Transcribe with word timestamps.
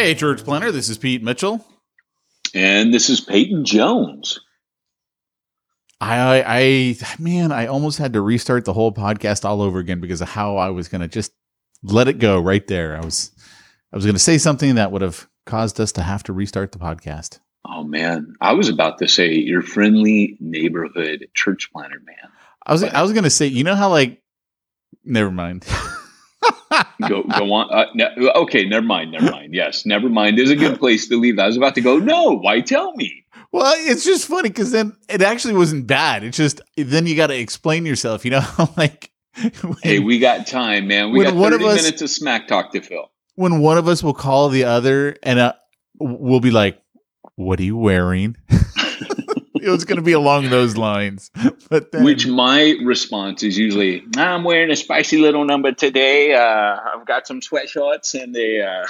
Hey, 0.00 0.14
Church 0.14 0.44
Planner. 0.44 0.70
this 0.70 0.88
is 0.88 0.96
Pete 0.96 1.24
Mitchell. 1.24 1.66
And 2.54 2.94
this 2.94 3.10
is 3.10 3.20
Peyton 3.20 3.64
Jones. 3.64 4.38
I, 6.00 6.44
I, 6.46 6.96
man, 7.18 7.50
I 7.50 7.66
almost 7.66 7.98
had 7.98 8.12
to 8.12 8.20
restart 8.20 8.64
the 8.64 8.72
whole 8.72 8.92
podcast 8.92 9.44
all 9.44 9.60
over 9.60 9.80
again 9.80 9.98
because 9.98 10.20
of 10.20 10.28
how 10.28 10.56
I 10.56 10.68
was 10.68 10.86
going 10.86 11.00
to 11.00 11.08
just 11.08 11.32
let 11.82 12.06
it 12.06 12.20
go 12.20 12.38
right 12.38 12.64
there. 12.68 12.96
I 12.96 13.04
was, 13.04 13.32
I 13.92 13.96
was 13.96 14.04
going 14.04 14.14
to 14.14 14.20
say 14.20 14.38
something 14.38 14.76
that 14.76 14.92
would 14.92 15.02
have 15.02 15.28
caused 15.46 15.80
us 15.80 15.90
to 15.92 16.02
have 16.02 16.22
to 16.22 16.32
restart 16.32 16.70
the 16.70 16.78
podcast. 16.78 17.40
Oh 17.66 17.82
man, 17.82 18.34
I 18.40 18.52
was 18.52 18.68
about 18.68 18.98
to 18.98 19.08
say 19.08 19.34
your 19.34 19.62
friendly 19.62 20.36
neighborhood 20.38 21.26
church 21.34 21.70
planner 21.72 22.00
man. 22.06 22.30
I 22.64 22.70
was, 22.70 22.82
but, 22.82 22.94
I 22.94 23.02
was 23.02 23.10
going 23.10 23.24
to 23.24 23.30
say, 23.30 23.46
you 23.46 23.64
know 23.64 23.74
how 23.74 23.90
like, 23.90 24.22
never 25.04 25.32
mind. 25.32 25.66
go 27.08 27.22
go 27.22 27.52
on. 27.52 27.70
Uh, 27.70 28.30
okay, 28.40 28.66
never 28.66 28.86
mind. 28.86 29.12
Never 29.12 29.30
mind. 29.30 29.54
Yes, 29.54 29.86
never 29.86 30.08
mind. 30.08 30.38
There's 30.38 30.50
a 30.50 30.56
good 30.56 30.78
place 30.78 31.08
to 31.08 31.18
leave. 31.18 31.38
I 31.38 31.46
was 31.46 31.56
about 31.56 31.74
to 31.76 31.80
go. 31.80 31.98
No, 31.98 32.38
why 32.38 32.60
tell 32.60 32.92
me? 32.94 33.24
Well, 33.52 33.72
it's 33.76 34.04
just 34.04 34.26
funny 34.26 34.50
because 34.50 34.72
then 34.72 34.94
it 35.08 35.22
actually 35.22 35.54
wasn't 35.54 35.86
bad. 35.86 36.22
It's 36.22 36.36
just 36.36 36.60
then 36.76 37.06
you 37.06 37.16
got 37.16 37.28
to 37.28 37.38
explain 37.38 37.86
yourself. 37.86 38.24
You 38.24 38.32
know, 38.32 38.46
like 38.76 39.10
when, 39.62 39.76
hey, 39.82 39.98
we 39.98 40.18
got 40.18 40.46
time, 40.46 40.88
man. 40.88 41.12
We 41.12 41.24
got 41.24 41.34
thirty 41.34 41.64
us, 41.64 41.82
minutes 41.82 42.02
of 42.02 42.10
smack 42.10 42.48
talk 42.48 42.72
to 42.72 42.80
fill. 42.80 43.10
When 43.36 43.60
one 43.60 43.78
of 43.78 43.88
us 43.88 44.02
will 44.02 44.14
call 44.14 44.48
the 44.48 44.64
other, 44.64 45.16
and 45.22 45.38
uh, 45.38 45.52
we'll 45.98 46.40
be 46.40 46.50
like, 46.50 46.80
"What 47.36 47.60
are 47.60 47.64
you 47.64 47.76
wearing?" 47.76 48.36
it 49.68 49.72
was 49.72 49.84
going 49.84 49.96
to 49.96 50.02
be 50.02 50.12
along 50.12 50.50
those 50.50 50.76
lines. 50.76 51.30
But 51.70 51.92
then, 51.92 52.02
which 52.02 52.26
my 52.26 52.76
response 52.82 53.42
is 53.42 53.58
usually, 53.58 54.02
"I'm 54.16 54.42
wearing 54.42 54.70
a 54.70 54.76
spicy 54.76 55.18
little 55.18 55.44
number 55.44 55.72
today. 55.72 56.32
Uh, 56.32 56.76
I've 56.94 57.06
got 57.06 57.26
some 57.26 57.40
sweatshorts 57.40 58.20
and 58.20 58.34
they." 58.34 58.62
Uh, 58.62 58.86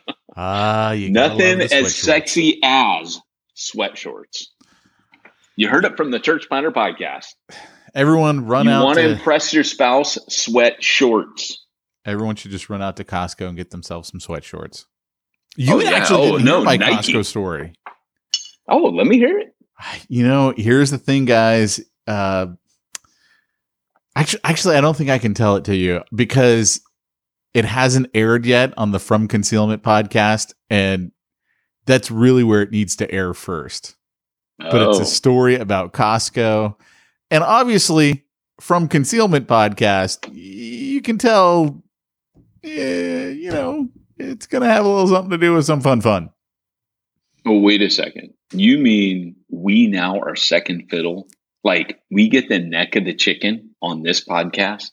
Ah, 0.40 0.94
nothing 0.96 1.60
as 1.60 1.96
sexy 1.96 2.60
as 2.62 3.18
sweat 3.54 3.98
shorts. 3.98 4.54
You 5.56 5.68
heard 5.68 5.84
it 5.84 5.96
from 5.96 6.12
the 6.12 6.20
Church 6.20 6.48
Planter 6.48 6.70
podcast. 6.70 7.34
Everyone 7.92 8.46
run 8.46 8.66
you 8.66 8.70
out. 8.70 8.78
You 8.78 8.84
want 8.84 8.98
to 8.98 9.08
impress 9.10 9.52
your 9.52 9.64
spouse? 9.64 10.16
Sweat 10.28 10.76
shorts. 10.80 11.66
Everyone 12.04 12.36
should 12.36 12.52
just 12.52 12.70
run 12.70 12.80
out 12.80 12.96
to 12.98 13.04
Costco 13.04 13.48
and 13.48 13.56
get 13.56 13.70
themselves 13.70 14.10
some 14.10 14.20
sweat 14.20 14.44
shorts. 14.44 14.86
You 15.56 15.74
oh, 15.74 15.78
yeah. 15.80 15.90
actually 15.90 16.30
oh, 16.30 16.36
no, 16.36 16.62
my 16.62 16.76
Nike. 16.76 17.12
Costco 17.12 17.26
story. 17.26 17.72
Oh, 18.68 18.84
let 18.84 19.08
me 19.08 19.16
hear 19.16 19.40
it. 19.40 19.56
You 20.08 20.26
know, 20.26 20.52
here's 20.56 20.90
the 20.90 20.98
thing, 20.98 21.24
guys. 21.24 21.80
Uh, 22.06 22.48
actually, 24.16 24.40
actually, 24.44 24.76
I 24.76 24.80
don't 24.80 24.96
think 24.96 25.10
I 25.10 25.18
can 25.18 25.34
tell 25.34 25.56
it 25.56 25.64
to 25.64 25.76
you 25.76 26.02
because 26.14 26.80
it 27.54 27.64
hasn't 27.64 28.10
aired 28.14 28.44
yet 28.46 28.74
on 28.76 28.90
the 28.92 28.98
From 28.98 29.28
Concealment 29.28 29.82
podcast, 29.82 30.54
and 30.68 31.12
that's 31.86 32.10
really 32.10 32.44
where 32.44 32.62
it 32.62 32.70
needs 32.70 32.96
to 32.96 33.10
air 33.10 33.34
first. 33.34 33.96
Oh. 34.60 34.70
But 34.70 34.88
it's 34.88 34.98
a 34.98 35.02
oh. 35.02 35.04
story 35.04 35.56
about 35.56 35.92
Costco. 35.92 36.76
And 37.30 37.44
obviously, 37.44 38.24
from 38.60 38.88
Concealment 38.88 39.46
Podcast, 39.46 40.28
you 40.32 41.00
can 41.02 41.18
tell, 41.18 41.82
eh, 42.64 43.28
you 43.28 43.50
know, 43.50 43.88
it's 44.16 44.46
going 44.46 44.62
to 44.62 44.68
have 44.68 44.84
a 44.84 44.88
little 44.88 45.06
something 45.08 45.30
to 45.30 45.38
do 45.38 45.54
with 45.54 45.66
some 45.66 45.80
fun 45.80 46.00
fun. 46.00 46.30
Oh, 47.46 47.60
wait 47.60 47.82
a 47.82 47.90
second. 47.90 48.34
You 48.52 48.78
mean 48.78 49.36
we 49.50 49.86
now 49.86 50.20
are 50.20 50.36
second 50.36 50.88
fiddle? 50.90 51.28
Like 51.64 52.00
we 52.10 52.28
get 52.28 52.48
the 52.48 52.58
neck 52.58 52.96
of 52.96 53.04
the 53.04 53.14
chicken 53.14 53.74
on 53.82 54.02
this 54.02 54.24
podcast? 54.24 54.90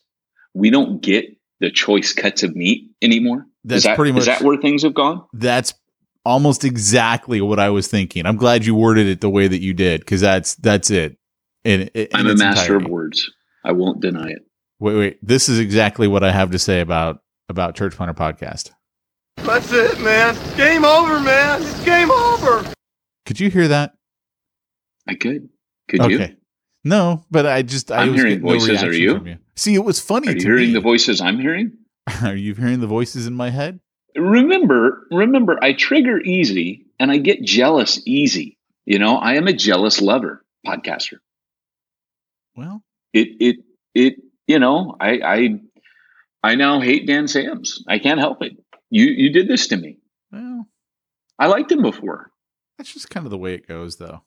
We 0.54 0.70
don't 0.70 1.02
get 1.02 1.26
the 1.60 1.72
choice 1.72 2.14
cuts 2.14 2.44
of 2.44 2.56
meat 2.56 2.92
anymore? 3.02 3.46
That's 3.64 3.80
is 3.80 3.84
that, 3.84 3.96
pretty 3.96 4.12
much. 4.12 4.22
Is 4.22 4.26
that 4.28 4.42
where 4.42 4.58
things 4.58 4.84
have 4.84 4.94
gone? 4.94 5.26
That's 5.34 5.74
almost 6.26 6.64
exactly 6.64 7.42
what 7.42 7.60
I 7.60 7.70
was 7.70 7.88
thinking. 7.88 8.26
I'm 8.26 8.38
glad 8.38 8.66
you 8.66 8.76
worded 8.76 9.08
it 9.08 9.22
the 9.22 9.30
way 9.30 9.48
that 9.48 9.62
you 9.62 9.74
did 9.74 10.02
because 10.02 10.22
that's 10.22 10.56
that's 10.56 10.90
it. 10.90 11.18
In, 11.64 11.84
in 11.94 12.08
I'm 12.14 12.28
a 12.28 12.36
master 12.36 12.74
entirety. 12.74 12.86
of 12.86 12.92
words. 12.92 13.32
I 13.64 13.72
won't 13.72 14.02
deny 14.02 14.30
it. 14.30 14.40
Wait, 14.80 14.96
wait. 14.96 15.20
This 15.22 15.50
is 15.50 15.60
exactly 15.60 16.08
what 16.08 16.24
I 16.24 16.32
have 16.32 16.52
to 16.52 16.60
say 16.60 16.82
about 16.82 17.22
about 17.50 17.76
Church 17.76 17.96
Planter 17.96 18.14
podcast. 18.14 18.72
That's 19.38 19.72
it, 19.72 20.00
man. 20.02 20.36
Game 20.58 20.86
over, 20.86 21.20
man. 21.20 21.62
It's 21.62 21.84
game 21.84 22.12
over. 22.12 22.72
Could 23.26 23.40
you 23.40 23.50
hear 23.50 23.68
that? 23.68 23.94
I 25.08 25.16
could. 25.16 25.50
Could 25.88 26.02
okay. 26.02 26.14
you? 26.14 26.36
No, 26.84 27.26
but 27.32 27.46
I 27.46 27.62
just 27.62 27.92
I'm 27.92 28.14
I 28.14 28.16
hearing 28.16 28.42
voices. 28.42 28.84
Are 28.84 28.94
you? 28.94 29.24
you? 29.26 29.38
See, 29.56 29.74
it 29.74 29.84
was 29.84 30.00
funny. 30.00 30.28
Are 30.28 30.32
you 30.36 30.42
hearing 30.42 30.68
me. 30.68 30.74
the 30.74 30.82
voices 30.82 31.22
I'm 31.22 31.40
hearing? 31.40 31.74
Are 32.24 32.36
you 32.36 32.54
hearing 32.54 32.80
the 32.80 32.88
voices 32.88 33.26
in 33.26 33.34
my 33.34 33.50
head? 33.50 33.80
remember, 34.16 35.08
remember, 35.12 35.62
I 35.62 35.74
trigger 35.74 36.20
easy 36.20 36.86
and 37.00 37.12
I 37.12 37.18
get 37.18 37.44
jealous 37.44 38.02
easy. 38.06 38.58
You 38.86 39.00
know, 39.00 39.18
I 39.18 39.36
am 39.36 39.48
a 39.48 39.54
jealous 39.54 40.02
lover 40.02 40.44
podcaster. 40.66 41.18
Well, 42.56 42.84
it, 43.14 43.30
it, 43.40 43.56
it, 43.94 44.16
you 44.48 44.60
know, 44.60 44.96
I, 45.00 45.20
I, 45.24 45.60
I 46.44 46.56
now 46.56 46.80
hate 46.80 47.08
Dan 47.08 47.28
Sams. 47.28 47.84
I 47.88 48.00
can't 48.00 48.20
help 48.20 48.42
it. 48.42 48.54
You, 48.90 49.06
you 49.06 49.32
did 49.32 49.48
this 49.48 49.68
to 49.68 49.78
me. 49.78 49.98
Well, 50.32 50.68
I 51.40 51.48
liked 51.48 51.72
him 51.72 51.82
before. 51.82 52.32
That's 52.78 52.94
just 52.94 53.10
kind 53.10 53.26
of 53.26 53.32
the 53.32 53.38
way 53.38 53.56
it 53.56 53.68
goes, 53.68 53.98
though. 53.98 54.22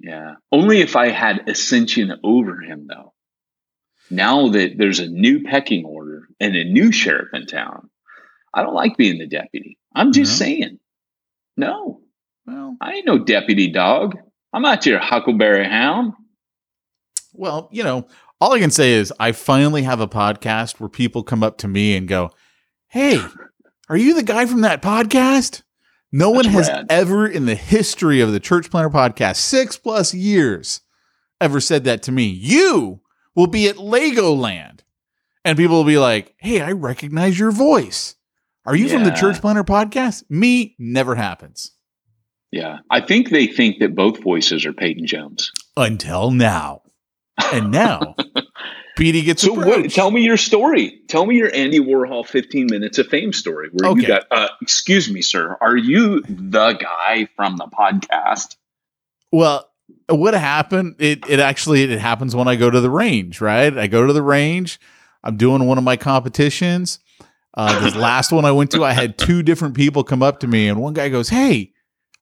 Yeah. 0.00 0.34
Only 0.50 0.80
if 0.80 0.96
I 0.96 1.08
had 1.08 1.48
ascension 1.48 2.12
over 2.24 2.60
him, 2.60 2.86
though. 2.88 3.12
Now 4.10 4.48
that 4.48 4.76
there's 4.76 4.98
a 4.98 5.08
new 5.08 5.44
pecking 5.44 5.84
order 5.84 6.26
and 6.40 6.56
a 6.56 6.64
new 6.64 6.90
sheriff 6.90 7.28
in 7.32 7.46
town, 7.46 7.90
I 8.52 8.62
don't 8.62 8.74
like 8.74 8.96
being 8.96 9.18
the 9.18 9.28
deputy. 9.28 9.78
I'm 9.94 10.12
just 10.12 10.32
no. 10.32 10.44
saying. 10.44 10.78
No. 11.56 12.00
Well, 12.46 12.76
I 12.80 12.94
ain't 12.94 13.06
no 13.06 13.18
deputy 13.18 13.68
dog. 13.68 14.16
I'm 14.52 14.62
not 14.62 14.86
your 14.86 14.98
Huckleberry 14.98 15.64
Hound. 15.64 16.14
Well, 17.32 17.68
you 17.70 17.84
know, 17.84 18.08
all 18.40 18.52
I 18.52 18.58
can 18.58 18.70
say 18.70 18.92
is 18.92 19.12
I 19.20 19.32
finally 19.32 19.82
have 19.82 20.00
a 20.00 20.08
podcast 20.08 20.80
where 20.80 20.88
people 20.88 21.22
come 21.22 21.44
up 21.44 21.58
to 21.58 21.68
me 21.68 21.94
and 21.94 22.08
go, 22.08 22.30
Hey, 22.88 23.22
are 23.88 23.96
you 23.96 24.14
the 24.14 24.24
guy 24.24 24.46
from 24.46 24.62
that 24.62 24.82
podcast? 24.82 25.62
No 26.12 26.30
one 26.30 26.44
has 26.46 26.68
rad. 26.68 26.86
ever 26.90 27.26
in 27.26 27.46
the 27.46 27.54
history 27.54 28.20
of 28.20 28.32
the 28.32 28.40
Church 28.40 28.70
Planter 28.70 28.90
podcast, 28.90 29.36
six 29.36 29.76
plus 29.76 30.12
years, 30.12 30.80
ever 31.40 31.60
said 31.60 31.84
that 31.84 32.02
to 32.04 32.12
me. 32.12 32.24
You 32.24 33.00
will 33.34 33.46
be 33.46 33.68
at 33.68 33.76
Legoland. 33.76 34.80
And 35.44 35.56
people 35.56 35.76
will 35.76 35.84
be 35.84 35.98
like, 35.98 36.34
Hey, 36.38 36.60
I 36.60 36.72
recognize 36.72 37.38
your 37.38 37.50
voice. 37.52 38.16
Are 38.66 38.76
you 38.76 38.88
from 38.88 39.04
the 39.04 39.10
Church 39.10 39.40
Planter 39.40 39.64
podcast? 39.64 40.24
Me, 40.28 40.74
never 40.78 41.14
happens. 41.14 41.72
Yeah. 42.52 42.78
I 42.90 43.00
think 43.00 43.30
they 43.30 43.46
think 43.46 43.78
that 43.78 43.94
both 43.94 44.22
voices 44.22 44.66
are 44.66 44.72
Peyton 44.72 45.06
Jones. 45.06 45.50
Until 45.76 46.30
now. 46.30 46.82
And 47.52 47.70
now, 47.70 48.16
Petey 48.96 49.22
gets 49.22 49.42
So 49.42 49.52
what, 49.54 49.90
tell 49.90 50.10
me 50.10 50.22
your 50.22 50.36
story. 50.36 51.00
Tell 51.08 51.24
me 51.26 51.36
your 51.36 51.50
Andy 51.54 51.80
Warhol 51.80 52.26
15 52.26 52.66
minutes 52.70 52.98
of 52.98 53.06
fame 53.08 53.32
story 53.32 53.68
where 53.72 53.90
Okay. 53.90 54.02
you 54.02 54.06
got 54.06 54.24
uh, 54.30 54.48
excuse 54.60 55.10
me, 55.10 55.22
sir. 55.22 55.56
Are 55.60 55.76
you 55.76 56.20
the 56.22 56.72
guy 56.72 57.28
from 57.36 57.56
the 57.56 57.66
podcast? 57.66 58.56
Well, 59.32 59.68
what 60.08 60.34
happened? 60.34 60.96
It 60.98 61.20
it 61.28 61.40
actually 61.40 61.82
it 61.84 61.98
happens 61.98 62.34
when 62.36 62.48
I 62.48 62.56
go 62.56 62.68
to 62.70 62.80
the 62.80 62.90
range, 62.90 63.40
right? 63.40 63.76
I 63.76 63.86
go 63.86 64.06
to 64.06 64.12
the 64.12 64.22
range. 64.22 64.80
I'm 65.22 65.36
doing 65.36 65.64
one 65.66 65.78
of 65.78 65.84
my 65.84 65.96
competitions. 65.96 66.98
Uh, 67.54 67.78
this 67.80 67.94
last 67.96 68.32
one 68.32 68.44
I 68.44 68.52
went 68.52 68.70
to, 68.72 68.84
I 68.84 68.92
had 68.92 69.18
two 69.18 69.42
different 69.42 69.74
people 69.74 70.04
come 70.04 70.22
up 70.22 70.40
to 70.40 70.46
me, 70.46 70.68
and 70.68 70.80
one 70.80 70.94
guy 70.94 71.08
goes, 71.08 71.28
"Hey, 71.28 71.72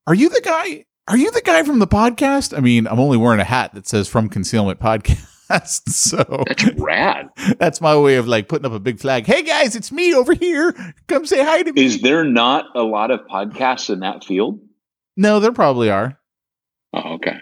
are 0.06 0.14
you 0.14 0.28
the 0.28 0.40
guy? 0.40 0.84
Are 1.06 1.16
you 1.16 1.30
the 1.30 1.42
guy 1.42 1.62
from 1.62 1.78
the 1.78 1.86
podcast?" 1.86 2.56
I 2.56 2.60
mean, 2.60 2.86
I'm 2.86 3.00
only 3.00 3.16
wearing 3.16 3.40
a 3.40 3.44
hat 3.44 3.74
that 3.74 3.86
says 3.86 4.08
"From 4.08 4.28
Concealment 4.28 4.80
Podcast," 4.80 5.24
so 5.66 6.44
That's 6.46 6.64
rad. 6.76 7.28
that's 7.58 7.80
my 7.80 7.96
way 7.96 8.16
of 8.16 8.28
like 8.28 8.48
putting 8.48 8.66
up 8.66 8.72
a 8.72 8.80
big 8.80 8.98
flag. 9.00 9.26
Hey 9.26 9.42
guys, 9.42 9.74
it's 9.76 9.90
me 9.92 10.14
over 10.14 10.34
here. 10.34 10.74
Come 11.06 11.26
say 11.26 11.42
hi 11.42 11.62
to 11.62 11.72
me. 11.72 11.84
Is 11.84 12.00
there 12.02 12.24
not 12.24 12.66
a 12.74 12.82
lot 12.82 13.10
of 13.10 13.20
podcasts 13.30 13.90
in 13.90 14.00
that 14.00 14.24
field? 14.24 14.60
no, 15.16 15.40
there 15.40 15.52
probably 15.52 15.90
are. 15.90 16.18
Oh, 16.92 17.14
okay. 17.14 17.38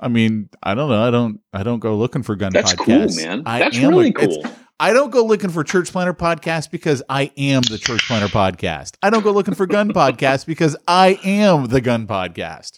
I 0.00 0.08
mean, 0.08 0.48
I 0.62 0.74
don't 0.74 0.88
know. 0.88 1.02
I 1.02 1.10
don't. 1.10 1.40
I 1.52 1.62
don't 1.64 1.80
go 1.80 1.96
looking 1.96 2.22
for 2.22 2.36
gun 2.36 2.52
That's 2.52 2.72
podcasts. 2.74 3.16
cool, 3.18 3.26
man. 3.26 3.42
I 3.46 3.58
That's 3.58 3.78
really 3.78 4.12
cool. 4.12 4.44
I 4.80 4.92
don't 4.92 5.10
go 5.10 5.24
looking 5.24 5.50
for 5.50 5.64
Church 5.64 5.90
Planter 5.90 6.14
podcast 6.14 6.70
because 6.70 7.02
I 7.08 7.32
am 7.36 7.62
the 7.62 7.78
Church 7.78 8.06
Planter 8.06 8.28
podcast. 8.28 8.96
I 9.02 9.10
don't 9.10 9.24
go 9.24 9.32
looking 9.32 9.54
for 9.54 9.66
gun 9.66 9.88
podcast 9.92 10.46
because 10.46 10.76
I 10.86 11.18
am 11.24 11.66
the 11.66 11.80
gun 11.80 12.06
podcast. 12.06 12.77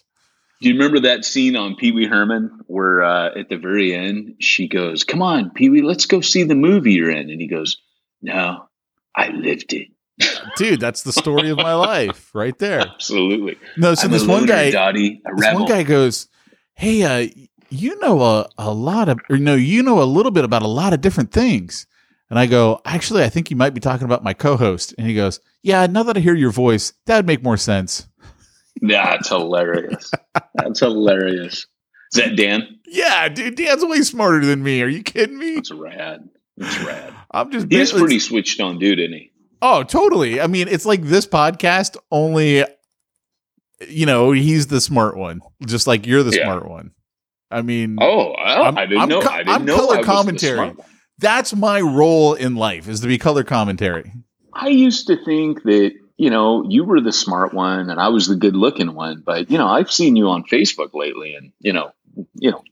Do 0.61 0.69
you 0.69 0.75
remember 0.75 0.99
that 1.01 1.25
scene 1.25 1.55
on 1.55 1.75
Pee 1.75 1.91
Wee 1.91 2.05
Herman 2.05 2.59
where 2.67 3.03
uh, 3.03 3.31
at 3.35 3.49
the 3.49 3.57
very 3.57 3.95
end 3.95 4.35
she 4.39 4.67
goes, 4.67 5.03
"Come 5.03 5.23
on, 5.23 5.49
Pee 5.49 5.69
Wee, 5.69 5.81
let's 5.81 6.05
go 6.05 6.21
see 6.21 6.43
the 6.43 6.55
movie 6.55 6.93
you're 6.93 7.09
in," 7.09 7.31
and 7.31 7.41
he 7.41 7.47
goes, 7.47 7.77
"No, 8.21 8.67
I 9.15 9.29
lived 9.29 9.73
it." 9.73 9.87
Dude, 10.57 10.79
that's 10.79 11.01
the 11.01 11.13
story 11.13 11.49
of 11.49 11.57
my 11.57 11.73
life 11.73 12.29
right 12.35 12.57
there. 12.59 12.81
Absolutely. 12.81 13.57
No, 13.75 13.95
so 13.95 14.05
I'm 14.05 14.11
this 14.11 14.25
one 14.25 14.45
guy, 14.45 14.69
Dottie, 14.69 15.21
this 15.25 15.45
rebel. 15.45 15.61
one 15.61 15.69
guy 15.69 15.81
goes, 15.81 16.27
"Hey, 16.75 17.01
uh, 17.03 17.27
you 17.71 17.99
know 17.99 18.21
a, 18.21 18.49
a 18.59 18.71
lot 18.71 19.09
of, 19.09 19.19
or 19.31 19.37
no, 19.37 19.55
you 19.55 19.81
know 19.81 19.99
a 19.99 20.05
little 20.05 20.31
bit 20.31 20.45
about 20.45 20.61
a 20.61 20.67
lot 20.67 20.93
of 20.93 21.01
different 21.01 21.31
things." 21.31 21.87
And 22.29 22.37
I 22.37 22.45
go, 22.45 22.81
"Actually, 22.85 23.23
I 23.23 23.29
think 23.29 23.49
you 23.49 23.55
might 23.57 23.73
be 23.73 23.81
talking 23.81 24.05
about 24.05 24.23
my 24.23 24.35
co-host." 24.35 24.93
And 24.99 25.07
he 25.07 25.15
goes, 25.15 25.39
"Yeah, 25.63 25.87
now 25.87 26.03
that 26.03 26.17
I 26.17 26.19
hear 26.19 26.35
your 26.35 26.51
voice, 26.51 26.93
that'd 27.07 27.25
make 27.25 27.41
more 27.41 27.57
sense." 27.57 28.07
That's 28.81 29.29
hilarious. 29.29 30.11
That's 30.55 30.79
hilarious. 30.79 31.65
Is 32.13 32.21
that 32.21 32.35
Dan? 32.35 32.79
Yeah, 32.87 33.29
dude, 33.29 33.55
Dan's 33.55 33.85
way 33.85 34.01
smarter 34.01 34.45
than 34.45 34.63
me. 34.63 34.81
Are 34.81 34.87
you 34.87 35.03
kidding 35.03 35.37
me? 35.37 35.55
That's 35.55 35.71
rad. 35.71 36.29
That's 36.57 36.83
rad. 36.83 37.13
I'm 37.31 37.51
just 37.51 37.67
He's 37.71 37.91
pretty 37.91 38.19
switched 38.19 38.59
on, 38.59 38.79
dude, 38.79 38.99
isn't 38.99 39.13
he? 39.13 39.31
Oh, 39.61 39.83
totally. 39.83 40.41
I 40.41 40.47
mean, 40.47 40.67
it's 40.67 40.85
like 40.85 41.03
this 41.03 41.25
podcast 41.27 41.95
only 42.11 42.63
you 43.87 44.05
know, 44.05 44.31
he's 44.31 44.67
the 44.67 44.79
smart 44.81 45.17
one, 45.17 45.41
just 45.65 45.87
like 45.87 46.05
you're 46.05 46.21
the 46.23 46.35
Yeah. 46.35 46.43
smart 46.45 46.69
one. 46.69 46.91
I 47.49 47.61
mean, 47.63 47.97
Oh, 47.99 48.33
well, 48.37 48.63
I'm- 48.63 48.77
I 48.77 48.85
didn't 48.85 49.01
I'm 49.01 49.09
know. 49.09 49.21
I 49.21 49.37
didn't 49.39 49.49
I'm 49.49 49.65
know. 49.65 49.75
color 49.75 49.97
I 49.97 50.03
commentary. 50.03 50.73
that's 51.19 51.55
my 51.55 51.81
role 51.81 52.33
in 52.35 52.55
life 52.55 52.87
is 52.87 52.99
to 53.01 53.07
be 53.07 53.17
color 53.17 53.43
commentary. 53.43 54.11
I 54.53 54.67
used 54.67 55.07
to 55.07 55.17
think 55.25 55.63
that 55.63 55.91
you 56.21 56.29
know 56.29 56.63
you 56.69 56.83
were 56.83 57.01
the 57.01 57.11
smart 57.11 57.51
one 57.51 57.89
and 57.89 57.99
I 57.99 58.09
was 58.09 58.27
the 58.27 58.35
good 58.35 58.55
looking 58.55 58.93
one, 58.93 59.23
but 59.25 59.49
you 59.49 59.57
know 59.57 59.65
I've 59.65 59.91
seen 59.91 60.15
you 60.15 60.29
on 60.29 60.43
Facebook 60.43 60.93
lately, 60.93 61.33
and 61.33 61.51
you 61.59 61.73
know, 61.73 61.93
you 62.35 62.51
know, 62.51 62.63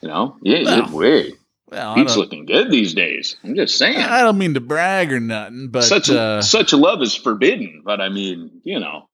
you 0.00 0.08
know, 0.08 0.36
yeah, 0.40 0.64
Well, 0.64 0.78
yeah, 0.78 0.90
way 0.90 1.32
Well, 1.70 1.94
Pete's 1.94 2.16
looking 2.16 2.46
good 2.46 2.70
these 2.70 2.94
days. 2.94 3.36
I'm 3.44 3.54
just 3.54 3.76
saying. 3.76 3.98
I 3.98 4.22
don't 4.22 4.38
mean 4.38 4.54
to 4.54 4.60
brag 4.60 5.12
or 5.12 5.20
nothing, 5.20 5.68
but 5.68 5.84
such 5.84 6.08
uh, 6.08 6.40
such 6.40 6.72
a 6.72 6.78
love 6.78 7.02
is 7.02 7.14
forbidden, 7.14 7.82
but 7.84 8.00
I 8.00 8.08
mean, 8.08 8.62
you 8.64 8.80
know, 8.80 9.06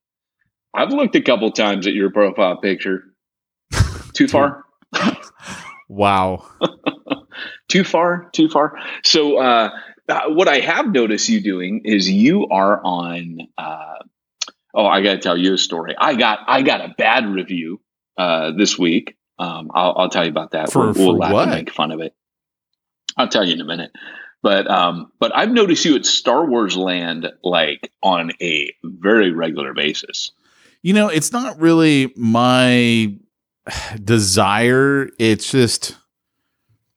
I've 0.73 0.91
looked 0.91 1.17
a 1.17 1.21
couple 1.21 1.51
times 1.51 1.89
at 1.89 1.95
your 1.95 2.13
profile 2.13 2.59
picture. 2.59 3.07
Too 4.13 4.29
far? 4.29 4.65
wow. 5.89 6.47
too 7.69 7.85
far 7.85 8.29
too 8.33 8.49
far 8.49 8.77
so 9.05 9.39
uh, 9.39 9.71
uh, 10.11 10.29
what 10.29 10.49
i 10.49 10.61
have 10.61 10.89
noticed 10.89 11.29
you 11.29 11.41
doing 11.41 11.83
is 11.85 12.11
you 12.11 12.47
are 12.49 12.81
on 12.85 13.39
uh, 13.59 13.95
oh 14.75 14.87
i 14.87 15.03
gotta 15.03 15.19
tell 15.19 15.37
you 15.37 15.55
a 15.55 15.59
story. 15.59 15.95
I 15.99 16.15
got 16.15 16.41
i 16.47 16.63
got 16.63 16.81
a 16.81 16.95
bad 16.97 17.27
review 17.27 17.81
uh, 18.17 18.53
this 18.53 18.79
week. 18.79 19.17
Um, 19.39 19.71
I'll, 19.75 19.95
I'll 19.97 20.09
tell 20.11 20.25
you 20.25 20.31
about 20.31 20.51
that. 20.51 20.71
For- 20.71 20.93
we'll, 20.93 20.95
we'll 20.95 21.13
for 21.13 21.19
laugh 21.19 21.33
what? 21.33 21.49
and 21.49 21.57
make 21.57 21.73
fun 21.73 21.93
of 21.93 22.01
it. 22.01 22.15
I'll 23.17 23.29
tell 23.29 23.45
you 23.45 23.55
in 23.55 23.61
a 23.61 23.65
minute. 23.65 23.93
But 24.43 24.71
um, 24.71 25.13
but 25.19 25.37
i've 25.37 25.51
noticed 25.51 25.85
you 25.85 25.97
at 25.97 26.07
star 26.07 26.47
wars 26.47 26.77
land 26.77 27.31
like 27.43 27.93
on 28.03 28.33
a 28.41 28.73
very 28.83 29.33
regular 29.33 29.75
basis. 29.75 30.33
You 30.83 30.95
know, 30.95 31.09
it's 31.09 31.33
not 31.33 31.61
really 31.61 32.13
my 32.17 33.15
desire. 34.03 35.11
It's 35.19 35.51
just, 35.51 35.97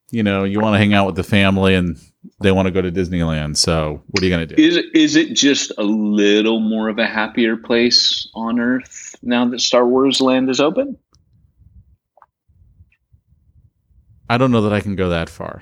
you 0.09 0.23
know, 0.23 0.43
you 0.43 0.59
want 0.59 0.75
to 0.75 0.77
hang 0.77 0.93
out 0.93 1.05
with 1.05 1.15
the 1.15 1.23
family 1.23 1.75
and 1.75 1.99
they 2.41 2.51
want 2.51 2.67
to 2.67 2.71
go 2.71 2.81
to 2.81 2.91
Disneyland. 2.91 3.57
So 3.57 4.01
what 4.07 4.21
are 4.21 4.25
you 4.25 4.31
going 4.31 4.47
to 4.47 4.55
do? 4.55 4.61
is 4.61 4.77
is 4.93 5.15
it 5.15 5.33
just 5.33 5.71
a 5.77 5.83
little 5.83 6.59
more 6.59 6.89
of 6.89 6.97
a 6.99 7.05
happier 7.07 7.57
place 7.57 8.27
on 8.33 8.59
earth 8.59 9.15
now 9.21 9.45
that 9.49 9.59
star 9.61 9.85
wars 9.87 10.21
land 10.21 10.49
is 10.49 10.59
open 10.59 10.97
I 14.29 14.37
don't 14.37 14.51
know 14.51 14.61
that 14.61 14.73
I 14.73 14.79
can 14.79 14.95
go 14.95 15.09
that 15.09 15.29
far. 15.29 15.61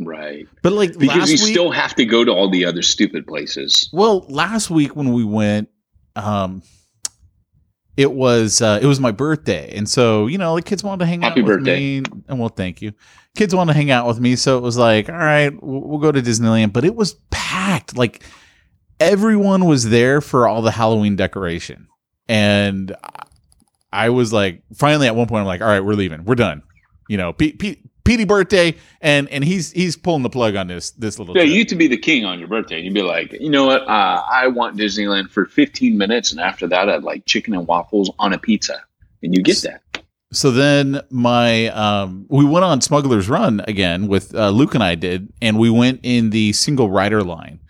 Right. 0.00 0.48
But 0.62 0.72
like 0.72 0.98
Because 0.98 1.16
last 1.16 1.28
you 1.28 1.44
week, 1.44 1.52
still 1.54 1.70
have 1.70 1.94
to 1.96 2.04
go 2.04 2.24
to 2.24 2.32
all 2.32 2.50
the 2.50 2.64
other 2.64 2.82
stupid 2.82 3.26
places. 3.26 3.88
well, 3.92 4.24
last 4.28 4.70
week 4.70 4.96
when 4.96 5.12
we 5.12 5.24
went, 5.24 5.68
um, 6.16 6.62
it 7.98 8.12
was 8.12 8.62
uh, 8.62 8.78
it 8.80 8.86
was 8.86 9.00
my 9.00 9.10
birthday, 9.10 9.74
and 9.76 9.88
so 9.88 10.28
you 10.28 10.38
know 10.38 10.54
the 10.54 10.62
kids 10.62 10.84
wanted 10.84 11.00
to 11.00 11.06
hang 11.06 11.22
Happy 11.22 11.40
out 11.40 11.46
with 11.48 11.56
birthday. 11.58 12.00
me. 12.00 12.06
And 12.28 12.38
well, 12.38 12.48
thank 12.48 12.80
you. 12.80 12.92
Kids 13.36 13.52
wanted 13.52 13.72
to 13.72 13.76
hang 13.76 13.90
out 13.90 14.06
with 14.06 14.20
me, 14.20 14.36
so 14.36 14.56
it 14.56 14.60
was 14.60 14.78
like, 14.78 15.08
all 15.08 15.16
right, 15.16 15.50
we'll, 15.60 15.80
we'll 15.80 15.98
go 15.98 16.12
to 16.12 16.22
Disneyland. 16.22 16.72
But 16.72 16.84
it 16.84 16.94
was 16.94 17.14
packed. 17.32 17.98
Like 17.98 18.22
everyone 19.00 19.64
was 19.64 19.90
there 19.90 20.20
for 20.20 20.46
all 20.46 20.62
the 20.62 20.70
Halloween 20.70 21.16
decoration, 21.16 21.88
and 22.28 22.94
I 23.92 24.10
was 24.10 24.32
like, 24.32 24.62
finally 24.76 25.08
at 25.08 25.16
one 25.16 25.26
point, 25.26 25.40
I'm 25.40 25.46
like, 25.46 25.60
all 25.60 25.66
right, 25.66 25.84
we're 25.84 25.94
leaving. 25.94 26.24
We're 26.24 26.36
done. 26.36 26.62
You 27.08 27.16
know, 27.16 27.32
Petey 28.08 28.24
birthday, 28.24 28.74
and 29.02 29.28
and 29.28 29.44
he's 29.44 29.70
he's 29.72 29.94
pulling 29.96 30.22
the 30.22 30.30
plug 30.30 30.56
on 30.56 30.66
this 30.66 30.90
this 30.92 31.18
little. 31.18 31.36
Yeah, 31.36 31.42
trip. 31.42 31.50
you 31.50 31.56
used 31.58 31.68
to 31.68 31.76
be 31.76 31.88
the 31.88 31.98
king 31.98 32.24
on 32.24 32.38
your 32.38 32.48
birthday. 32.48 32.80
You'd 32.80 32.94
be 32.94 33.02
like, 33.02 33.32
you 33.32 33.50
know 33.50 33.66
what? 33.66 33.82
Uh, 33.82 34.22
I 34.32 34.46
want 34.46 34.78
Disneyland 34.78 35.30
for 35.30 35.44
15 35.44 35.98
minutes, 35.98 36.32
and 36.32 36.40
after 36.40 36.66
that, 36.68 36.88
I'd 36.88 37.02
like 37.02 37.26
chicken 37.26 37.54
and 37.54 37.66
waffles 37.66 38.10
on 38.18 38.32
a 38.32 38.38
pizza, 38.38 38.80
and 39.22 39.34
you 39.36 39.42
get 39.42 39.58
that. 39.62 39.82
so 40.32 40.50
then 40.50 41.02
my 41.10 41.68
um 41.68 42.24
we 42.30 42.44
went 42.46 42.64
on 42.64 42.80
Smuggler's 42.80 43.28
Run 43.28 43.60
again 43.68 44.08
with 44.08 44.34
uh, 44.34 44.48
Luke 44.50 44.74
and 44.74 44.82
I 44.82 44.94
did, 44.94 45.30
and 45.42 45.58
we 45.58 45.68
went 45.68 46.00
in 46.02 46.30
the 46.30 46.52
single 46.54 46.90
rider 46.90 47.22
line 47.22 47.60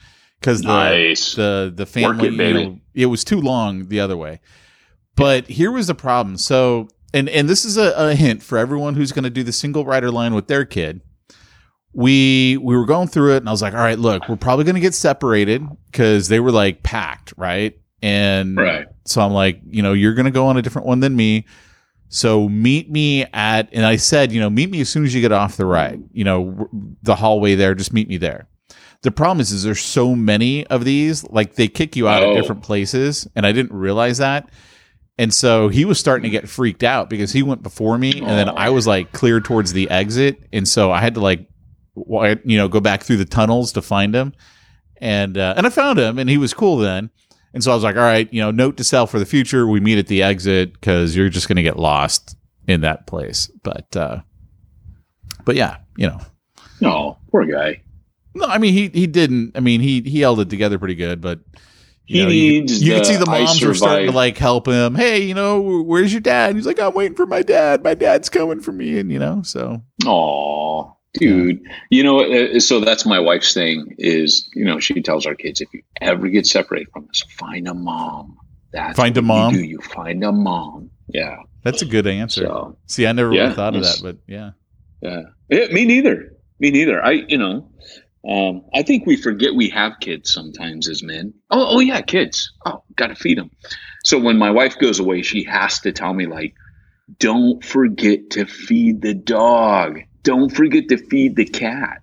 because 0.41 0.63
the 0.63 0.69
Nice. 0.69 1.35
the 1.35 1.73
the 1.75 1.85
family 1.85 2.29
it, 2.29 2.33
you 2.35 2.55
know, 2.55 2.81
it 2.95 3.07
was 3.07 3.25
too 3.25 3.41
long 3.41 3.89
the 3.89 3.99
other 3.99 4.17
way. 4.17 4.41
But 5.17 5.49
here 5.49 5.73
was 5.73 5.89
the 5.89 5.97
problem. 5.97 6.37
So 6.37 6.89
and 7.15 7.29
and 7.29 7.49
this 7.49 7.65
is 7.65 7.77
a, 7.77 7.93
a 7.97 8.15
hint 8.15 8.43
for 8.43 8.59
everyone 8.59 8.95
who's 8.95 9.13
going 9.13 9.25
to 9.25 9.31
do 9.31 9.43
the 9.43 9.53
single 9.53 9.85
rider 9.85 10.11
line 10.11 10.35
with 10.35 10.47
their 10.49 10.65
kid. 10.65 11.01
We 11.95 12.59
we 12.63 12.77
were 12.77 12.85
going 12.87 13.09
through 13.09 13.35
it, 13.35 13.39
and 13.39 13.49
I 13.49 13.53
was 13.53 13.63
like, 13.63 13.73
"All 13.75 13.81
right, 13.81 13.99
look, 13.99 14.29
we're 14.29 14.37
probably 14.37 14.65
going 14.65 14.75
to 14.75 14.81
get 14.81 14.95
separated 14.95 15.67
because 15.91 16.29
they 16.29 16.39
were 16.39 16.53
like 16.53 16.83
packed, 16.83 17.33
right?" 17.37 17.79
And 18.03 18.57
Right. 18.57 18.87
so 19.07 19.21
I'm 19.23 19.33
like, 19.33 19.61
you 19.67 19.83
know, 19.83 19.93
you're 19.93 20.15
going 20.15 20.27
to 20.27 20.31
go 20.31 20.47
on 20.47 20.57
a 20.57 20.63
different 20.63 20.87
one 20.87 21.01
than 21.01 21.17
me. 21.17 21.47
So 22.11 22.49
meet 22.49 22.89
me 22.91 23.25
at, 23.35 23.69
and 23.73 23.85
I 23.85 23.97
said, 23.97 24.31
you 24.33 24.41
know, 24.41 24.49
meet 24.49 24.71
me 24.71 24.81
as 24.81 24.89
soon 24.89 25.05
as 25.05 25.15
you 25.15 25.21
get 25.21 25.33
off 25.33 25.57
the 25.57 25.67
ride. 25.67 26.03
You 26.13 26.25
know, 26.25 26.69
the 27.03 27.17
hallway 27.17 27.55
there. 27.57 27.75
Just 27.75 27.93
meet 27.93 28.09
me 28.09 28.17
there. 28.17 28.49
The 29.03 29.11
problem 29.11 29.41
is, 29.41 29.51
is 29.53 29.63
there's 29.65 29.81
so 29.81 30.15
many 30.15 30.67
of 30.69 30.85
these. 30.85 31.25
Like 31.25 31.55
they 31.57 31.69
kick 31.69 31.97
you 31.97 32.07
out 32.07 32.23
Oh. 32.23 32.31
at 32.33 32.37
different 32.41 32.63
places, 32.63 33.27
and 33.35 33.45
I 33.47 33.53
didn't 33.53 33.73
realize 33.77 34.19
that. 34.19 34.49
And 35.19 35.35
so 35.35 35.69
he 35.69 35.85
was 35.85 35.99
starting 35.99 36.23
to 36.23 36.31
get 36.31 36.49
freaked 36.49 36.85
out 36.85 37.11
because 37.11 37.33
he 37.33 37.43
went 37.43 37.63
before 37.63 37.99
me, 37.99 38.13
and 38.21 38.29
then 38.29 38.49
I 38.49 38.71
was 38.71 38.87
like 38.87 39.11
clear 39.13 39.41
towards 39.41 39.73
the 39.73 39.91
exit, 39.91 40.39
and 40.53 40.67
so 40.69 40.93
I 40.93 41.01
had 41.01 41.15
to 41.15 41.21
like, 41.21 41.49
you 41.97 42.57
know, 42.57 42.69
go 42.69 42.79
back 42.81 43.03
through 43.03 43.17
the 43.17 43.25
tunnels 43.25 43.73
to 43.73 43.83
find 43.83 44.15
him, 44.15 44.33
and 44.99 45.37
uh, 45.37 45.55
and 45.57 45.67
I 45.67 45.71
found 45.71 45.99
him, 45.99 46.19
and 46.21 46.31
he 46.31 46.39
was 46.39 46.55
cool 46.55 46.77
then. 46.79 47.11
And 47.55 47.65
so 47.65 47.73
I 47.73 47.75
was 47.75 47.83
like, 47.83 47.97
all 47.97 48.03
right, 48.03 48.33
you 48.33 48.41
know, 48.41 48.51
note 48.53 48.77
to 48.77 48.85
self 48.85 49.11
for 49.11 49.19
the 49.19 49.27
future: 49.27 49.67
we 49.67 49.81
meet 49.81 49.99
at 49.99 50.07
the 50.07 50.23
exit 50.23 50.75
because 50.75 51.17
you're 51.17 51.31
just 51.31 51.49
going 51.49 51.57
to 51.57 51.63
get 51.63 51.79
lost 51.79 52.37
in 52.69 52.83
that 52.83 53.09
place. 53.09 53.51
But 53.65 53.97
uh, 53.97 54.21
but 55.45 55.57
yeah, 55.57 55.79
you 55.97 56.07
know, 56.07 56.21
No, 56.81 57.19
poor 57.33 57.45
guy. 57.45 57.83
no, 58.35 58.45
I 58.47 58.59
mean 58.59 58.73
he 58.75 58.89
he 58.91 59.09
didn't. 59.09 59.57
I 59.57 59.61
mean 59.61 59.81
he 59.81 60.01
he 60.03 60.21
held 60.21 60.39
it 60.39 60.49
together 60.51 60.79
pretty 60.79 60.95
good, 60.95 61.21
but 61.21 61.41
He 62.09 62.21
you 62.21 62.25
know, 62.25 62.31
needs 62.31 62.83
You, 62.83 62.95
could 62.95 63.01
the 63.03 63.05
see 63.05 63.17
the 63.17 63.27
moms 63.27 63.63
were 63.63 63.75
starting 63.75 64.07
to 64.07 64.17
like 64.17 64.39
help 64.39 64.67
him. 64.67 64.95
Hey, 64.95 65.25
you 65.25 65.35
know, 65.35 65.61
where's 65.61 66.11
your 66.11 66.23
dad? 66.23 66.57
He's 66.57 66.67
like, 66.67 66.81
I'm 66.81 66.95
waiting 66.95 67.15
for 67.15 67.27
my 67.27 67.43
dad. 67.43 67.85
My 67.85 67.93
dad's 67.93 68.31
coming 68.31 68.61
for 68.61 68.73
me, 68.73 68.99
and 68.99 69.13
you 69.13 69.19
know, 69.19 69.43
so 69.43 69.83
Oh, 70.07 70.97
dude. 71.13 71.61
You 71.91 72.03
know, 72.03 72.21
uh, 72.21 72.61
so 72.61 72.81
that's 72.81 73.05
my 73.05 73.21
wife's 73.21 73.53
thing 73.53 73.95
is, 73.99 74.49
you 74.55 74.65
know, 74.65 74.81
she 74.81 75.03
tells 75.03 75.27
our 75.27 75.35
kids, 75.35 75.61
if 75.61 75.69
you 75.75 75.83
ever 76.01 76.29
get 76.29 76.47
separated 76.47 76.91
from 76.95 77.09
us, 77.11 77.23
find 77.37 77.69
a 77.69 77.75
mom. 77.75 78.39
That's 78.73 78.97
Find 78.97 79.15
a 79.19 79.23
mom? 79.23 79.55
You, 79.55 79.61
do. 79.61 79.67
you 79.67 79.79
find 79.79 80.25
a 80.25 80.33
mom. 80.33 80.91
Yeah. 81.09 81.37
that's 81.63 81.83
a 81.83 81.87
good 81.87 82.07
answer. 82.07 82.47
So, 82.47 82.79
see, 82.87 83.07
I 83.07 83.13
never 83.13 83.29
really 83.29 83.55
thought 83.55 83.77
of 83.77 83.83
that, 83.83 84.01
but 84.03 84.17
yeah, 84.27 84.53
yeah. 85.03 85.23
Yeah, 85.51 85.67
Me 85.73 85.85
neither. 85.85 86.33
Me 86.59 86.71
neither. 86.71 87.05
I, 87.05 87.11
you 87.29 87.37
know, 87.37 87.71
um, 88.29 88.65
I 88.75 88.83
think 88.83 89.07
we 89.07 89.17
forget 89.17 89.55
we 89.55 89.71
have 89.71 90.01
kids 90.01 90.33
sometimes 90.33 90.89
as 90.89 91.03
men. 91.03 91.33
Oh, 91.51 91.77
oh 91.77 91.81
yeah, 91.81 92.03
kids. 92.03 92.53
Oh, 92.67 92.83
got 92.95 93.07
to 93.07 93.15
feed 93.15 93.39
them. 93.39 93.51
So 94.05 94.19
when 94.19 94.37
my 94.39 94.51
wife 94.51 94.79
goes 94.79 94.99
away, 95.01 95.23
she 95.23 95.45
has 95.45 95.81
to 95.81 95.93
tell 95.93 96.13
me 96.13 96.27
like, 96.27 96.55
don't 97.19 97.65
forget 97.65 98.31
to 98.31 98.45
feed 98.45 99.01
the 99.01 99.15
dog. 99.15 100.01
Don't 100.23 100.51
forget 100.51 100.89
to 100.91 100.99
feed 100.99 101.37
the 101.37 101.47
cat. 101.47 102.03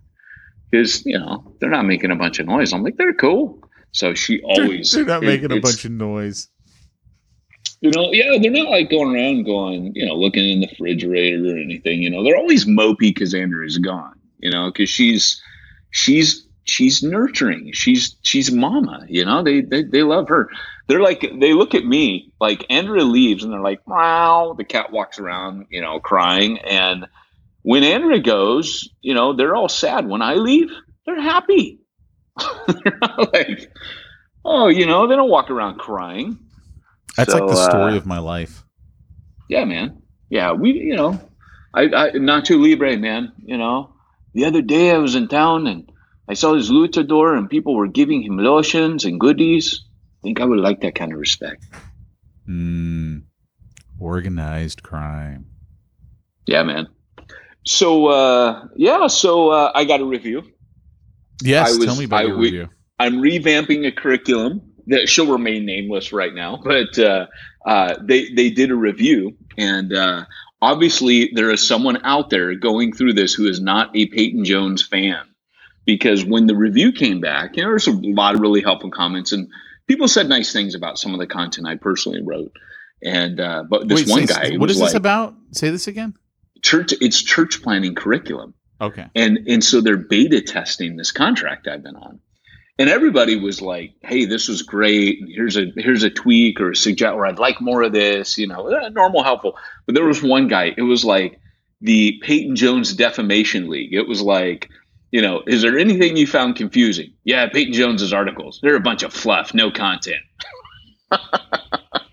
Because, 0.72 1.06
you 1.06 1.20
know, 1.20 1.56
they're 1.60 1.70
not 1.70 1.86
making 1.86 2.10
a 2.10 2.16
bunch 2.16 2.40
of 2.40 2.48
noise. 2.48 2.74
I'm 2.74 2.82
like, 2.84 2.98
they're 2.98 3.14
cool. 3.14 3.62
So 3.92 4.16
she 4.16 4.42
always 4.44 4.92
they're 4.92 5.06
not 5.06 5.24
it- 5.24 5.28
making 5.28 5.52
a 5.52 5.60
bunch 5.62 5.86
of 5.86 5.92
noise. 5.92 6.50
you 7.82 7.92
know, 7.92 8.12
yeah, 8.12 8.38
they're 8.42 8.52
not 8.52 8.70
like 8.70 8.90
going 8.90 9.16
around 9.16 9.44
going, 9.44 9.92
you 9.94 10.06
know, 10.08 10.16
looking 10.16 10.50
in 10.50 10.62
the 10.62 10.68
refrigerator 10.68 11.54
or 11.56 11.58
anything. 11.58 12.02
You 12.02 12.10
know, 12.10 12.24
they're 12.24 12.38
always 12.38 12.66
mopey 12.66 13.14
because 13.14 13.36
Andrea's 13.36 13.78
gone. 13.78 14.20
You 14.40 14.52
know, 14.52 14.72
because 14.72 14.90
she's 14.90 15.42
she's 15.96 16.46
she's 16.66 17.02
nurturing. 17.02 17.72
She's 17.72 18.18
she's 18.22 18.52
mama. 18.52 19.06
You 19.08 19.24
know, 19.24 19.44
they 19.44 19.62
they 19.62 19.84
they 19.84 20.04
love 20.04 20.28
her. 20.28 20.50
They're 20.88 21.02
like 21.02 21.22
they 21.22 21.54
look 21.54 21.74
at 21.74 21.86
me 21.86 22.34
like 22.40 22.66
Andrea 22.70 23.04
leaves 23.06 23.44
and 23.44 23.54
they're 23.54 23.62
like, 23.62 23.88
wow. 23.88 24.54
The 24.58 24.66
cat 24.66 24.92
walks 24.92 25.20
around, 25.20 25.68
you 25.70 25.82
know, 25.82 26.00
crying. 26.02 26.60
And 26.60 27.08
when 27.62 27.84
Andrea 27.84 28.20
goes, 28.20 28.90
you 29.02 29.14
know, 29.14 29.34
they're 29.34 29.56
all 29.56 29.70
sad. 29.70 30.06
When 30.06 30.22
I 30.22 30.34
leave, 30.34 30.70
they're 31.06 31.22
happy. 31.22 31.80
they're 32.68 33.00
like, 33.34 33.72
oh, 34.44 34.68
you 34.68 34.86
know, 34.86 35.08
they 35.08 35.16
don't 35.16 35.30
walk 35.30 35.50
around 35.50 35.80
crying. 35.80 36.38
That's 37.16 37.32
So, 37.32 37.40
like 37.40 37.48
the 37.48 37.70
story 37.70 37.94
uh, 37.94 37.98
of 37.98 38.06
my 38.06 38.20
life. 38.20 38.66
Yeah, 39.48 39.64
man. 39.64 40.02
Yeah, 40.30 40.52
we, 40.52 40.74
you 40.74 40.98
know, 40.98 41.22
I, 41.74 41.84
I 41.84 42.12
Nacho 42.12 42.62
Libre, 42.62 42.98
man. 42.98 43.32
You 43.46 43.58
know, 43.58 43.95
the 44.36 44.46
other 44.46 44.62
day 44.62 44.92
I 44.92 44.98
was 45.00 45.16
in 45.16 45.28
town 45.28 45.66
and 45.66 45.90
I 46.30 46.34
saw 46.36 46.54
this 46.54 46.70
luchador 46.70 47.38
and 47.38 47.50
people 47.50 47.74
were 47.76 47.88
giving 47.88 48.22
him 48.22 48.38
lotions 48.38 49.06
and 49.06 49.20
goodies. 49.20 49.84
I 50.22 50.22
think 50.24 50.40
I 50.42 50.46
would 50.46 50.60
like 50.60 50.82
that 50.82 50.94
kind 50.96 51.12
of 51.14 51.20
respect. 51.20 51.64
Mm, 52.48 53.24
organized 54.00 54.84
crime. 54.84 55.48
Yeah, 56.48 56.64
man. 56.64 56.88
So, 57.66 58.08
uh, 58.08 58.68
yeah, 58.76 59.08
so 59.08 59.50
uh, 59.50 59.72
I 59.74 59.86
got 59.86 60.02
a 60.02 60.06
review. 60.06 60.44
Yes, 61.42 61.78
was- 61.78 61.86
tell 61.86 61.96
me 61.96 62.06
about 62.06 62.22
I- 62.26 62.28
your 62.28 62.38
we- 62.38 62.46
review. 62.52 62.70
I'm 63.00 63.16
revamping 63.22 63.86
a 63.86 63.92
curriculum 63.92 64.62
that 64.88 65.10
she'll 65.10 65.32
remain 65.32 65.66
nameless 65.66 66.14
right 66.14 66.34
now, 66.34 66.62
but 66.64 66.98
uh, 67.00 67.26
uh, 67.66 67.96
they 68.02 68.30
they 68.34 68.50
did 68.52 68.72
a 68.72 68.76
review, 68.76 69.36
and 69.58 69.92
uh, 69.92 70.24
obviously 70.72 71.32
there 71.34 71.52
is 71.52 71.66
someone 71.66 72.00
out 72.04 72.30
there 72.30 72.56
going 72.56 72.94
through 72.94 73.14
this 73.14 73.34
who 73.34 73.48
is 73.48 73.62
not 73.62 73.96
a 73.96 74.06
Peyton 74.08 74.44
Jones 74.46 74.86
fan, 74.86 75.24
because 75.86 76.26
when 76.26 76.48
the 76.48 76.56
review 76.56 76.92
came 76.92 77.22
back, 77.22 77.56
you 77.56 77.64
know, 77.64 77.70
there's 77.70 77.88
a 77.88 77.92
lot 77.92 78.36
of 78.36 78.42
really 78.42 78.62
helpful 78.62 78.90
comments, 78.92 79.32
and 79.32 79.48
people 79.88 80.08
said 80.08 80.28
nice 80.28 80.52
things 80.52 80.76
about 80.76 80.98
some 80.98 81.14
of 81.14 81.20
the 81.20 81.28
content 81.28 81.68
I 81.68 81.76
personally 81.76 82.22
wrote, 82.24 82.52
and 83.04 83.40
uh, 83.40 83.64
but 83.70 83.88
this 83.88 84.06
Wait, 84.06 84.10
one 84.10 84.28
say- 84.28 84.52
guy, 84.52 84.58
what 84.58 84.70
is 84.72 84.80
this 84.80 84.94
about? 84.96 85.36
Say 85.52 85.70
this 85.70 85.88
again. 85.88 86.16
Church, 86.62 86.94
it's 87.00 87.22
church 87.22 87.62
planting 87.62 87.94
curriculum 87.94 88.56
Okay. 88.82 89.06
and 89.14 89.38
and 89.48 89.64
so 89.64 89.82
they're 89.82 89.98
beta 89.98 90.42
testing 90.42 90.96
this 90.98 91.12
contract 91.12 91.68
I've 91.68 91.84
been 91.84 91.96
on, 91.96 92.20
and 92.78 92.90
everybody 92.90 93.36
was 93.38 93.62
like, 93.62 93.94
"Hey, 94.02 94.26
this 94.26 94.48
was 94.48 94.62
great. 94.62 95.20
Here's 95.28 95.58
a 95.58 95.72
here's 95.76 96.04
a 96.04 96.10
tweak 96.10 96.60
or 96.60 96.72
a 96.72 96.76
suggest, 96.76 97.14
or 97.14 97.26
I'd 97.26 97.40
like 97.40 97.62
more 97.62 97.84
of 97.84 97.94
this." 97.94 98.38
You 98.38 98.48
know, 98.48 98.68
eh, 98.68 98.90
normal, 98.90 99.24
helpful. 99.24 99.58
But 99.86 99.96
there 99.96 100.06
was 100.06 100.22
one 100.22 100.48
guy. 100.48 100.74
It 100.76 100.84
was 100.84 101.06
like 101.06 101.40
the 101.82 102.20
Peyton 102.22 102.56
Jones 102.56 102.94
Defamation 102.94 103.70
League. 103.70 103.94
It 103.94 104.08
was 104.08 104.22
like. 104.22 104.70
You 105.12 105.22
know, 105.22 105.44
is 105.48 105.62
there 105.62 105.78
anything 105.78 106.18
you 106.18 106.28
found 106.28 106.58
confusing? 106.58 107.14
Yeah, 107.24 107.48
Peyton 107.48 107.72
Jones's 107.72 108.12
articles. 108.12 108.60
They're 108.62 108.76
a 108.76 108.82
bunch 108.82 109.02
of 109.02 109.14
fluff, 109.14 109.54
no 109.54 109.72
content. 109.72 110.20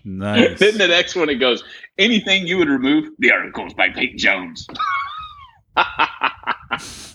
Nice. 0.03 0.59
then 0.59 0.77
the 0.77 0.87
next 0.87 1.15
one 1.15 1.29
it 1.29 1.35
goes, 1.35 1.63
anything 1.97 2.47
you 2.47 2.57
would 2.57 2.69
remove? 2.69 3.09
The 3.19 3.31
articles 3.31 3.73
by 3.73 3.89
Peyton 3.89 4.17
Jones. 4.17 4.67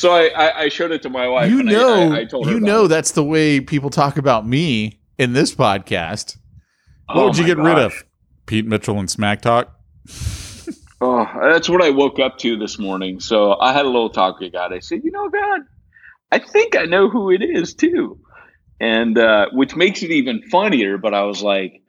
so 0.00 0.12
I, 0.12 0.28
I, 0.28 0.58
I 0.62 0.68
showed 0.70 0.92
it 0.92 1.02
to 1.02 1.10
my 1.10 1.28
wife. 1.28 1.50
you 1.50 1.60
and 1.60 1.68
know, 1.68 2.12
I, 2.12 2.20
I 2.20 2.24
told 2.24 2.46
her 2.46 2.52
you 2.52 2.58
know 2.58 2.86
it. 2.86 2.88
that's 2.88 3.12
the 3.12 3.22
way 3.22 3.60
people 3.60 3.90
talk 3.90 4.16
about 4.16 4.46
me 4.46 4.98
in 5.18 5.34
this 5.34 5.54
podcast. 5.54 6.38
What 7.06 7.16
Oh 7.16 7.24
would 7.26 7.36
you 7.36 7.44
get 7.44 7.58
rid 7.58 7.78
of? 7.78 8.04
Pete 8.46 8.64
Mitchell 8.66 8.98
and 8.98 9.10
Smack 9.10 9.42
Talk. 9.42 9.78
Oh, 11.02 11.26
that's 11.40 11.66
what 11.66 11.82
I 11.82 11.88
woke 11.88 12.18
up 12.18 12.36
to 12.40 12.58
this 12.58 12.78
morning. 12.78 13.20
So 13.20 13.58
I 13.58 13.72
had 13.72 13.86
a 13.86 13.88
little 13.88 14.10
talk 14.10 14.38
with 14.38 14.52
God. 14.52 14.74
I 14.74 14.80
said, 14.80 15.00
you 15.02 15.10
know, 15.10 15.30
God, 15.30 15.60
I 16.30 16.38
think 16.40 16.76
I 16.76 16.84
know 16.84 17.08
who 17.08 17.30
it 17.30 17.40
is 17.42 17.72
too. 17.72 18.20
And 18.78 19.16
uh, 19.16 19.46
which 19.52 19.74
makes 19.74 20.02
it 20.02 20.10
even 20.10 20.42
funnier. 20.50 20.98
But 20.98 21.14
I 21.14 21.22
was 21.22 21.42
like, 21.42 21.80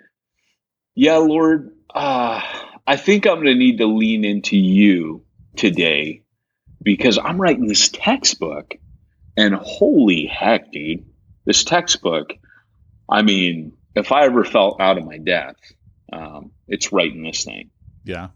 yeah, 0.95 1.17
Lord, 1.17 1.75
uh, 1.93 2.39
I 2.87 2.95
think 2.95 3.27
I'm 3.27 3.35
going 3.35 3.47
to 3.47 3.55
need 3.55 3.79
to 3.79 3.85
lean 3.85 4.23
into 4.23 4.55
you 4.55 5.25
today 5.57 6.20
because 6.81 7.17
I'm 7.17 7.39
writing 7.39 7.67
this 7.67 7.89
textbook. 7.89 8.75
And 9.37 9.55
holy 9.55 10.25
heck, 10.25 10.71
dude, 10.71 11.05
this 11.45 11.63
textbook, 11.63 12.33
I 13.09 13.21
mean, 13.21 13.73
if 13.95 14.11
I 14.11 14.25
ever 14.25 14.43
felt 14.43 14.81
out 14.81 14.97
of 14.97 15.05
my 15.05 15.17
depth, 15.17 15.73
um, 16.11 16.51
it's 16.67 16.91
writing 16.91 17.23
this 17.23 17.45
thing. 17.45 17.69
Yeah. 18.03 18.29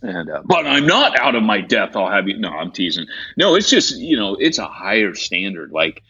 And 0.00 0.30
uh, 0.30 0.42
but 0.44 0.66
I'm 0.66 0.86
not 0.86 1.18
out 1.18 1.34
of 1.34 1.42
my 1.42 1.60
depth. 1.60 1.96
I'll 1.96 2.10
have 2.10 2.28
you. 2.28 2.38
No, 2.38 2.50
I'm 2.50 2.70
teasing. 2.70 3.06
No, 3.36 3.56
it's 3.56 3.68
just 3.68 3.96
you 3.96 4.16
know, 4.16 4.36
it's 4.38 4.58
a 4.58 4.66
higher 4.66 5.14
standard. 5.14 5.72
Like 5.72 6.02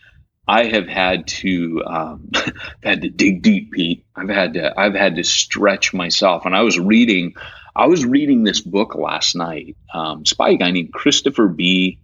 I 0.46 0.64
have 0.64 0.86
had 0.86 1.26
to 1.28 1.82
um, 1.86 2.30
had 2.82 3.02
to 3.02 3.08
dig 3.08 3.42
deep, 3.42 3.72
Pete. 3.72 4.04
I've 4.14 4.28
had 4.28 4.54
to 4.54 4.78
I've 4.78 4.94
had 4.94 5.16
to 5.16 5.24
stretch 5.24 5.94
myself. 5.94 6.44
And 6.44 6.54
I 6.54 6.62
was 6.62 6.78
reading, 6.78 7.34
I 7.74 7.86
was 7.86 8.04
reading 8.04 8.44
this 8.44 8.60
book 8.60 8.94
last 8.94 9.36
night. 9.36 9.76
Um, 9.92 10.20
it's 10.22 10.34
by 10.34 10.50
a 10.50 10.56
guy 10.56 10.70
named 10.70 10.92
Christopher 10.92 11.48
B. 11.48 12.00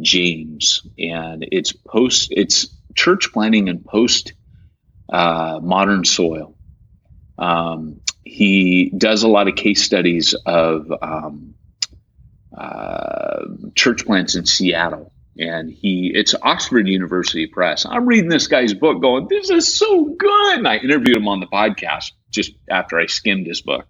James, 0.00 0.86
and 0.98 1.46
it's 1.50 1.72
post. 1.72 2.28
It's 2.30 2.68
church 2.94 3.32
planting 3.32 3.68
and 3.68 3.84
post 3.84 4.32
uh, 5.08 5.60
modern 5.62 6.04
soil. 6.04 6.56
Um, 7.38 8.00
he 8.24 8.90
does 8.96 9.22
a 9.22 9.28
lot 9.28 9.48
of 9.48 9.54
case 9.54 9.82
studies 9.82 10.34
of 10.46 10.92
um, 11.02 11.54
uh, 12.56 13.44
church 13.74 14.04
plants 14.04 14.34
in 14.34 14.46
Seattle, 14.46 15.12
and 15.38 15.70
he 15.70 16.12
it's 16.14 16.34
Oxford 16.40 16.88
University 16.88 17.46
Press. 17.46 17.86
I'm 17.86 18.06
reading 18.06 18.28
this 18.28 18.46
guy's 18.46 18.74
book, 18.74 19.00
going, 19.00 19.28
"This 19.28 19.50
is 19.50 19.72
so 19.74 20.04
good." 20.04 20.58
And 20.58 20.68
I 20.68 20.76
interviewed 20.76 21.16
him 21.16 21.28
on 21.28 21.40
the 21.40 21.46
podcast 21.46 22.12
just 22.30 22.52
after 22.70 22.98
I 22.98 23.06
skimmed 23.06 23.46
his 23.46 23.62
book. 23.62 23.86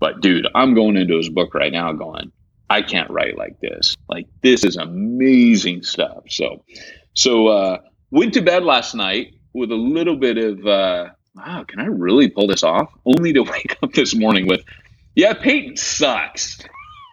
But 0.00 0.20
dude, 0.20 0.46
I'm 0.54 0.74
going 0.74 0.96
into 0.96 1.16
his 1.16 1.28
book 1.28 1.54
right 1.54 1.72
now, 1.72 1.92
going, 1.92 2.32
I 2.70 2.82
can't 2.82 3.10
write 3.10 3.36
like 3.36 3.60
this. 3.60 3.96
Like 4.08 4.26
this 4.42 4.64
is 4.64 4.76
amazing 4.76 5.82
stuff. 5.82 6.24
So, 6.28 6.64
so 7.14 7.48
uh, 7.48 7.78
went 8.10 8.34
to 8.34 8.42
bed 8.42 8.64
last 8.64 8.94
night 8.94 9.34
with 9.54 9.70
a 9.70 9.76
little 9.76 10.16
bit 10.16 10.38
of, 10.38 10.66
uh, 10.66 11.08
wow, 11.34 11.64
can 11.66 11.80
I 11.80 11.86
really 11.86 12.28
pull 12.28 12.46
this 12.46 12.62
off? 12.62 12.92
Only 13.04 13.32
to 13.32 13.42
wake 13.42 13.76
up 13.82 13.92
this 13.92 14.14
morning 14.14 14.46
with, 14.46 14.62
yeah, 15.14 15.32
Peyton 15.32 15.76
sucks. 15.76 16.60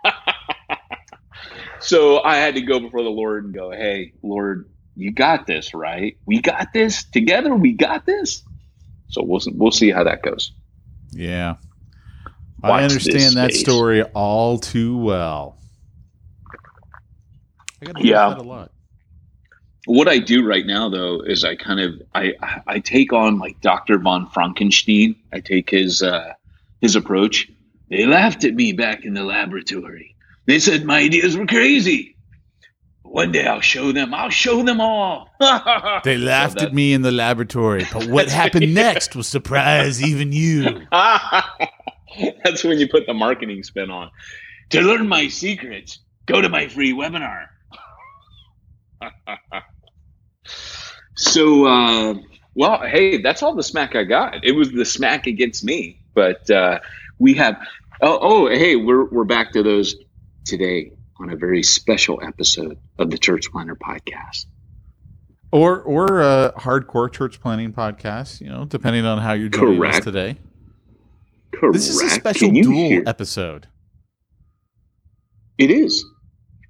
so 1.79 2.21
I 2.21 2.35
had 2.35 2.55
to 2.55 2.61
go 2.61 2.79
before 2.79 3.03
the 3.03 3.09
Lord 3.09 3.45
and 3.45 3.53
go, 3.53 3.71
hey, 3.71 4.13
Lord, 4.21 4.69
you 4.95 5.11
got 5.11 5.47
this, 5.47 5.73
right? 5.73 6.17
We 6.25 6.41
got 6.41 6.67
this 6.73 7.03
together. 7.03 7.53
We 7.55 7.73
got 7.73 8.05
this. 8.05 8.43
So 9.07 9.23
we'll 9.23 9.41
we'll 9.53 9.71
see 9.71 9.91
how 9.91 10.03
that 10.03 10.21
goes. 10.23 10.51
Yeah. 11.11 11.55
I 12.71 12.83
understand 12.83 13.35
that 13.35 13.51
space. 13.51 13.61
story 13.61 14.03
all 14.03 14.57
too 14.59 14.97
well. 14.97 15.57
I 17.85 17.91
Yeah. 17.99 18.29
that 18.29 18.37
a 18.39 18.43
lot. 18.43 18.71
What 19.87 20.07
I 20.07 20.17
do 20.17 20.43
right 20.45 20.65
now, 20.65 20.89
though, 20.89 21.21
is 21.21 21.43
I 21.43 21.55
kind 21.55 21.79
of 21.79 22.01
I 22.15 22.33
I 22.65 22.79
take 22.79 23.13
on 23.13 23.37
like 23.37 23.61
Dr. 23.61 23.99
von 23.99 24.27
Frankenstein. 24.31 25.15
I 25.31 25.39
take 25.41 25.69
his 25.69 26.01
uh, 26.01 26.33
his 26.81 26.95
approach. 26.95 27.47
They 27.89 28.05
laughed 28.07 28.43
at 28.45 28.55
me 28.55 28.73
back 28.73 29.05
in 29.05 29.13
the 29.13 29.23
laboratory. 29.23 30.15
They 30.47 30.57
said 30.59 30.85
my 30.85 30.99
ideas 31.01 31.37
were 31.37 31.45
crazy. 31.45 32.15
One 33.03 33.31
day 33.31 33.45
I'll 33.45 33.61
show 33.61 33.91
them. 33.91 34.11
I'll 34.13 34.31
show 34.31 34.63
them 34.63 34.81
all. 34.81 35.29
They 36.03 36.17
laughed 36.17 36.61
at 36.61 36.73
me 36.73 36.93
in 36.93 37.01
the 37.03 37.11
laboratory, 37.11 37.85
but 37.93 38.07
what 38.07 38.27
happened 38.29 38.73
next 38.83 39.15
will 39.15 39.23
surprise 39.23 40.01
even 40.03 40.31
you. 40.31 40.81
That's 42.43 42.63
when 42.63 42.79
you 42.79 42.87
put 42.87 43.05
the 43.05 43.13
marketing 43.13 43.63
spin 43.63 43.89
on. 43.89 44.11
To 44.71 44.81
learn 44.81 45.07
my 45.07 45.27
secrets, 45.27 45.99
go 46.25 46.41
to 46.41 46.49
my 46.49 46.67
free 46.67 46.93
webinar. 46.93 47.47
so, 51.15 51.65
uh, 51.65 52.15
well, 52.55 52.81
hey, 52.81 53.21
that's 53.21 53.43
all 53.43 53.53
the 53.53 53.61
smack 53.61 53.95
I 53.95 54.03
got. 54.05 54.43
It 54.43 54.53
was 54.53 54.71
the 54.71 54.85
smack 54.85 55.27
against 55.27 55.63
me, 55.63 56.01
but 56.13 56.49
uh, 56.49 56.79
we 57.19 57.35
have. 57.35 57.57
Oh, 58.01 58.19
oh, 58.21 58.47
hey, 58.47 58.75
we're 58.75 59.05
we're 59.05 59.23
back 59.23 59.53
to 59.53 59.63
those 59.63 59.95
today 60.45 60.91
on 61.19 61.29
a 61.29 61.35
very 61.35 61.63
special 61.63 62.19
episode 62.23 62.77
of 62.97 63.11
the 63.11 63.17
Church 63.17 63.51
Planter 63.51 63.75
Podcast. 63.75 64.45
Or 65.51 65.81
or 65.81 66.21
a 66.21 66.53
hardcore 66.57 67.11
church 67.11 67.39
planting 67.39 67.71
podcast, 67.71 68.41
you 68.41 68.49
know, 68.49 68.65
depending 68.65 69.05
on 69.05 69.19
how 69.19 69.33
you're 69.33 69.49
doing 69.49 69.79
today. 70.01 70.37
Correct. 71.59 71.73
This 71.73 71.89
is 71.89 72.01
a 72.01 72.09
special 72.09 72.51
dual 72.51 72.73
hear- 72.73 73.03
episode. 73.05 73.67
It 75.57 75.71
is. 75.71 76.05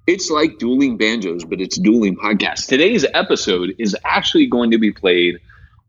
It's 0.06 0.30
like 0.30 0.58
dueling 0.58 0.96
banjos, 0.96 1.44
but 1.44 1.60
it's 1.60 1.76
dueling 1.78 2.16
podcasts. 2.16 2.68
Today's 2.68 3.04
episode 3.14 3.74
is 3.78 3.96
actually 4.04 4.46
going 4.46 4.70
to 4.70 4.78
be 4.78 4.92
played 4.92 5.38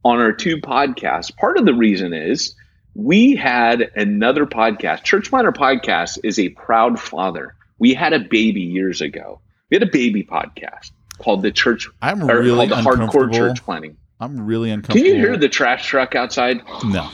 on 0.03 0.19
our 0.19 0.31
two 0.31 0.57
podcasts. 0.57 1.35
Part 1.37 1.57
of 1.59 1.65
the 1.65 1.73
reason 1.75 2.13
is 2.13 2.55
we 2.95 3.35
had 3.35 3.91
another 3.95 4.47
podcast. 4.47 5.03
Church 5.03 5.29
Planter 5.29 5.51
Podcast 5.51 6.17
is 6.23 6.39
a 6.39 6.49
proud 6.49 6.99
father. 6.99 7.53
We 7.77 7.93
had 7.93 8.13
a 8.13 8.19
baby 8.19 8.61
years 8.61 9.01
ago. 9.01 9.39
We 9.69 9.75
had 9.75 9.83
a 9.83 9.91
baby 9.91 10.23
podcast 10.23 10.89
called 11.19 11.43
the 11.43 11.51
Church 11.51 11.87
I'm 12.01 12.23
or 12.23 12.39
really 12.41 12.67
called 12.67 12.85
the 12.85 12.89
Hardcore. 13.05 13.31
Church 13.31 13.63
Planning. 13.63 13.97
I'm 14.19 14.47
really 14.47 14.71
uncomfortable. 14.71 15.05
Can 15.05 15.15
you 15.15 15.19
hear 15.21 15.37
the 15.37 15.49
trash 15.49 15.85
truck 15.87 16.15
outside? 16.15 16.61
No. 16.85 17.07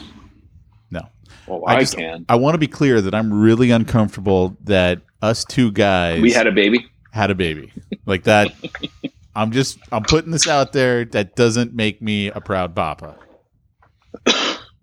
Well, 1.47 1.63
I 1.67 1.75
I, 1.75 1.79
just- 1.81 1.97
can. 1.97 2.25
I 2.29 2.35
want 2.35 2.53
to 2.55 2.57
be 2.59 2.67
clear 2.67 3.01
that 3.01 3.13
I'm 3.13 3.33
really 3.33 3.71
uncomfortable 3.71 4.57
that 4.63 5.01
us 5.21 5.43
two 5.45 5.71
guys 5.71 6.21
We 6.21 6.31
had 6.31 6.47
a 6.47 6.51
baby. 6.51 6.85
had 7.12 7.31
a 7.31 7.35
baby. 7.35 7.71
Like 8.05 8.23
that 8.23 8.53
I'm 9.35 9.51
just 9.51 9.79
I'm 9.91 10.03
putting 10.03 10.31
this 10.31 10.47
out 10.47 10.73
there 10.73 11.05
that 11.05 11.35
doesn't 11.35 11.73
make 11.73 12.01
me 12.01 12.27
a 12.27 12.39
proud 12.41 12.75
papa. 12.75 13.15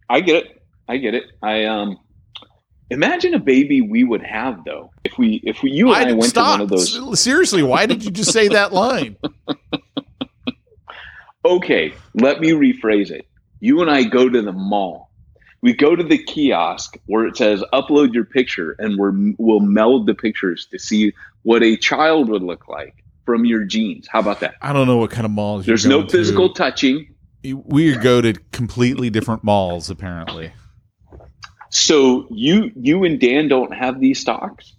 I 0.09 0.21
get 0.21 0.45
it. 0.45 0.63
I 0.89 0.97
get 0.97 1.15
it. 1.15 1.25
I 1.43 1.65
um 1.67 1.99
imagine 2.91 3.35
a 3.35 3.39
baby 3.39 3.81
we 3.81 4.03
would 4.03 4.23
have 4.23 4.65
though. 4.65 4.91
If 5.05 5.17
we 5.19 5.41
if 5.45 5.63
we 5.63 5.71
you 5.71 5.93
and 5.95 6.07
I, 6.07 6.09
I 6.11 6.13
went 6.13 6.25
stop. 6.31 6.47
to 6.47 6.51
one 6.53 6.61
of 6.63 6.69
those 6.69 7.21
Seriously, 7.21 7.63
why 7.63 7.87
did 7.87 8.05
you 8.05 8.11
just 8.11 8.33
say 8.33 8.49
that 8.49 8.73
line? 8.73 9.17
Okay, 11.45 11.95
let 12.15 12.41
me 12.41 12.51
rephrase 12.51 13.11
it. 13.11 13.27
You 13.61 13.81
and 13.81 13.91
I 13.91 14.03
go 14.05 14.29
to 14.29 14.43
the 14.43 14.53
mall. 14.53 15.10
We 15.63 15.75
go 15.75 15.95
to 15.95 16.03
the 16.03 16.17
kiosk 16.17 16.97
where 17.07 17.27
it 17.27 17.37
says 17.37 17.63
upload 17.73 18.15
your 18.15 18.25
picture 18.25 18.75
and 18.79 18.99
we're, 18.99 19.13
we'll 19.39 19.61
meld 19.61 20.07
the 20.07 20.15
pictures 20.15 20.67
to 20.71 20.79
see 20.79 21.13
what 21.43 21.63
a 21.63 21.77
child 21.77 22.29
would 22.31 22.43
look 22.43 22.69
like 22.69 23.05
from 23.27 23.45
your 23.45 23.65
genes. 23.65 24.09
How 24.09 24.21
about 24.21 24.41
that? 24.41 24.55
I 24.63 24.73
don't 24.73 24.87
know 24.87 24.97
what 24.97 25.11
kind 25.11 25.25
of 25.27 25.31
malls 25.31 25.67
There's 25.67 25.85
you're 25.85 25.91
no 25.91 25.99
going 25.99 26.09
to. 26.09 26.17
physical 26.17 26.53
touching. 26.55 27.15
We 27.43 27.95
go 27.97 28.21
to 28.21 28.35
completely 28.53 29.11
different 29.11 29.45
malls 29.45 29.91
apparently. 29.91 30.53
So 31.71 32.27
you 32.31 32.73
you 32.75 33.05
and 33.05 33.21
Dan 33.21 33.49
don't 33.49 33.73
have 33.73 34.01
these 34.01 34.25
talks? 34.25 34.75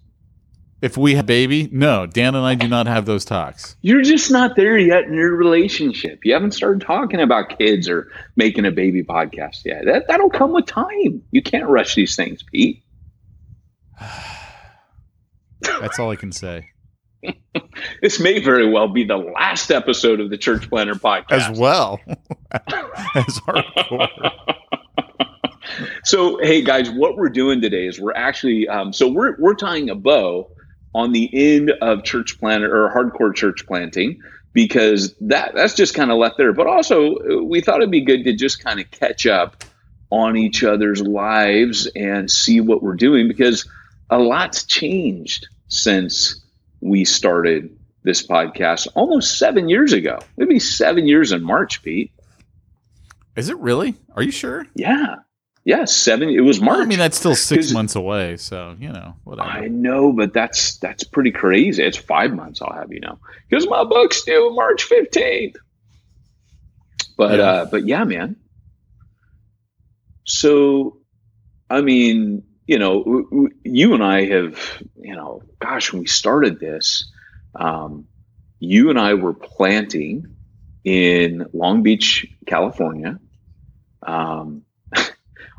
If 0.82 0.96
we 0.96 1.14
have 1.14 1.26
a 1.26 1.28
baby, 1.28 1.68
no, 1.70 2.06
Dan 2.06 2.34
and 2.34 2.44
I 2.44 2.56
do 2.56 2.66
not 2.66 2.88
have 2.88 3.06
those 3.06 3.24
talks. 3.24 3.76
You're 3.82 4.02
just 4.02 4.32
not 4.32 4.56
there 4.56 4.76
yet 4.76 5.04
in 5.04 5.14
your 5.14 5.36
relationship. 5.36 6.24
You 6.24 6.32
haven't 6.32 6.54
started 6.54 6.84
talking 6.84 7.20
about 7.20 7.56
kids 7.56 7.88
or 7.88 8.10
making 8.34 8.66
a 8.66 8.72
baby 8.72 9.04
podcast 9.04 9.64
yet. 9.64 9.84
That 9.84 10.08
that'll 10.08 10.28
come 10.28 10.52
with 10.52 10.66
time. 10.66 11.22
You 11.30 11.40
can't 11.40 11.68
rush 11.68 11.94
these 11.94 12.16
things, 12.16 12.42
Pete. 12.42 12.82
That's 15.60 16.00
all 16.00 16.10
I 16.10 16.16
can 16.16 16.32
say. 16.32 16.68
This 18.00 18.18
may 18.18 18.40
very 18.40 18.68
well 18.68 18.88
be 18.88 19.04
the 19.04 19.16
last 19.16 19.70
episode 19.70 20.18
of 20.18 20.28
the 20.30 20.36
Church 20.36 20.68
Planter 20.68 20.94
podcast. 20.94 21.50
As 21.50 21.58
well 21.58 22.00
as 22.50 23.38
hardcore. 23.40 24.08
So, 26.04 26.38
hey 26.38 26.62
guys, 26.62 26.90
what 26.90 27.16
we're 27.16 27.28
doing 27.28 27.60
today 27.60 27.86
is 27.86 28.00
we're 28.00 28.12
actually 28.12 28.68
um, 28.68 28.92
so 28.92 29.08
we're 29.08 29.36
we're 29.38 29.54
tying 29.54 29.88
a 29.88 29.94
bow 29.94 30.50
on 30.94 31.12
the 31.12 31.30
end 31.32 31.70
of 31.80 32.04
church 32.04 32.38
planter 32.38 32.84
or 32.84 32.92
hardcore 32.92 33.34
church 33.34 33.66
planting 33.66 34.20
because 34.52 35.14
that 35.20 35.54
that's 35.54 35.74
just 35.74 35.94
kind 35.94 36.10
of 36.10 36.18
left 36.18 36.36
there. 36.36 36.52
But 36.52 36.66
also, 36.66 37.42
we 37.42 37.60
thought 37.60 37.78
it'd 37.78 37.90
be 37.90 38.04
good 38.04 38.24
to 38.24 38.34
just 38.34 38.62
kind 38.62 38.80
of 38.80 38.90
catch 38.90 39.26
up 39.26 39.64
on 40.10 40.36
each 40.36 40.62
other's 40.62 41.00
lives 41.00 41.86
and 41.96 42.30
see 42.30 42.60
what 42.60 42.82
we're 42.82 42.96
doing 42.96 43.28
because 43.28 43.66
a 44.10 44.18
lot's 44.18 44.64
changed 44.64 45.48
since 45.68 46.44
we 46.82 47.04
started 47.04 47.78
this 48.02 48.26
podcast 48.26 48.88
almost 48.94 49.38
seven 49.38 49.68
years 49.70 49.92
ago. 49.92 50.18
It'd 50.36 50.48
be 50.48 50.58
seven 50.58 51.06
years 51.06 51.32
in 51.32 51.42
March, 51.42 51.82
Pete. 51.82 52.12
Is 53.36 53.48
it 53.48 53.56
really? 53.58 53.94
Are 54.14 54.22
you 54.22 54.32
sure? 54.32 54.66
Yeah. 54.74 55.16
Yeah, 55.64 55.84
seven. 55.84 56.28
It 56.28 56.40
was 56.40 56.60
March. 56.60 56.80
I 56.80 56.84
mean, 56.86 56.98
that's 56.98 57.16
still 57.16 57.36
six 57.36 57.72
months 57.72 57.94
away, 57.94 58.36
so 58.36 58.74
you 58.80 58.88
know, 58.88 59.14
whatever. 59.22 59.48
I 59.48 59.68
know, 59.68 60.12
but 60.12 60.32
that's 60.32 60.78
that's 60.78 61.04
pretty 61.04 61.30
crazy. 61.30 61.82
It's 61.82 61.96
five 61.96 62.34
months. 62.34 62.60
I'll 62.60 62.72
have 62.72 62.92
you 62.92 62.98
know, 63.00 63.18
because 63.48 63.68
my 63.68 63.84
book's 63.84 64.22
due 64.24 64.52
March 64.54 64.82
fifteenth. 64.82 65.56
But 67.16 67.38
Yeah. 67.38 67.44
uh, 67.44 67.64
but 67.66 67.86
yeah, 67.86 68.02
man. 68.04 68.36
So, 70.24 70.98
I 71.68 71.80
mean, 71.80 72.44
you 72.66 72.78
know, 72.78 72.98
w- 73.04 73.24
w- 73.30 73.54
you 73.64 73.94
and 73.94 74.02
I 74.02 74.24
have, 74.26 74.82
you 74.96 75.14
know, 75.14 75.42
gosh, 75.58 75.92
when 75.92 76.00
we 76.00 76.06
started 76.06 76.60
this, 76.60 77.10
um, 77.54 78.06
you 78.60 78.90
and 78.90 78.98
I 78.98 79.14
were 79.14 79.34
planting 79.34 80.36
in 80.84 81.46
Long 81.52 81.82
Beach, 81.82 82.26
California. 82.46 83.18
Um, 84.04 84.62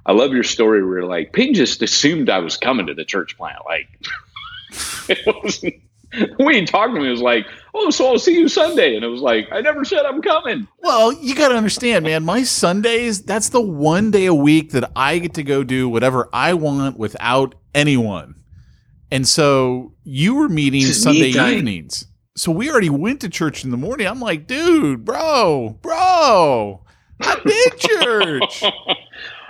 I 0.06 0.12
love 0.12 0.34
your 0.34 0.44
story 0.44 0.86
where 0.86 1.04
like 1.04 1.34
Peyton 1.34 1.54
just 1.54 1.82
assumed 1.82 2.30
I 2.30 2.40
was 2.40 2.58
coming 2.58 2.88
to 2.88 2.94
the 2.94 3.06
church 3.06 3.38
plant. 3.38 3.60
Like 3.66 3.88
it 5.10 5.20
wasn't 5.26 5.76
when 6.38 6.54
he 6.54 6.66
talked 6.66 6.94
to 6.94 7.02
me, 7.02 7.08
it 7.08 7.12
was 7.12 7.22
like, 7.22 7.46
Oh, 7.74 7.90
so 7.90 8.08
I'll 8.08 8.20
see 8.20 8.36
you 8.36 8.48
Sunday. 8.48 8.96
And 8.96 9.04
it 9.04 9.08
was 9.08 9.22
like, 9.22 9.48
I 9.52 9.62
never 9.62 9.84
said 9.84 10.06
I'm 10.06 10.22
coming. 10.22 10.68
Well, 10.80 11.12
you 11.12 11.34
got 11.34 11.50
to 11.50 11.56
understand, 11.56 12.06
man. 12.06 12.24
My 12.24 12.44
Sundays, 12.44 13.24
that's 13.24 13.50
the 13.50 13.62
one 13.62 14.12
day 14.12 14.28
a 14.28 14.34
week 14.34 14.72
that 14.72 14.92
I 14.96 15.18
get 15.18 15.34
to 15.36 15.44
go 15.44 15.64
do 15.64 15.90
whatever 15.90 16.30
I 16.32 16.54
want 16.54 17.00
without 17.00 17.56
anyone. 17.74 18.36
And 19.12 19.28
so 19.28 19.94
you 20.04 20.36
were 20.36 20.50
meeting 20.50 20.82
is 20.82 21.02
Sunday 21.02 21.30
evenings. 21.30 22.06
So 22.36 22.52
we 22.52 22.70
already 22.70 22.90
went 22.90 23.22
to 23.22 23.30
church 23.30 23.64
in 23.64 23.72
the 23.72 23.78
morning. 23.78 24.08
I'm 24.08 24.20
like, 24.20 24.48
dude, 24.48 25.06
bro, 25.06 25.78
bro, 25.82 26.84
I 27.22 27.40
did 27.46 27.78
church. 27.78 28.64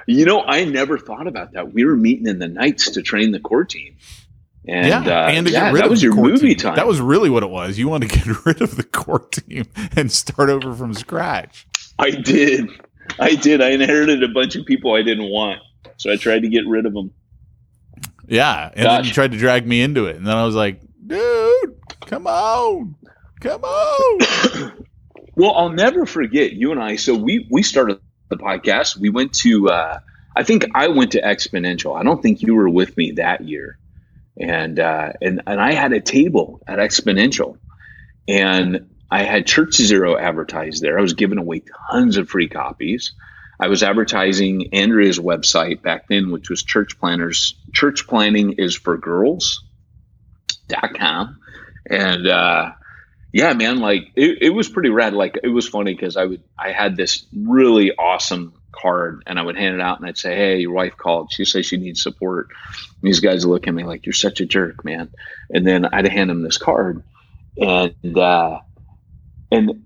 You 0.08 0.26
know, 0.26 0.42
I 0.42 0.66
never 0.66 0.98
thought 0.98 1.28
about 1.28 1.54
that. 1.54 1.74
We 1.74 1.86
were 1.86 1.96
meeting 1.96 2.28
in 2.28 2.40
the 2.40 2.48
nights 2.48 2.92
to 2.92 3.02
train 3.02 3.32
the 3.32 3.40
core 3.40 3.64
team. 3.66 3.96
And 4.68 4.88
yeah, 4.88 5.00
uh, 5.00 5.30
and 5.30 5.48
to 5.48 5.52
yeah, 5.52 5.66
get 5.66 5.74
rid 5.74 5.80
that 5.80 5.86
of 5.86 5.92
was 5.92 6.04
your 6.04 6.16
movie 6.16 6.50
team. 6.50 6.58
time. 6.58 6.76
That 6.76 6.88
was 6.88 7.02
really 7.02 7.30
what 7.30 7.44
it 7.44 7.50
was. 7.50 7.78
You 7.78 7.90
wanted 7.90 8.10
to 8.12 8.18
get 8.20 8.46
rid 8.46 8.62
of 8.62 8.78
the 8.78 8.84
core 8.84 9.28
team 9.30 9.66
and 9.96 10.12
start 10.12 10.50
over 10.50 10.74
from 10.74 10.94
scratch. 10.94 11.68
I 12.00 12.12
did. 12.12 12.70
I 13.20 13.36
did. 13.36 13.62
I 13.62 13.70
inherited 13.72 14.24
a 14.24 14.30
bunch 14.30 14.56
of 14.56 14.66
people 14.66 14.94
I 14.94 15.02
didn't 15.04 15.30
want. 15.30 15.60
So 15.98 16.12
I 16.12 16.16
tried 16.16 16.44
to 16.44 16.50
get 16.50 16.66
rid 16.66 16.86
of 16.86 16.94
them. 16.94 17.12
Yeah, 18.28 18.72
and 18.74 18.86
then 18.86 19.04
you 19.04 19.12
tried 19.12 19.34
to 19.34 19.38
drag 19.38 19.68
me 19.68 19.82
into 19.82 20.06
it, 20.06 20.16
and 20.16 20.26
then 20.26 20.36
I 20.36 20.46
was 20.46 20.56
like, 20.56 20.80
dude, 21.06 21.78
come 22.06 22.26
on, 22.26 22.96
come 23.40 23.64
on. 23.64 24.86
Well, 25.36 25.56
I'll 25.56 25.72
never 25.72 26.06
forget 26.06 26.54
you 26.54 26.72
and 26.72 26.80
I. 26.80 26.96
So 26.96 27.16
we 27.16 27.48
we 27.50 27.64
started 27.64 28.00
the 28.30 28.38
podcast. 28.38 28.98
We 28.98 29.10
went 29.10 29.34
to. 29.36 29.70
Uh, 29.70 30.00
I 30.36 30.44
think 30.44 30.66
I 30.74 30.88
went 30.88 31.12
to 31.12 31.22
Exponential. 31.22 32.00
I 32.00 32.04
don't 32.04 32.22
think 32.22 32.42
you 32.42 32.56
were 32.56 32.70
with 32.70 32.96
me 32.98 33.12
that 33.14 33.42
year, 33.42 33.78
and 34.40 34.80
uh, 34.80 35.14
and 35.22 35.42
and 35.46 35.62
I 35.62 35.74
had 35.74 35.94
a 35.94 36.02
table 36.02 36.62
at 36.68 36.80
Exponential, 36.80 37.58
and 38.28 38.90
I 39.12 39.24
had 39.24 39.46
Church 39.46 39.76
Zero 39.76 40.18
advertised 40.18 40.82
there. 40.82 40.98
I 40.98 41.02
was 41.02 41.14
giving 41.14 41.38
away 41.38 41.64
tons 41.92 42.18
of 42.18 42.30
free 42.30 42.50
copies. 42.50 43.14
I 43.60 43.68
was 43.68 43.84
advertising 43.84 44.74
Andrea's 44.74 45.20
website 45.20 45.82
back 45.82 46.08
then, 46.08 46.32
which 46.32 46.50
was 46.50 46.64
Church 46.64 47.00
Planners. 47.00 47.56
Church 47.74 48.08
Planning 48.08 48.54
is 48.54 48.76
for 48.76 48.98
Girls. 48.98 49.64
Dot 50.70 50.98
com, 50.98 51.40
and 51.90 52.26
uh, 52.26 52.72
yeah, 53.34 53.52
man, 53.54 53.80
like 53.80 54.12
it, 54.16 54.44
it 54.44 54.50
was 54.52 54.70
pretty 54.70 54.90
rad. 54.90 55.14
Like 55.14 55.40
it 55.44 55.48
was 55.48 55.68
funny 55.68 55.96
because 55.96 56.18
I 56.18 56.26
would 56.26 56.44
I 56.58 56.72
had 56.72 56.96
this 56.96 57.26
really 57.36 57.92
awesome 57.92 58.54
card 58.72 59.24
and 59.26 59.40
I 59.40 59.42
would 59.42 59.58
hand 59.58 59.74
it 59.74 59.82
out 59.82 60.00
and 60.00 60.08
I'd 60.08 60.20
say, 60.20 60.36
Hey, 60.36 60.60
your 60.60 60.72
wife 60.72 60.96
called. 60.98 61.32
She 61.34 61.44
says 61.44 61.66
she 61.66 61.78
needs 61.78 62.04
support. 62.04 62.50
And 62.52 63.02
these 63.02 63.22
guys 63.22 63.44
look 63.44 63.68
at 63.68 63.74
me 63.74 63.86
like, 63.86 64.06
You're 64.06 64.14
such 64.14 64.40
a 64.40 64.46
jerk, 64.46 64.86
man. 64.86 65.10
And 65.50 65.66
then 65.66 65.88
I'd 65.92 66.08
hand 66.08 66.30
them 66.30 66.44
this 66.44 66.60
card. 66.60 67.04
And 67.58 68.18
uh 68.18 68.60
and 69.52 69.84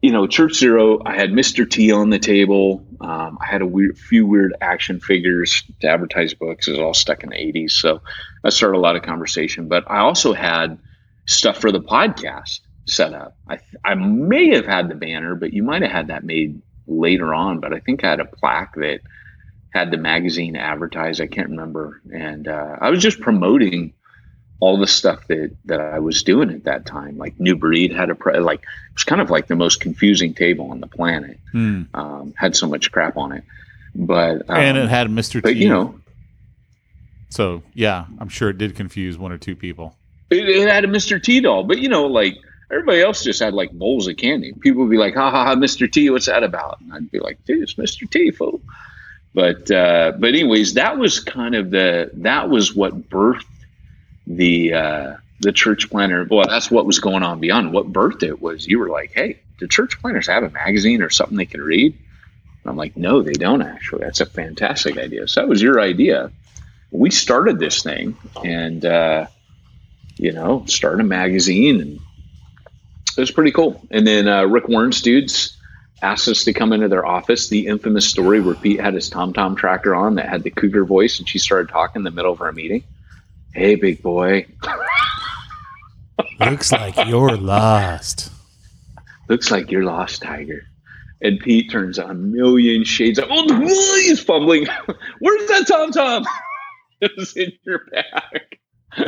you 0.00 0.12
know, 0.12 0.28
Church 0.28 0.54
Zero, 0.54 1.00
I 1.04 1.16
had 1.16 1.30
Mr. 1.30 1.68
T 1.68 1.90
on 1.90 2.10
the 2.10 2.18
table. 2.18 2.86
Um, 3.00 3.38
I 3.40 3.46
had 3.46 3.62
a 3.62 3.66
weird, 3.66 3.98
few 3.98 4.26
weird 4.26 4.54
action 4.60 5.00
figures 5.00 5.64
to 5.80 5.88
advertise 5.88 6.34
books. 6.34 6.68
It 6.68 6.72
was 6.72 6.80
all 6.80 6.92
stuck 6.92 7.24
in 7.24 7.30
the 7.30 7.36
80s. 7.36 7.70
So 7.70 8.02
that 8.42 8.52
started 8.52 8.76
a 8.76 8.80
lot 8.80 8.96
of 8.96 9.02
conversation. 9.02 9.68
But 9.68 9.90
I 9.90 10.00
also 10.00 10.34
had 10.34 10.78
stuff 11.26 11.58
for 11.58 11.72
the 11.72 11.80
podcast 11.80 12.60
set 12.86 13.14
up. 13.14 13.36
I, 13.48 13.58
I 13.84 13.94
may 13.94 14.54
have 14.54 14.66
had 14.66 14.88
the 14.88 14.94
banner, 14.94 15.34
but 15.34 15.52
you 15.52 15.62
might 15.62 15.82
have 15.82 15.90
had 15.90 16.06
that 16.08 16.24
made 16.24 16.60
later 16.86 17.34
on. 17.34 17.60
But 17.60 17.72
I 17.72 17.80
think 17.80 18.04
I 18.04 18.10
had 18.10 18.20
a 18.20 18.24
plaque 18.24 18.74
that 18.76 19.00
had 19.70 19.90
the 19.90 19.96
magazine 19.96 20.56
advertised. 20.56 21.20
I 21.20 21.26
can't 21.26 21.50
remember. 21.50 22.00
And 22.12 22.48
uh, 22.48 22.76
I 22.80 22.90
was 22.90 23.02
just 23.02 23.20
promoting 23.20 23.94
all 24.60 24.78
the 24.78 24.86
stuff 24.86 25.26
that 25.26 25.54
that 25.64 25.80
I 25.80 25.98
was 25.98 26.22
doing 26.22 26.50
at 26.50 26.64
that 26.64 26.86
time. 26.86 27.18
Like 27.18 27.38
New 27.40 27.56
Breed 27.56 27.92
had 27.92 28.10
a 28.10 28.14
pre- 28.14 28.38
like 28.38 28.60
it 28.60 28.94
was 28.94 29.04
kind 29.04 29.20
of 29.20 29.30
like 29.30 29.46
the 29.46 29.56
most 29.56 29.80
confusing 29.80 30.34
table 30.34 30.70
on 30.70 30.80
the 30.80 30.86
planet. 30.86 31.38
Hmm. 31.52 31.82
Um, 31.92 32.34
had 32.36 32.56
so 32.56 32.68
much 32.68 32.92
crap 32.92 33.16
on 33.16 33.32
it, 33.32 33.44
but 33.94 34.48
um, 34.48 34.56
and 34.56 34.78
it 34.78 34.88
had 34.88 35.08
Mr. 35.08 35.42
but 35.42 35.54
T. 35.54 35.64
you 35.64 35.68
know 35.68 35.98
so 37.34 37.64
yeah, 37.74 38.04
I'm 38.20 38.28
sure 38.28 38.48
it 38.50 38.58
did 38.58 38.76
confuse 38.76 39.18
one 39.18 39.32
or 39.32 39.38
two 39.38 39.56
people. 39.56 39.96
it, 40.30 40.48
it 40.48 40.68
had 40.68 40.84
a 40.84 40.88
Mr. 40.88 41.20
T 41.20 41.40
doll. 41.40 41.64
But 41.64 41.80
you 41.80 41.88
know 41.88 42.06
like 42.06 42.36
everybody 42.70 43.00
else 43.00 43.24
just 43.24 43.40
had 43.40 43.54
like 43.54 43.70
bowls 43.72 44.08
of 44.08 44.16
candy. 44.16 44.52
People 44.52 44.82
would 44.82 44.90
be 44.90 44.96
like, 44.96 45.14
"Ha 45.14 45.30
ha 45.30 45.44
ha, 45.44 45.54
Mr. 45.54 45.90
T, 45.90 46.10
what's 46.10 46.26
that 46.26 46.42
about?" 46.42 46.80
And 46.80 46.92
I'd 46.92 47.10
be 47.10 47.20
like, 47.20 47.44
"Dude, 47.44 47.62
it's 47.62 47.74
Mr. 47.74 48.08
T, 48.10 48.30
fool." 48.30 48.60
But 49.34 49.70
uh, 49.70 50.12
but 50.18 50.28
anyways, 50.28 50.74
that 50.74 50.96
was 50.96 51.20
kind 51.20 51.54
of 51.54 51.70
the 51.70 52.10
that 52.14 52.48
was 52.48 52.74
what 52.74 53.10
birthed 53.10 53.44
the 54.26 54.74
uh, 54.74 55.16
the 55.40 55.52
church 55.52 55.90
planner. 55.90 56.24
Well, 56.28 56.46
that's 56.46 56.70
what 56.70 56.86
was 56.86 57.00
going 57.00 57.24
on 57.24 57.40
beyond. 57.40 57.72
What 57.72 57.92
birthed 57.92 58.22
it 58.22 58.40
was 58.40 58.66
you 58.66 58.78
were 58.78 58.88
like, 58.88 59.12
"Hey, 59.12 59.40
do 59.58 59.66
church 59.66 60.00
planners 60.00 60.28
have 60.28 60.44
a 60.44 60.50
magazine 60.50 61.02
or 61.02 61.10
something 61.10 61.36
they 61.36 61.46
can 61.46 61.62
read?" 61.62 61.92
And 61.94 62.70
I'm 62.70 62.76
like, 62.76 62.96
"No, 62.96 63.22
they 63.22 63.32
don't 63.32 63.60
actually. 63.60 64.04
That's 64.04 64.20
a 64.20 64.26
fantastic 64.26 64.98
idea." 64.98 65.26
So 65.26 65.40
that 65.40 65.48
was 65.48 65.60
your 65.60 65.80
idea. 65.80 66.30
We 66.92 67.10
started 67.10 67.58
this 67.58 67.82
thing, 67.82 68.16
and 68.44 68.84
uh, 68.84 69.26
you 70.16 70.30
know, 70.30 70.64
started 70.66 71.00
a 71.00 71.04
magazine, 71.04 71.80
and 71.80 72.00
it 73.16 73.22
was 73.22 73.30
pretty 73.30 73.52
cool. 73.52 73.80
And 73.90 74.06
then 74.06 74.28
uh, 74.28 74.44
Rick 74.44 74.68
Warren's 74.68 75.02
dudes 75.02 75.56
asked 76.02 76.28
us 76.28 76.44
to 76.44 76.52
come 76.52 76.72
into 76.72 76.88
their 76.88 77.06
office. 77.06 77.48
The 77.48 77.66
infamous 77.66 78.06
story 78.06 78.40
where 78.40 78.54
Pete 78.54 78.80
had 78.80 78.94
his 78.94 79.08
Tom 79.08 79.32
Tom 79.32 79.56
tracker 79.56 79.94
on 79.94 80.16
that 80.16 80.28
had 80.28 80.42
the 80.42 80.50
cougar 80.50 80.84
voice, 80.84 81.18
and 81.18 81.28
she 81.28 81.38
started 81.38 81.70
talking 81.70 82.00
in 82.00 82.04
the 82.04 82.10
middle 82.10 82.32
of 82.32 82.40
our 82.40 82.52
meeting. 82.52 82.84
Hey, 83.52 83.76
big 83.76 84.02
boy. 84.02 84.46
Looks 86.40 86.72
like 86.72 86.96
you're 87.06 87.36
lost. 87.36 88.30
Looks 89.28 89.50
like 89.50 89.70
you're 89.70 89.84
lost, 89.84 90.22
Tiger. 90.22 90.62
And 91.22 91.40
Pete 91.40 91.70
turns 91.70 91.98
on 91.98 92.10
a 92.10 92.14
million 92.14 92.84
shades 92.84 93.18
of. 93.18 93.26
Oh, 93.30 93.48
he's 93.96 94.22
fumbling. 94.22 94.66
Where's 95.20 95.48
that 95.48 95.66
Tom 95.66 95.90
Tom? 95.92 96.24
it's 97.00 97.36
in 97.36 97.52
your 97.64 97.82
bag. 97.90 98.58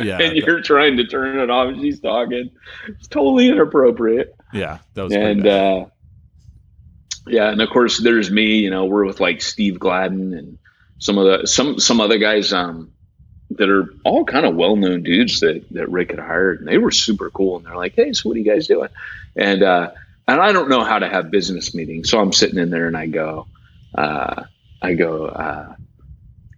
Yeah, 0.01 0.17
and 0.21 0.35
you're 0.35 0.61
trying 0.61 0.97
to 0.97 1.05
turn 1.05 1.39
it 1.39 1.49
off. 1.49 1.75
She's 1.75 1.99
talking. 1.99 2.51
It's 2.87 3.07
totally 3.07 3.49
inappropriate. 3.49 4.35
yeah, 4.53 4.79
that 4.93 5.03
was 5.03 5.13
and 5.13 5.45
uh, 5.45 5.85
yeah, 7.27 7.49
and 7.49 7.61
of 7.61 7.69
course 7.69 8.01
there's 8.01 8.31
me. 8.31 8.57
You 8.57 8.69
know, 8.69 8.85
we're 8.85 9.05
with 9.05 9.19
like 9.19 9.41
Steve 9.41 9.79
Gladen 9.79 10.33
and 10.33 10.57
some 10.99 11.17
of 11.17 11.25
the 11.25 11.47
some 11.47 11.79
some 11.79 12.01
other 12.01 12.17
guys 12.17 12.53
um, 12.53 12.91
that 13.51 13.69
are 13.69 13.93
all 14.03 14.25
kind 14.25 14.45
of 14.45 14.55
well 14.55 14.75
known 14.75 15.03
dudes 15.03 15.39
that 15.41 15.65
that 15.71 15.89
Rick 15.89 16.11
had 16.11 16.19
hired, 16.19 16.59
and 16.59 16.67
they 16.67 16.77
were 16.77 16.91
super 16.91 17.29
cool. 17.29 17.57
And 17.57 17.65
they're 17.65 17.75
like, 17.75 17.95
"Hey, 17.95 18.13
so 18.13 18.29
what 18.29 18.35
are 18.35 18.39
you 18.39 18.45
guys 18.45 18.67
doing?" 18.67 18.89
And 19.35 19.63
uh, 19.63 19.91
and 20.27 20.41
I 20.41 20.51
don't 20.51 20.69
know 20.69 20.83
how 20.83 20.99
to 20.99 21.07
have 21.07 21.31
business 21.31 21.73
meetings, 21.73 22.09
so 22.09 22.19
I'm 22.19 22.33
sitting 22.33 22.59
in 22.59 22.69
there 22.69 22.87
and 22.87 22.97
I 22.97 23.07
go, 23.07 23.47
uh, 23.95 24.43
I 24.81 24.93
go. 24.93 25.25
Uh, 25.25 25.75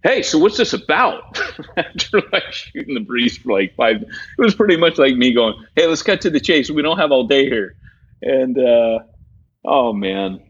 Hey, 0.02 0.22
so 0.22 0.38
what's 0.38 0.56
this 0.56 0.72
about? 0.72 1.38
After 1.76 2.22
like 2.32 2.52
shooting 2.52 2.94
the 2.94 3.00
breeze 3.00 3.36
for 3.36 3.52
like 3.52 3.74
five, 3.76 3.96
it 4.02 4.08
was 4.38 4.54
pretty 4.54 4.76
much 4.76 4.96
like 4.98 5.14
me 5.16 5.34
going, 5.34 5.54
"Hey, 5.76 5.86
let's 5.86 6.02
cut 6.02 6.22
to 6.22 6.30
the 6.30 6.40
chase. 6.40 6.70
We 6.70 6.82
don't 6.82 6.98
have 6.98 7.12
all 7.12 7.26
day 7.26 7.44
here." 7.46 7.76
And 8.22 8.58
uh, 8.58 9.00
oh 9.64 9.92
man, 9.92 10.40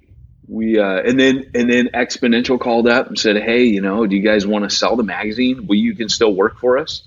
we 0.47 0.79
uh, 0.79 1.01
and 1.03 1.19
then 1.19 1.51
and 1.55 1.69
then 1.71 1.89
Exponential 1.95 2.61
called 2.61 2.87
up 2.87 3.09
and 3.09 3.19
said, 3.19 3.37
"Hey, 3.43 3.65
you 3.65 3.81
know, 3.81 4.07
do 4.07 4.15
you 4.15 4.23
guys 4.23 4.47
want 4.47 4.69
to 4.69 4.75
sell 4.75 4.95
the 4.95 5.03
magazine? 5.03 5.67
Well, 5.67 5.77
you 5.79 5.97
can 5.97 6.09
still 6.09 6.35
work 6.35 6.59
for 6.59 6.79
us." 6.79 7.03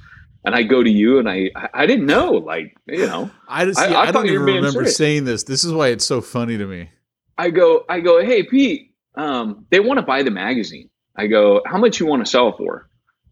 And 0.45 0.53
I 0.53 0.63
go 0.63 0.83
to 0.83 0.89
you, 0.89 1.19
and 1.19 1.29
I 1.29 1.51
I- 1.73 1.85
didn't 1.85 2.05
know, 2.05 2.31
like 2.33 2.75
you 2.87 3.05
know, 3.07 3.31
I 3.47 3.63
just 3.63 3.79
I- 3.79 3.93
I 3.93 4.01
I, 4.07 4.11
don't 4.11 4.25
even 4.25 4.41
remember 4.41 4.71
serious. 4.71 4.97
saying 4.97 5.23
this. 5.23 5.43
This 5.43 5.63
is 5.63 5.71
why 5.71 5.87
it's 5.89 6.05
so 6.05 6.19
funny 6.19 6.57
to 6.57 6.65
me. 6.65 6.89
I 7.37 7.49
go 7.51 7.85
I 7.87 8.01
go, 8.01 8.21
"Hey, 8.21 8.43
Pete, 8.43 8.91
um, 9.15 9.65
they 9.69 9.79
want 9.79 9.99
to 9.99 10.05
buy 10.05 10.23
the 10.23 10.31
magazine." 10.31 10.89
I 11.15 11.27
go, 11.27 11.61
"How 11.65 11.77
much 11.77 11.99
you 11.99 12.05
want 12.05 12.25
to 12.25 12.29
sell 12.29 12.55
for?" 12.55 12.89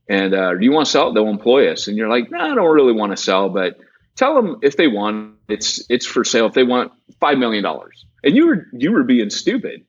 And 0.09 0.33
uh, 0.33 0.53
do 0.55 0.65
you 0.65 0.71
want 0.71 0.85
to 0.87 0.91
sell? 0.91 1.13
They'll 1.13 1.27
employ 1.29 1.71
us. 1.71 1.87
And 1.87 1.97
you're 1.97 2.09
like, 2.09 2.29
"No, 2.31 2.39
I 2.39 2.53
don't 2.55 2.73
really 2.73 2.93
want 2.93 3.11
to 3.11 3.17
sell, 3.17 3.49
but 3.49 3.77
tell 4.15 4.35
them 4.35 4.57
if 4.61 4.77
they 4.77 4.87
want, 4.87 5.35
it's 5.47 5.83
it's 5.89 6.05
for 6.05 6.23
sale. 6.23 6.45
If 6.47 6.53
they 6.53 6.63
want 6.63 6.91
five 7.19 7.37
million 7.37 7.63
dollars." 7.63 8.05
And 8.23 8.35
you 8.35 8.47
were 8.47 8.67
you 8.73 8.91
were 8.91 9.03
being 9.03 9.29
stupid. 9.29 9.85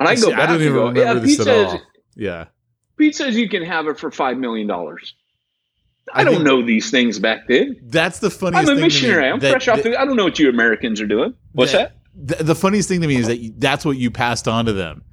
And 0.00 0.08
I 0.08 0.14
go 0.14 0.22
See, 0.22 0.30
back 0.30 0.40
I 0.40 0.46
don't 0.46 0.60
even 0.62 0.72
go, 0.72 0.88
remember 0.88 1.00
"Yeah, 1.00 1.14
this 1.14 1.30
Pete 1.30 1.40
at 1.40 1.44
says 1.44 1.72
all. 1.72 1.80
Yeah, 2.16 2.44
Pete 2.96 3.16
says 3.16 3.36
you 3.36 3.48
can 3.48 3.64
have 3.64 3.86
it 3.86 3.98
for 3.98 4.10
five 4.10 4.36
million 4.38 4.66
dollars." 4.66 5.14
I, 6.12 6.22
I 6.22 6.24
don't 6.24 6.42
know 6.42 6.64
these 6.64 6.90
things 6.90 7.18
back 7.18 7.48
then. 7.48 7.76
that's 7.84 8.18
the 8.18 8.30
funniest. 8.30 8.60
I'm 8.60 8.64
a 8.64 8.66
thing 8.66 8.76
to 8.76 8.80
me, 8.80 8.86
missionary. 8.86 9.28
I'm 9.28 9.40
that- 9.40 9.50
fresh 9.50 9.68
off 9.68 9.82
the. 9.82 10.00
I 10.00 10.04
don't 10.06 10.16
know 10.16 10.24
what 10.24 10.38
you 10.38 10.48
Americans 10.48 11.00
are 11.00 11.06
doing. 11.06 11.34
What's 11.52 11.72
that? 11.72 11.96
The, 12.14 12.42
the 12.42 12.54
funniest 12.54 12.88
thing 12.88 13.02
to 13.02 13.06
me 13.06 13.16
is 13.16 13.26
that 13.26 13.38
you, 13.38 13.52
that's 13.56 13.84
what 13.84 13.96
you 13.96 14.10
passed 14.10 14.48
on 14.48 14.64
to 14.64 14.72
them. 14.72 15.04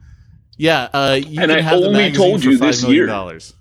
Yeah, 0.57 0.89
uh, 0.93 1.19
you 1.21 1.41
And 1.41 1.49
can 1.49 1.51
I 1.51 1.61
have 1.61 1.73
only 1.79 2.11
told 2.11 2.43
you 2.43 2.57
this 2.57 2.83
year. 2.83 3.05
dollars. 3.05 3.53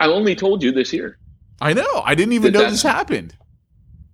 I 0.00 0.06
only 0.06 0.34
told 0.34 0.62
you 0.62 0.72
this 0.72 0.92
year. 0.92 1.18
I 1.60 1.72
know. 1.74 2.02
I 2.04 2.14
didn't 2.16 2.32
even 2.32 2.52
That 2.52 2.58
know 2.64 2.70
this 2.70 2.82
happened. 2.82 3.34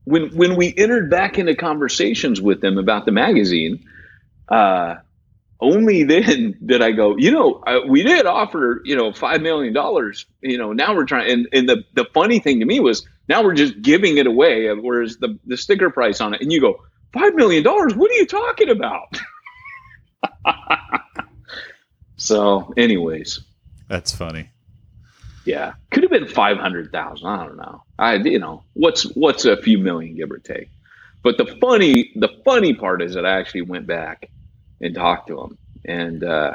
when 0.05 0.29
when 0.37 0.57
we 0.57 0.75
entered 0.77 1.11
back 1.11 1.39
into 1.39 1.55
conversations 1.55 2.41
with 2.43 2.61
them 2.61 2.77
about 2.79 3.07
the 3.07 3.13
magazine, 3.13 3.83
uh, 4.49 4.97
only 5.61 6.03
then 6.13 6.59
did 6.65 6.83
I 6.83 6.93
go. 6.93 7.17
You 7.17 7.31
know, 7.31 7.63
uh, 7.67 7.81
we 7.89 8.03
did 8.03 8.27
offer 8.27 8.83
you 8.85 8.95
know 8.97 9.13
five 9.13 9.41
million 9.41 9.73
dollars. 9.73 10.27
You 10.43 10.59
know, 10.59 10.73
now 10.75 10.95
we're 10.95 11.07
trying. 11.07 11.31
And, 11.31 11.49
and 11.55 11.69
the 11.69 11.85
the 11.95 12.05
funny 12.13 12.39
thing 12.39 12.61
to 12.61 12.67
me 12.67 12.81
was 12.81 13.07
now 13.29 13.43
we're 13.43 13.55
just 13.55 13.81
giving 13.81 14.19
it 14.19 14.27
away. 14.27 14.69
Whereas 14.75 15.17
the 15.17 15.39
the 15.47 15.57
sticker 15.57 15.89
price 15.89 16.21
on 16.21 16.35
it, 16.35 16.43
and 16.43 16.53
you 16.53 16.61
go 16.61 16.83
five 17.15 17.35
million 17.35 17.63
dollars. 17.63 17.95
What 17.95 18.11
are 18.11 18.15
you 18.15 18.27
talking 18.27 18.69
about? 18.69 19.19
so, 22.19 22.75
anyways, 22.77 23.41
That's 23.89 24.15
funny. 24.15 24.51
yeah, 25.45 25.73
could 25.91 26.03
have 26.03 26.13
been 26.13 26.29
five 26.29 26.59
hundred 26.59 26.93
thousand. 26.93 27.27
I 27.29 27.47
don't 27.47 27.57
know. 27.57 27.83
I 27.99 28.15
you 28.17 28.39
know 28.39 28.65
what's 28.75 29.05
what's 29.15 29.45
a 29.47 29.57
few 29.57 29.79
million 29.79 30.15
give 30.15 30.31
or 30.31 30.39
take. 30.39 30.69
But 31.23 31.39
the 31.39 31.47
funny 31.61 32.13
the 32.15 32.29
funny 32.45 32.75
part 32.75 33.03
is 33.03 33.15
that 33.15 33.25
I 33.25 33.39
actually 33.39 33.63
went 33.63 33.87
back 33.87 34.29
and 34.81 34.95
talked 34.95 35.29
to 35.29 35.41
him, 35.41 35.59
and 35.85 36.23
uh, 36.23 36.55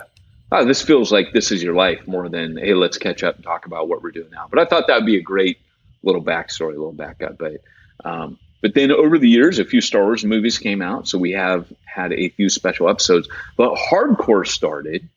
oh, 0.52 0.66
this 0.66 0.82
feels 0.82 1.12
like 1.12 1.34
this 1.34 1.52
is 1.52 1.64
your 1.64 1.74
life 1.74 2.08
more 2.08 2.30
than 2.30 2.58
hey, 2.58 2.74
let's 2.74 2.98
catch 2.98 3.24
up 3.24 3.36
and 3.36 3.44
talk 3.44 3.66
about 3.66 3.88
what 3.88 4.04
we're 4.04 4.12
doing 4.12 4.30
now. 4.32 4.48
But 4.50 4.60
I 4.60 4.66
thought 4.66 4.88
that 4.88 4.98
would 4.98 5.06
be 5.06 5.18
a 5.18 5.22
great 5.22 5.60
little 6.04 6.24
backstory, 6.24 6.76
a 6.76 6.78
little 6.78 6.94
backup. 6.94 7.38
But 7.38 7.62
um, 8.06 8.38
but 8.62 8.74
then 8.74 8.92
over 8.92 9.18
the 9.18 9.30
years, 9.30 9.60
a 9.60 9.66
few 9.66 9.82
Star 9.82 10.04
Wars 10.04 10.24
movies 10.24 10.58
came 10.58 10.82
out, 10.82 11.08
so 11.08 11.18
we 11.18 11.32
have 11.32 11.72
had 11.86 12.14
a 12.14 12.30
few 12.30 12.48
special 12.50 12.90
episodes. 12.90 13.28
But 13.58 13.76
hardcore 13.76 14.48
started 14.48 15.10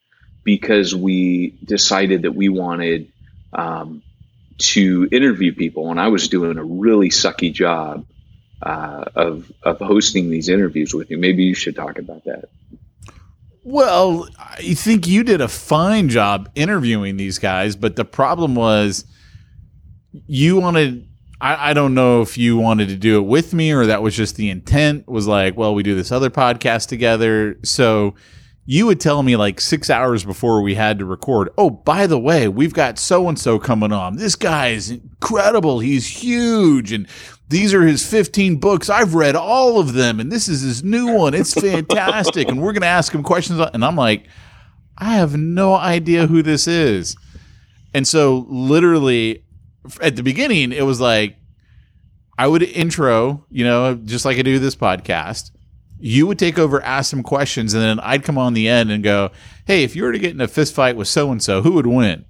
because 0.46 0.94
we 0.94 1.50
decided 1.64 2.22
that 2.22 2.32
we 2.32 2.48
wanted 2.48 3.12
um, 3.52 4.00
to 4.58 5.08
interview 5.10 5.52
people, 5.52 5.90
and 5.90 6.00
I 6.00 6.06
was 6.08 6.28
doing 6.28 6.56
a 6.56 6.64
really 6.64 7.10
sucky 7.10 7.52
job 7.52 8.06
uh, 8.62 9.04
of 9.14 9.52
of 9.62 9.80
hosting 9.80 10.30
these 10.30 10.48
interviews 10.48 10.94
with 10.94 11.10
you. 11.10 11.18
Maybe 11.18 11.42
you 11.42 11.54
should 11.54 11.74
talk 11.74 11.98
about 11.98 12.24
that. 12.24 12.48
Well, 13.64 14.28
I 14.38 14.74
think 14.74 15.08
you 15.08 15.24
did 15.24 15.40
a 15.40 15.48
fine 15.48 16.08
job 16.08 16.48
interviewing 16.54 17.16
these 17.16 17.40
guys, 17.40 17.74
but 17.74 17.96
the 17.96 18.04
problem 18.04 18.54
was 18.54 19.04
you 20.26 20.56
wanted. 20.60 21.08
I, 21.40 21.70
I 21.70 21.74
don't 21.74 21.92
know 21.92 22.22
if 22.22 22.38
you 22.38 22.56
wanted 22.56 22.88
to 22.88 22.96
do 22.96 23.18
it 23.18 23.26
with 23.26 23.52
me 23.52 23.72
or 23.72 23.84
that 23.86 24.00
was 24.00 24.16
just 24.16 24.36
the 24.36 24.48
intent. 24.48 25.08
Was 25.08 25.26
like, 25.26 25.56
well, 25.56 25.74
we 25.74 25.82
do 25.82 25.96
this 25.96 26.12
other 26.12 26.30
podcast 26.30 26.86
together, 26.86 27.58
so 27.64 28.14
you 28.68 28.84
would 28.86 29.00
tell 29.00 29.22
me 29.22 29.36
like 29.36 29.60
six 29.60 29.88
hours 29.88 30.24
before 30.24 30.60
we 30.60 30.74
had 30.74 30.98
to 30.98 31.04
record, 31.04 31.48
oh, 31.56 31.70
by 31.70 32.08
the 32.08 32.18
way, 32.18 32.48
we've 32.48 32.74
got 32.74 32.98
so 32.98 33.28
and 33.28 33.38
so 33.38 33.60
coming 33.60 33.92
on. 33.92 34.16
This 34.16 34.34
guy 34.34 34.68
is 34.68 34.90
incredible. 34.90 35.78
He's 35.78 36.08
huge. 36.08 36.90
And 36.90 37.06
these 37.48 37.72
are 37.72 37.86
his 37.86 38.04
15 38.04 38.56
books. 38.56 38.90
I've 38.90 39.14
read 39.14 39.36
all 39.36 39.78
of 39.78 39.92
them. 39.92 40.18
And 40.18 40.32
this 40.32 40.48
is 40.48 40.62
his 40.62 40.82
new 40.82 41.14
one. 41.14 41.32
It's 41.32 41.54
fantastic. 41.54 42.48
and 42.48 42.60
we're 42.60 42.72
going 42.72 42.82
to 42.82 42.88
ask 42.88 43.14
him 43.14 43.22
questions. 43.22 43.60
And 43.72 43.84
I'm 43.84 43.96
like, 43.96 44.26
I 44.98 45.14
have 45.14 45.36
no 45.36 45.74
idea 45.74 46.26
who 46.26 46.42
this 46.42 46.66
is. 46.66 47.16
And 47.94 48.06
so, 48.06 48.46
literally, 48.48 49.44
at 50.02 50.16
the 50.16 50.22
beginning, 50.22 50.72
it 50.72 50.84
was 50.84 51.00
like, 51.00 51.36
I 52.36 52.48
would 52.48 52.62
intro, 52.62 53.46
you 53.48 53.64
know, 53.64 53.94
just 53.94 54.24
like 54.24 54.38
I 54.38 54.42
do 54.42 54.58
this 54.58 54.76
podcast 54.76 55.52
you 55.98 56.26
would 56.26 56.38
take 56.38 56.58
over, 56.58 56.82
ask 56.82 57.10
some 57.10 57.22
questions, 57.22 57.74
and 57.74 57.82
then 57.82 58.00
I'd 58.00 58.24
come 58.24 58.38
on 58.38 58.54
the 58.54 58.68
end 58.68 58.90
and 58.90 59.02
go, 59.02 59.30
"Hey, 59.66 59.84
if 59.84 59.96
you 59.96 60.02
were 60.02 60.12
to 60.12 60.18
get 60.18 60.32
in 60.32 60.40
a 60.40 60.48
fist 60.48 60.74
fight 60.74 60.96
with 60.96 61.08
so 61.08 61.30
and 61.30 61.42
so, 61.42 61.62
who 61.62 61.72
would 61.72 61.86
win?" 61.86 62.24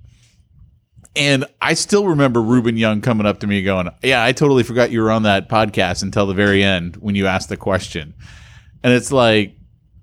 And 1.15 1.47
I 1.63 1.75
still 1.75 2.07
remember 2.07 2.43
Ruben 2.43 2.77
Young 2.77 3.01
coming 3.01 3.27
up 3.27 3.41
to 3.41 3.47
me 3.47 3.63
going, 3.63 3.89
"Yeah, 4.03 4.23
I 4.23 4.33
totally 4.33 4.63
forgot 4.63 4.91
you 4.91 5.03
were 5.03 5.11
on 5.11 5.23
that 5.25 5.49
podcast 5.49 6.03
until 6.03 6.27
the 6.27 6.35
very 6.35 6.63
end 6.63 6.97
when 6.97 7.15
you 7.15 7.27
asked 7.27 7.49
the 7.49 7.57
question." 7.57 8.15
And 8.85 8.93
it's 8.93 9.11
like, 9.11 9.57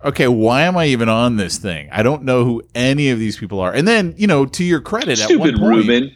okay, 0.04 0.28
why 0.28 0.64
am 0.64 0.78
I 0.78 0.88
even 0.88 1.10
on 1.10 1.38
this 1.38 1.58
thing? 1.58 1.90
I 1.92 2.04
don't 2.04 2.24
know 2.24 2.44
who 2.44 2.64
any 2.76 3.10
of 3.10 3.20
these 3.20 3.38
people 3.38 3.60
are. 3.60 3.74
And 3.74 3.88
then, 3.88 4.14
you 4.18 4.28
know, 4.28 4.46
to 4.46 4.64
your 4.64 4.82
credit, 4.82 5.18
Stupid 5.18 5.56
at 5.56 5.60
one 5.62 5.72
point, 5.72 5.88
Ruben. 5.88 6.12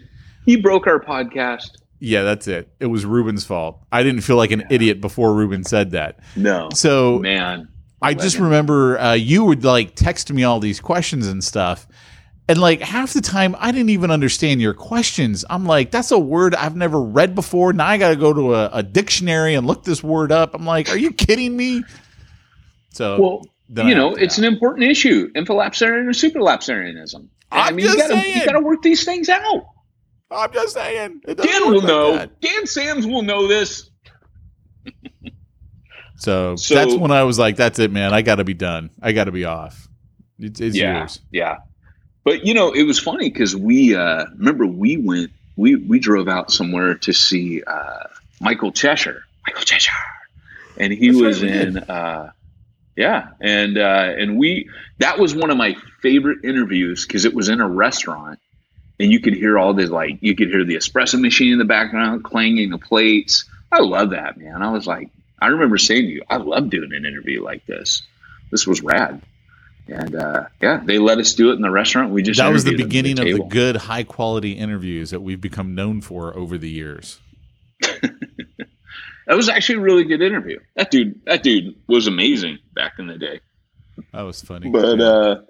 He 0.45 0.55
broke 0.55 0.87
our 0.87 0.99
podcast. 0.99 1.71
Yeah, 1.99 2.23
that's 2.23 2.47
it. 2.47 2.69
It 2.79 2.85
was 2.87 3.05
Ruben's 3.05 3.43
fault. 3.45 3.79
I 3.91 4.03
didn't 4.03 4.21
feel 4.21 4.35
like 4.35 4.51
an 4.51 4.65
idiot 4.69 5.01
before 5.01 5.33
Ruben 5.33 5.63
said 5.63 5.91
that. 5.91 6.19
No. 6.35 6.69
So 6.73 7.19
Man. 7.19 7.69
I 8.01 8.13
just 8.13 8.35
Legend. 8.35 8.43
remember 8.43 8.99
uh, 8.99 9.13
you 9.13 9.43
would 9.45 9.63
like 9.63 9.95
text 9.95 10.31
me 10.31 10.43
all 10.43 10.59
these 10.59 10.79
questions 10.79 11.27
and 11.27 11.43
stuff. 11.43 11.87
And 12.49 12.59
like 12.59 12.79
half 12.81 13.13
the 13.13 13.21
time, 13.21 13.55
I 13.59 13.71
didn't 13.71 13.89
even 13.89 14.11
understand 14.11 14.61
your 14.61 14.73
questions. 14.75 15.43
I'm 15.49 15.65
like, 15.65 15.91
that's 15.91 16.11
a 16.11 16.19
word 16.19 16.53
I've 16.55 16.75
never 16.75 17.01
read 17.01 17.33
before. 17.35 17.73
Now 17.73 17.87
I 17.87 17.97
got 17.97 18.09
to 18.09 18.15
go 18.15 18.31
to 18.31 18.53
a, 18.55 18.69
a 18.73 18.83
dictionary 18.83 19.55
and 19.55 19.65
look 19.67 19.83
this 19.83 20.01
word 20.03 20.31
up. 20.31 20.53
I'm 20.53 20.65
like, 20.65 20.89
are 20.89 20.97
you 20.97 21.11
kidding 21.11 21.57
me? 21.57 21.83
So, 22.91 23.19
Well, 23.19 23.41
you 23.85 23.91
I 23.91 23.93
know, 23.95 24.15
it's 24.15 24.35
out. 24.35 24.45
an 24.45 24.53
important 24.53 24.89
issue. 24.89 25.29
Infralapsarian 25.33 26.01
and 26.01 26.09
supralapsarianism. 26.11 27.27
I 27.51 27.67
I'm 27.69 27.75
mean, 27.75 27.85
just 27.87 27.97
you 27.97 28.45
gotta 28.45 28.59
work 28.61 28.81
these 28.81 29.03
things 29.03 29.27
out. 29.29 29.65
I'm 30.29 30.51
just 30.51 30.73
saying. 30.73 31.21
Dan 31.25 31.35
will 31.71 31.79
like 31.79 31.87
know. 31.87 32.11
that. 32.17 32.41
Dan 32.41 32.65
Sams 32.65 33.05
will 33.07 33.21
know 33.21 33.47
this. 33.47 33.89
So, 36.17 36.55
So- 36.55 36.75
that's 36.75 36.95
when 36.95 37.11
I 37.11 37.23
was 37.23 37.37
like, 37.39 37.55
that's 37.55 37.79
it, 37.79 37.91
man. 37.91 38.13
I 38.13 38.21
got 38.21 38.35
to 38.35 38.43
be 38.43 38.53
done. 38.53 38.89
I 39.01 39.11
got 39.11 39.25
to 39.25 39.31
be 39.31 39.45
off. 39.45 39.87
It's, 40.39 40.59
it's 40.59 40.75
yeah, 40.75 40.99
yours. 40.99 41.19
yeah. 41.31 41.57
But 42.23 42.45
you 42.45 42.53
know, 42.53 42.71
it 42.71 42.83
was 42.83 42.99
funny 42.99 43.29
because 43.29 43.55
we 43.55 43.95
uh, 43.95 44.25
remember 44.37 44.67
we 44.67 44.97
went, 44.97 45.31
we 45.55 45.75
we 45.75 45.99
drove 45.99 46.27
out 46.27 46.51
somewhere 46.51 46.95
to 46.95 47.13
see 47.13 47.63
uh, 47.63 48.03
Michael 48.41 48.71
Cheshire, 48.71 49.23
Michael 49.47 49.63
Cheshire, 49.63 49.93
and 50.77 50.91
he 50.91 51.07
That's 51.09 51.21
was 51.21 51.43
in, 51.43 51.77
uh, 51.77 52.31
yeah, 52.97 53.29
and 53.39 53.77
uh, 53.77 54.13
and 54.17 54.37
we 54.37 54.69
that 54.99 55.17
was 55.17 55.33
one 55.33 55.49
of 55.49 55.57
my 55.57 55.75
favorite 56.01 56.43
interviews 56.43 57.05
because 57.07 57.23
it 57.25 57.33
was 57.33 57.47
in 57.49 57.61
a 57.61 57.67
restaurant, 57.67 58.39
and 58.99 59.11
you 59.11 59.19
could 59.19 59.33
hear 59.33 59.57
all 59.57 59.73
this 59.73 59.89
like 59.89 60.17
you 60.21 60.35
could 60.35 60.49
hear 60.49 60.63
the 60.63 60.75
espresso 60.75 61.19
machine 61.19 61.53
in 61.53 61.59
the 61.59 61.65
background 61.65 62.23
clanging 62.23 62.69
the 62.69 62.77
plates. 62.77 63.45
I 63.71 63.81
love 63.81 64.11
that 64.11 64.37
man. 64.37 64.61
I 64.61 64.71
was 64.71 64.87
like, 64.87 65.09
I 65.41 65.47
remember 65.47 65.77
saying 65.77 66.03
to 66.03 66.11
you, 66.11 66.23
I 66.29 66.37
love 66.37 66.69
doing 66.69 66.93
an 66.93 67.05
interview 67.05 67.43
like 67.43 67.65
this. 67.65 68.01
This 68.51 68.65
was 68.65 68.81
rad. 68.81 69.21
And 69.87 70.15
uh, 70.15 70.45
yeah, 70.61 70.81
they 70.83 70.99
let 70.99 71.17
us 71.17 71.33
do 71.33 71.51
it 71.51 71.53
in 71.53 71.61
the 71.61 71.71
restaurant. 71.71 72.11
We 72.11 72.21
just 72.21 72.39
That 72.39 72.51
was 72.51 72.63
the 72.63 72.71
interviewed 72.71 72.79
them 72.79 72.85
at 72.85 73.03
beginning 73.25 73.33
of 73.33 73.37
the 73.39 73.49
good, 73.49 73.75
high 73.77 74.03
quality 74.03 74.51
interviews 74.53 75.11
that 75.11 75.21
we've 75.21 75.39
become 75.39 75.75
known 75.75 76.01
for 76.01 76.35
over 76.35 76.57
the 76.57 76.69
years. 76.69 77.19
That 79.27 79.35
was 79.35 79.49
actually 79.49 79.79
a 79.79 79.81
really 79.81 80.05
good 80.05 80.21
interview. 80.21 80.59
That 80.77 80.89
dude, 80.89 81.19
that 81.25 81.43
dude 81.43 81.75
was 81.87 82.07
amazing 82.07 82.59
back 82.73 82.93
in 82.97 83.07
the 83.07 83.17
day. 83.17 83.41
That 84.13 84.21
was 84.21 84.41
funny. 84.41 84.69
But 84.69 84.99
Yeah. 84.99 85.05
uh, 85.05 85.41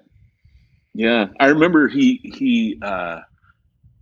yeah, 0.94 1.26
I 1.38 1.46
remember 1.46 1.86
he 1.86 2.16
he 2.24 2.78
uh, 2.82 3.20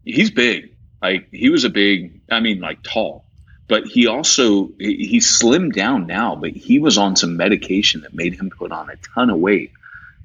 he's 0.06 0.30
big. 0.30 0.74
Like 1.02 1.28
he 1.30 1.50
was 1.50 1.64
a 1.64 1.70
big. 1.70 2.22
I 2.30 2.40
mean, 2.40 2.60
like 2.60 2.82
tall. 2.82 3.24
But 3.68 3.86
he 3.86 4.06
also 4.06 4.70
he 4.78 5.18
slimmed 5.18 5.74
down 5.74 6.06
now. 6.06 6.36
But 6.36 6.52
he 6.52 6.78
was 6.78 6.96
on 6.96 7.16
some 7.16 7.36
medication 7.36 8.02
that 8.02 8.14
made 8.14 8.34
him 8.34 8.48
put 8.48 8.72
on 8.72 8.88
a 8.88 8.96
ton 9.14 9.28
of 9.28 9.38
weight, 9.38 9.72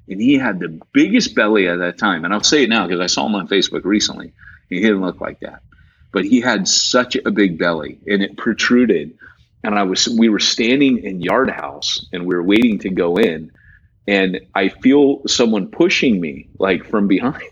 and 0.08 0.20
he 0.20 0.34
had 0.34 0.60
the 0.60 0.80
biggest 0.92 1.34
belly 1.34 1.68
at 1.68 1.80
that 1.80 1.98
time. 1.98 2.24
And 2.24 2.32
I'll 2.32 2.42
say 2.42 2.62
it 2.62 2.70
now 2.70 2.86
because 2.86 3.00
I 3.00 3.06
saw 3.06 3.26
him 3.26 3.34
on 3.34 3.48
Facebook 3.48 3.84
recently. 3.84 4.32
He 4.70 4.80
didn't 4.80 5.02
look 5.02 5.20
like 5.20 5.40
that, 5.40 5.60
but 6.12 6.24
he 6.24 6.40
had 6.40 6.66
such 6.66 7.16
a 7.16 7.30
big 7.30 7.58
belly, 7.58 7.98
and 8.06 8.22
it 8.22 8.36
protruded. 8.38 9.18
And 9.64 9.78
I 9.78 9.82
was 9.82 10.08
we 10.08 10.28
were 10.28 10.40
standing 10.40 11.04
in 11.04 11.20
Yard 11.20 11.50
House, 11.50 12.06
and 12.12 12.26
we 12.26 12.34
were 12.34 12.42
waiting 12.42 12.78
to 12.80 12.90
go 12.90 13.16
in 13.16 13.52
and 14.06 14.40
I 14.54 14.68
feel 14.68 15.22
someone 15.28 15.68
pushing 15.68 16.20
me 16.20 16.48
like 16.58 16.84
from 16.86 17.06
behind. 17.06 17.51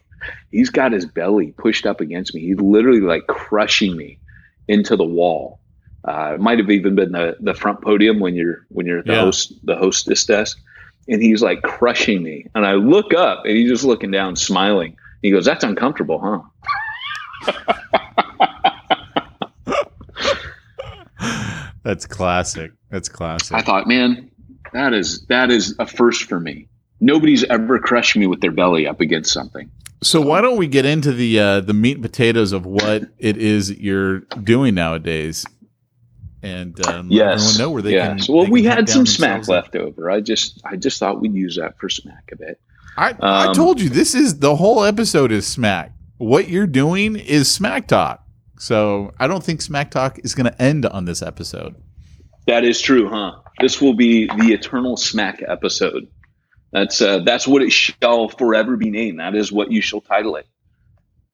He's 0.50 0.70
got 0.70 0.92
his 0.92 1.06
belly 1.06 1.52
pushed 1.58 1.86
up 1.86 2.00
against 2.00 2.34
me. 2.34 2.40
He's 2.42 2.60
literally 2.60 3.00
like 3.00 3.26
crushing 3.26 3.96
me 3.96 4.18
into 4.68 4.96
the 4.96 5.04
wall. 5.04 5.60
Uh, 6.06 6.32
it 6.34 6.40
might 6.40 6.58
have 6.58 6.70
even 6.70 6.94
been 6.94 7.12
the, 7.12 7.36
the 7.40 7.54
front 7.54 7.82
podium 7.82 8.20
when 8.20 8.34
you're 8.34 8.66
when 8.68 8.86
you're 8.86 9.00
at 9.00 9.06
the 9.06 9.12
Yeah. 9.12 9.20
host 9.20 9.52
the 9.64 9.76
hostess 9.76 10.24
desk, 10.24 10.58
and 11.08 11.22
he's 11.22 11.42
like 11.42 11.62
crushing 11.62 12.22
me. 12.22 12.46
And 12.54 12.64
I 12.64 12.74
look 12.74 13.12
up, 13.14 13.44
and 13.44 13.56
he's 13.56 13.70
just 13.70 13.84
looking 13.84 14.10
down, 14.10 14.36
smiling. 14.36 14.96
He 15.22 15.30
goes, 15.30 15.44
"That's 15.44 15.64
uncomfortable, 15.64 16.18
huh?" 16.18 17.52
That's 21.82 22.06
classic. 22.06 22.72
That's 22.90 23.08
classic. 23.08 23.56
I 23.56 23.62
thought, 23.62 23.86
man, 23.86 24.30
that 24.72 24.92
is 24.92 25.24
that 25.26 25.50
is 25.50 25.74
a 25.78 25.86
first 25.86 26.24
for 26.24 26.38
me. 26.38 26.68
Nobody's 27.00 27.44
ever 27.44 27.78
crushed 27.78 28.16
me 28.16 28.26
with 28.26 28.40
their 28.40 28.50
belly 28.52 28.86
up 28.86 29.00
against 29.00 29.32
something. 29.32 29.70
So 30.02 30.20
why 30.20 30.40
don't 30.40 30.56
we 30.56 30.66
get 30.66 30.86
into 30.86 31.12
the 31.12 31.38
uh, 31.38 31.60
the 31.60 31.74
meat 31.74 31.96
and 31.96 32.02
potatoes 32.02 32.52
of 32.52 32.64
what 32.66 33.04
it 33.18 33.36
is 33.36 33.70
you're 33.70 34.20
doing 34.20 34.74
nowadays, 34.74 35.44
and 36.42 36.74
um, 36.86 37.08
let 37.10 37.32
everyone 37.32 37.58
know 37.58 37.70
where 37.70 37.82
they 37.82 37.92
yes. 37.92 38.26
can. 38.26 38.34
Well, 38.34 38.44
they 38.44 38.50
we 38.50 38.64
had 38.64 38.88
some 38.88 39.06
smack 39.06 39.48
left 39.48 39.76
over. 39.76 40.10
I 40.10 40.20
just, 40.20 40.60
I 40.64 40.76
just 40.76 40.98
thought 40.98 41.20
we'd 41.20 41.34
use 41.34 41.56
that 41.56 41.78
for 41.78 41.88
smack 41.88 42.30
a 42.32 42.36
bit. 42.36 42.60
I, 42.96 43.14
I 43.20 43.46
Um, 43.48 43.54
told 43.54 43.80
you 43.80 43.88
this 43.88 44.14
is 44.14 44.38
the 44.38 44.56
whole 44.56 44.84
episode 44.84 45.32
is 45.32 45.46
smack. 45.46 45.92
What 46.18 46.48
you're 46.48 46.66
doing 46.66 47.16
is 47.16 47.50
smack 47.50 47.86
talk. 47.86 48.24
So 48.58 49.12
I 49.18 49.26
don't 49.26 49.42
think 49.42 49.62
smack 49.62 49.90
talk 49.90 50.18
is 50.18 50.34
going 50.34 50.46
to 50.50 50.62
end 50.62 50.84
on 50.84 51.06
this 51.06 51.22
episode. 51.22 51.76
That 52.46 52.64
is 52.64 52.80
true, 52.80 53.08
huh? 53.08 53.36
This 53.60 53.80
will 53.80 53.94
be 53.94 54.26
the 54.26 54.52
eternal 54.52 54.96
smack 54.96 55.42
episode. 55.46 56.08
That's 56.72 57.00
uh, 57.00 57.20
that's 57.20 57.48
what 57.48 57.62
it 57.62 57.72
shall 57.72 58.28
forever 58.28 58.76
be 58.76 58.90
named. 58.90 59.18
That 59.20 59.34
is 59.34 59.50
what 59.50 59.72
you 59.72 59.80
shall 59.80 60.00
title 60.00 60.36
it. 60.36 60.46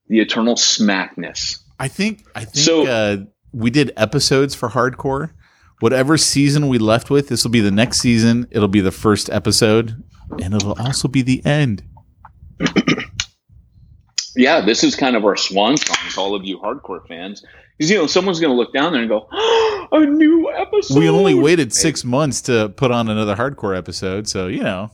The 0.09 0.21
eternal 0.21 0.55
smackness. 0.55 1.59
I 1.79 1.89
think 1.89 2.25
I 2.35 2.45
think 2.45 2.57
So- 2.57 2.87
uh, 2.87 3.17
we 3.53 3.71
did 3.71 3.93
episodes 3.97 4.55
for 4.55 4.71
hardcore. 4.71 5.31
Whatever 5.81 6.17
season 6.17 6.69
we 6.69 6.79
left 6.79 7.11
with, 7.11 7.29
this 7.29 7.45
will 7.45 7.51
be 7.51 7.61
the 7.61 7.71
next 7.71 7.99
season. 7.99 8.47
It'll 8.51 8.67
be 8.69 8.81
the 8.81 8.91
first 8.91 9.29
episode, 9.29 10.03
and 10.43 10.55
it'll 10.55 10.73
also 10.73 11.07
be 11.07 11.21
the 11.21 11.45
end. 11.45 11.83
Yeah, 14.37 14.61
this 14.61 14.85
is 14.85 14.95
kind 14.95 15.17
of 15.17 15.25
our 15.25 15.35
swan 15.37 15.79
song 15.79 15.97
to 16.11 16.21
all 16.21 16.35
of 16.35 16.45
you 16.45 16.59
hardcore 16.59 17.07
fans. 17.09 17.43
Because 17.79 17.91
you 17.91 17.97
know, 17.97 18.07
someone's 18.07 18.39
going 18.39 18.51
to 18.53 18.57
look 18.57 18.73
down 18.73 18.93
there 18.93 19.01
and 19.01 19.09
go, 19.09 19.27
"A 19.93 20.01
new 20.05 20.51
episode." 20.53 20.99
We 20.99 21.09
only 21.09 21.35
waited 21.35 21.73
six 21.73 22.05
months 22.05 22.43
to 22.43 22.69
put 22.69 22.91
on 22.91 23.09
another 23.09 23.35
hardcore 23.35 23.77
episode, 23.77 24.29
so 24.29 24.47
you 24.47 24.63
know. 24.63 24.91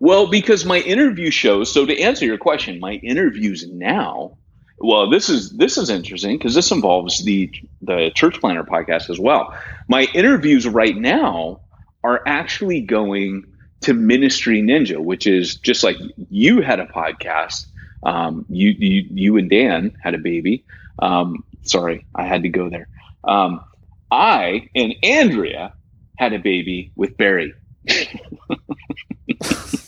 Well, 0.00 0.26
because 0.26 0.64
my 0.64 0.78
interview 0.78 1.30
shows. 1.30 1.70
So 1.72 1.84
to 1.84 2.00
answer 2.00 2.24
your 2.24 2.38
question, 2.38 2.80
my 2.80 2.94
interviews 2.94 3.66
now. 3.70 4.38
Well, 4.78 5.10
this 5.10 5.28
is 5.28 5.50
this 5.50 5.76
is 5.76 5.90
interesting 5.90 6.38
because 6.38 6.54
this 6.54 6.70
involves 6.70 7.22
the 7.22 7.52
the 7.82 8.10
Church 8.14 8.40
Planter 8.40 8.64
podcast 8.64 9.10
as 9.10 9.20
well. 9.20 9.54
My 9.88 10.04
interviews 10.14 10.66
right 10.66 10.96
now 10.96 11.60
are 12.02 12.22
actually 12.26 12.80
going 12.80 13.44
to 13.82 13.92
Ministry 13.92 14.62
Ninja, 14.62 14.98
which 14.98 15.26
is 15.26 15.56
just 15.56 15.84
like 15.84 15.96
you 16.30 16.62
had 16.62 16.80
a 16.80 16.86
podcast. 16.86 17.66
Um, 18.02 18.46
you, 18.48 18.70
you 18.70 19.06
you 19.10 19.36
and 19.36 19.50
Dan 19.50 19.94
had 20.02 20.14
a 20.14 20.18
baby. 20.18 20.64
Um, 20.98 21.44
sorry, 21.60 22.06
I 22.14 22.24
had 22.24 22.44
to 22.44 22.48
go 22.48 22.70
there. 22.70 22.88
Um, 23.22 23.62
I 24.10 24.70
and 24.74 24.94
Andrea 25.02 25.74
had 26.16 26.32
a 26.32 26.38
baby 26.38 26.90
with 26.96 27.18
Barry. 27.18 27.52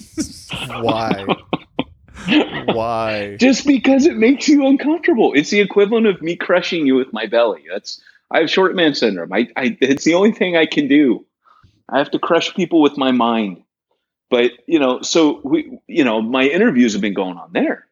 Why? 0.81 1.27
Why? 2.67 3.37
just 3.37 3.67
because 3.67 4.07
it 4.07 4.17
makes 4.17 4.49
you 4.49 4.67
uncomfortable. 4.67 5.33
It's 5.35 5.51
the 5.51 5.61
equivalent 5.61 6.07
of 6.07 6.23
me 6.23 6.37
crushing 6.37 6.87
you 6.87 6.95
with 6.95 7.13
my 7.13 7.27
belly. 7.27 7.65
That's 7.71 8.01
I 8.31 8.41
have 8.41 8.51
short 8.51 8.75
man 8.75 8.95
syndrome. 8.95 9.33
I, 9.33 9.49
I 9.57 9.77
it's 9.81 10.05
the 10.05 10.15
only 10.15 10.33
thing 10.33 10.57
I 10.57 10.67
can 10.67 10.89
do. 10.89 11.27
I 11.89 11.99
have 11.99 12.11
to 12.13 12.19
crush 12.19 12.55
people 12.55 12.81
with 12.81 12.97
my 12.97 13.11
mind 13.11 13.63
but 14.33 14.53
you 14.67 14.79
know, 14.79 15.03
so 15.03 15.43
we, 15.45 15.79
you 15.87 16.05
know, 16.05 16.23
my 16.23 16.45
interviews 16.45 16.95
have 16.95 17.03
been 17.03 17.13
going 17.13 17.37
on 17.37 17.51
there, 17.53 17.87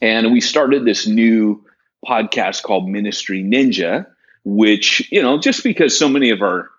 and 0.00 0.32
we 0.32 0.40
started 0.40 0.86
this 0.86 1.06
new 1.06 1.66
podcast 2.02 2.62
called 2.62 2.88
Ministry 2.88 3.44
Ninja, 3.44 4.06
which 4.42 5.06
you 5.12 5.20
know, 5.20 5.38
just 5.38 5.62
because 5.62 5.98
so 5.98 6.08
many 6.08 6.30
of 6.30 6.40
our 6.40 6.70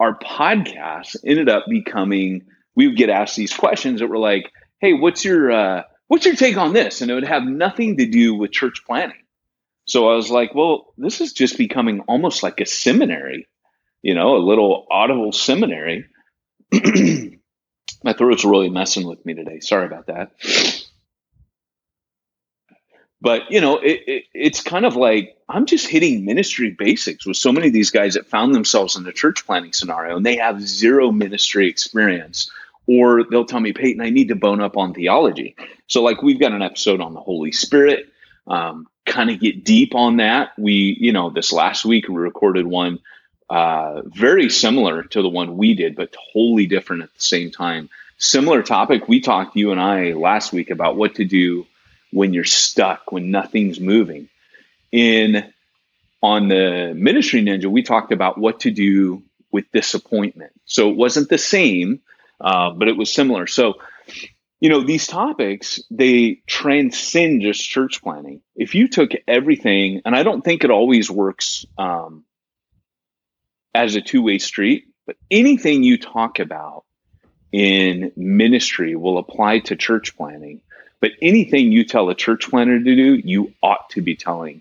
our 0.00 0.18
podcasts 0.18 1.16
ended 1.22 1.50
up 1.50 1.66
becoming, 1.68 2.46
we 2.74 2.88
would 2.88 2.96
get 2.96 3.10
asked 3.10 3.36
these 3.36 3.54
questions 3.54 4.00
that 4.00 4.08
were 4.08 4.18
like, 4.18 4.52
"Hey, 4.80 4.92
what's 4.92 5.24
your 5.24 5.52
uh, 5.52 5.82
what's 6.08 6.26
your 6.26 6.36
take 6.36 6.56
on 6.56 6.72
this?" 6.72 7.00
And 7.00 7.10
it 7.10 7.14
would 7.14 7.24
have 7.24 7.44
nothing 7.44 7.96
to 7.98 8.06
do 8.06 8.34
with 8.34 8.52
church 8.52 8.82
planting. 8.86 9.22
So 9.86 10.08
I 10.08 10.16
was 10.16 10.30
like, 10.30 10.54
"Well, 10.54 10.92
this 10.96 11.20
is 11.20 11.32
just 11.32 11.58
becoming 11.58 12.00
almost 12.00 12.42
like 12.42 12.60
a 12.60 12.66
seminary, 12.66 13.46
you 14.02 14.14
know, 14.14 14.36
a 14.36 14.38
little 14.38 14.86
audible 14.90 15.32
seminary." 15.32 16.06
My 16.72 18.12
throat's 18.12 18.44
really 18.44 18.68
messing 18.68 19.06
with 19.06 19.24
me 19.24 19.34
today. 19.34 19.60
Sorry 19.60 19.86
about 19.86 20.06
that. 20.06 20.32
But 23.24 23.50
you 23.50 23.62
know, 23.62 23.78
it, 23.78 24.02
it, 24.06 24.24
it's 24.34 24.62
kind 24.62 24.84
of 24.84 24.96
like 24.96 25.34
I'm 25.48 25.64
just 25.64 25.88
hitting 25.88 26.26
ministry 26.26 26.70
basics 26.70 27.24
with 27.24 27.38
so 27.38 27.52
many 27.52 27.68
of 27.68 27.72
these 27.72 27.90
guys 27.90 28.14
that 28.14 28.26
found 28.26 28.54
themselves 28.54 28.96
in 28.96 29.04
the 29.04 29.12
church 29.12 29.46
planting 29.46 29.72
scenario, 29.72 30.14
and 30.18 30.26
they 30.26 30.36
have 30.36 30.60
zero 30.60 31.10
ministry 31.10 31.66
experience. 31.66 32.50
Or 32.86 33.24
they'll 33.24 33.46
tell 33.46 33.60
me, 33.60 33.72
Peyton, 33.72 34.02
I 34.02 34.10
need 34.10 34.28
to 34.28 34.36
bone 34.36 34.60
up 34.60 34.76
on 34.76 34.92
theology. 34.92 35.56
So, 35.86 36.02
like, 36.02 36.22
we've 36.22 36.40
got 36.40 36.52
an 36.52 36.62
episode 36.62 37.00
on 37.00 37.14
the 37.14 37.20
Holy 37.20 37.52
Spirit. 37.52 38.08
Um, 38.46 38.86
kind 39.06 39.30
of 39.30 39.40
get 39.40 39.64
deep 39.64 39.94
on 39.94 40.18
that. 40.18 40.58
We, 40.58 40.96
you 41.00 41.12
know, 41.12 41.30
this 41.30 41.52
last 41.52 41.84
week 41.84 42.08
we 42.08 42.16
recorded 42.16 42.66
one 42.66 42.98
uh, 43.48 44.02
very 44.04 44.50
similar 44.50 45.02
to 45.02 45.22
the 45.22 45.28
one 45.28 45.56
we 45.56 45.74
did, 45.74 45.96
but 45.96 46.14
totally 46.32 46.66
different 46.66 47.02
at 47.02 47.14
the 47.14 47.22
same 47.22 47.50
time. 47.50 47.90
Similar 48.16 48.62
topic. 48.62 49.08
We 49.08 49.20
talked, 49.20 49.56
you 49.56 49.70
and 49.70 49.80
I, 49.80 50.12
last 50.12 50.52
week 50.52 50.70
about 50.70 50.96
what 50.96 51.16
to 51.16 51.24
do 51.24 51.66
when 52.10 52.32
you're 52.32 52.44
stuck, 52.44 53.12
when 53.12 53.30
nothing's 53.30 53.80
moving. 53.80 54.28
In 54.92 55.52
on 56.22 56.48
the 56.48 56.94
ministry 56.96 57.42
ninja, 57.42 57.66
we 57.66 57.82
talked 57.82 58.12
about 58.12 58.38
what 58.38 58.60
to 58.60 58.70
do 58.70 59.22
with 59.50 59.70
disappointment. 59.72 60.52
So 60.64 60.88
it 60.88 60.96
wasn't 60.96 61.28
the 61.28 61.38
same, 61.38 62.00
uh, 62.44 62.70
but 62.70 62.88
it 62.88 62.96
was 62.96 63.10
similar. 63.10 63.46
So, 63.46 63.76
you 64.60 64.68
know, 64.68 64.82
these 64.82 65.06
topics 65.06 65.80
they 65.90 66.42
transcend 66.46 67.40
just 67.40 67.68
church 67.68 68.02
planting. 68.02 68.42
If 68.54 68.74
you 68.74 68.86
took 68.86 69.12
everything, 69.26 70.02
and 70.04 70.14
I 70.14 70.22
don't 70.22 70.42
think 70.42 70.62
it 70.62 70.70
always 70.70 71.10
works 71.10 71.64
um, 71.78 72.24
as 73.74 73.96
a 73.96 74.02
two 74.02 74.22
way 74.22 74.38
street, 74.38 74.88
but 75.06 75.16
anything 75.30 75.82
you 75.82 75.96
talk 75.96 76.38
about 76.38 76.84
in 77.50 78.12
ministry 78.14 78.94
will 78.94 79.16
apply 79.16 79.60
to 79.60 79.76
church 79.76 80.14
planting. 80.14 80.60
But 81.00 81.12
anything 81.22 81.72
you 81.72 81.84
tell 81.84 82.10
a 82.10 82.14
church 82.14 82.50
planter 82.50 82.78
to 82.78 82.96
do, 82.96 83.14
you 83.14 83.54
ought 83.62 83.88
to 83.90 84.02
be 84.02 84.16
telling 84.16 84.60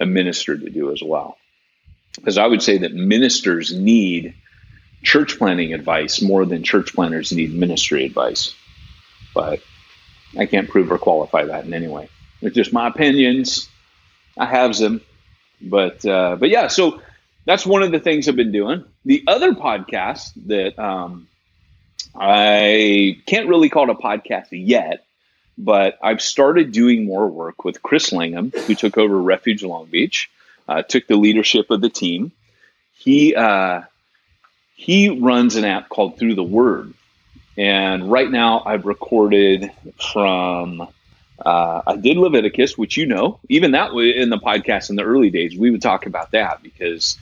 a 0.00 0.06
minister 0.06 0.56
to 0.56 0.70
do 0.70 0.92
as 0.92 1.02
well. 1.02 1.38
Because 2.14 2.38
I 2.38 2.46
would 2.46 2.62
say 2.62 2.78
that 2.78 2.94
ministers 2.94 3.74
need 3.74 4.34
church 5.06 5.38
planting 5.38 5.72
advice 5.72 6.20
more 6.20 6.44
than 6.44 6.64
church 6.64 6.92
planters 6.92 7.30
need 7.30 7.54
ministry 7.54 8.04
advice. 8.04 8.54
But 9.34 9.60
I 10.36 10.46
can't 10.46 10.68
prove 10.68 10.90
or 10.90 10.98
qualify 10.98 11.44
that 11.44 11.64
in 11.64 11.72
any 11.72 11.86
way. 11.86 12.08
It's 12.42 12.56
just 12.56 12.72
my 12.72 12.88
opinions. 12.88 13.68
I 14.36 14.46
have 14.46 14.76
them. 14.76 15.00
But 15.62 16.04
uh, 16.04 16.36
but 16.36 16.50
yeah, 16.50 16.66
so 16.66 17.00
that's 17.44 17.64
one 17.64 17.84
of 17.84 17.92
the 17.92 18.00
things 18.00 18.28
I've 18.28 18.34
been 18.34 18.50
doing. 18.50 18.84
The 19.04 19.22
other 19.28 19.52
podcast 19.52 20.32
that 20.46 20.76
um, 20.76 21.28
I 22.14 23.22
can't 23.26 23.48
really 23.48 23.68
call 23.68 23.88
it 23.88 23.90
a 23.90 23.94
podcast 23.94 24.48
yet, 24.50 25.04
but 25.56 25.98
I've 26.02 26.20
started 26.20 26.72
doing 26.72 27.06
more 27.06 27.28
work 27.28 27.64
with 27.64 27.80
Chris 27.80 28.12
Langham, 28.12 28.50
who 28.50 28.74
took 28.74 28.98
over 28.98 29.16
Refuge 29.16 29.62
Long 29.62 29.86
Beach, 29.86 30.28
uh, 30.68 30.82
took 30.82 31.06
the 31.06 31.16
leadership 31.16 31.70
of 31.70 31.80
the 31.80 31.90
team. 31.90 32.32
He 32.92 33.36
uh, 33.36 33.82
he 34.76 35.08
runs 35.08 35.56
an 35.56 35.64
app 35.64 35.88
called 35.88 36.18
Through 36.18 36.34
the 36.34 36.44
Word, 36.44 36.92
and 37.56 38.10
right 38.10 38.30
now 38.30 38.62
I've 38.64 38.84
recorded 38.84 39.72
from. 40.12 40.86
Uh, 41.38 41.82
I 41.86 41.96
did 41.96 42.16
Leviticus, 42.16 42.78
which 42.78 42.96
you 42.96 43.04
know, 43.04 43.40
even 43.48 43.72
that 43.72 43.92
in 43.92 44.30
the 44.30 44.38
podcast 44.38 44.88
in 44.88 44.96
the 44.96 45.02
early 45.02 45.28
days, 45.28 45.56
we 45.56 45.70
would 45.70 45.82
talk 45.82 46.06
about 46.06 46.30
that 46.30 46.62
because 46.62 47.18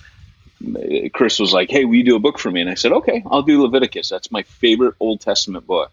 Chris 1.12 1.38
was 1.38 1.52
like, 1.52 1.70
"Hey, 1.70 1.84
will 1.84 1.94
you 1.94 2.04
do 2.04 2.16
a 2.16 2.20
book 2.20 2.38
for 2.38 2.50
me?" 2.50 2.60
And 2.60 2.70
I 2.70 2.74
said, 2.74 2.92
"Okay, 2.92 3.22
I'll 3.26 3.42
do 3.42 3.62
Leviticus. 3.62 4.08
That's 4.08 4.30
my 4.30 4.42
favorite 4.42 4.94
Old 5.00 5.20
Testament 5.20 5.66
book." 5.66 5.92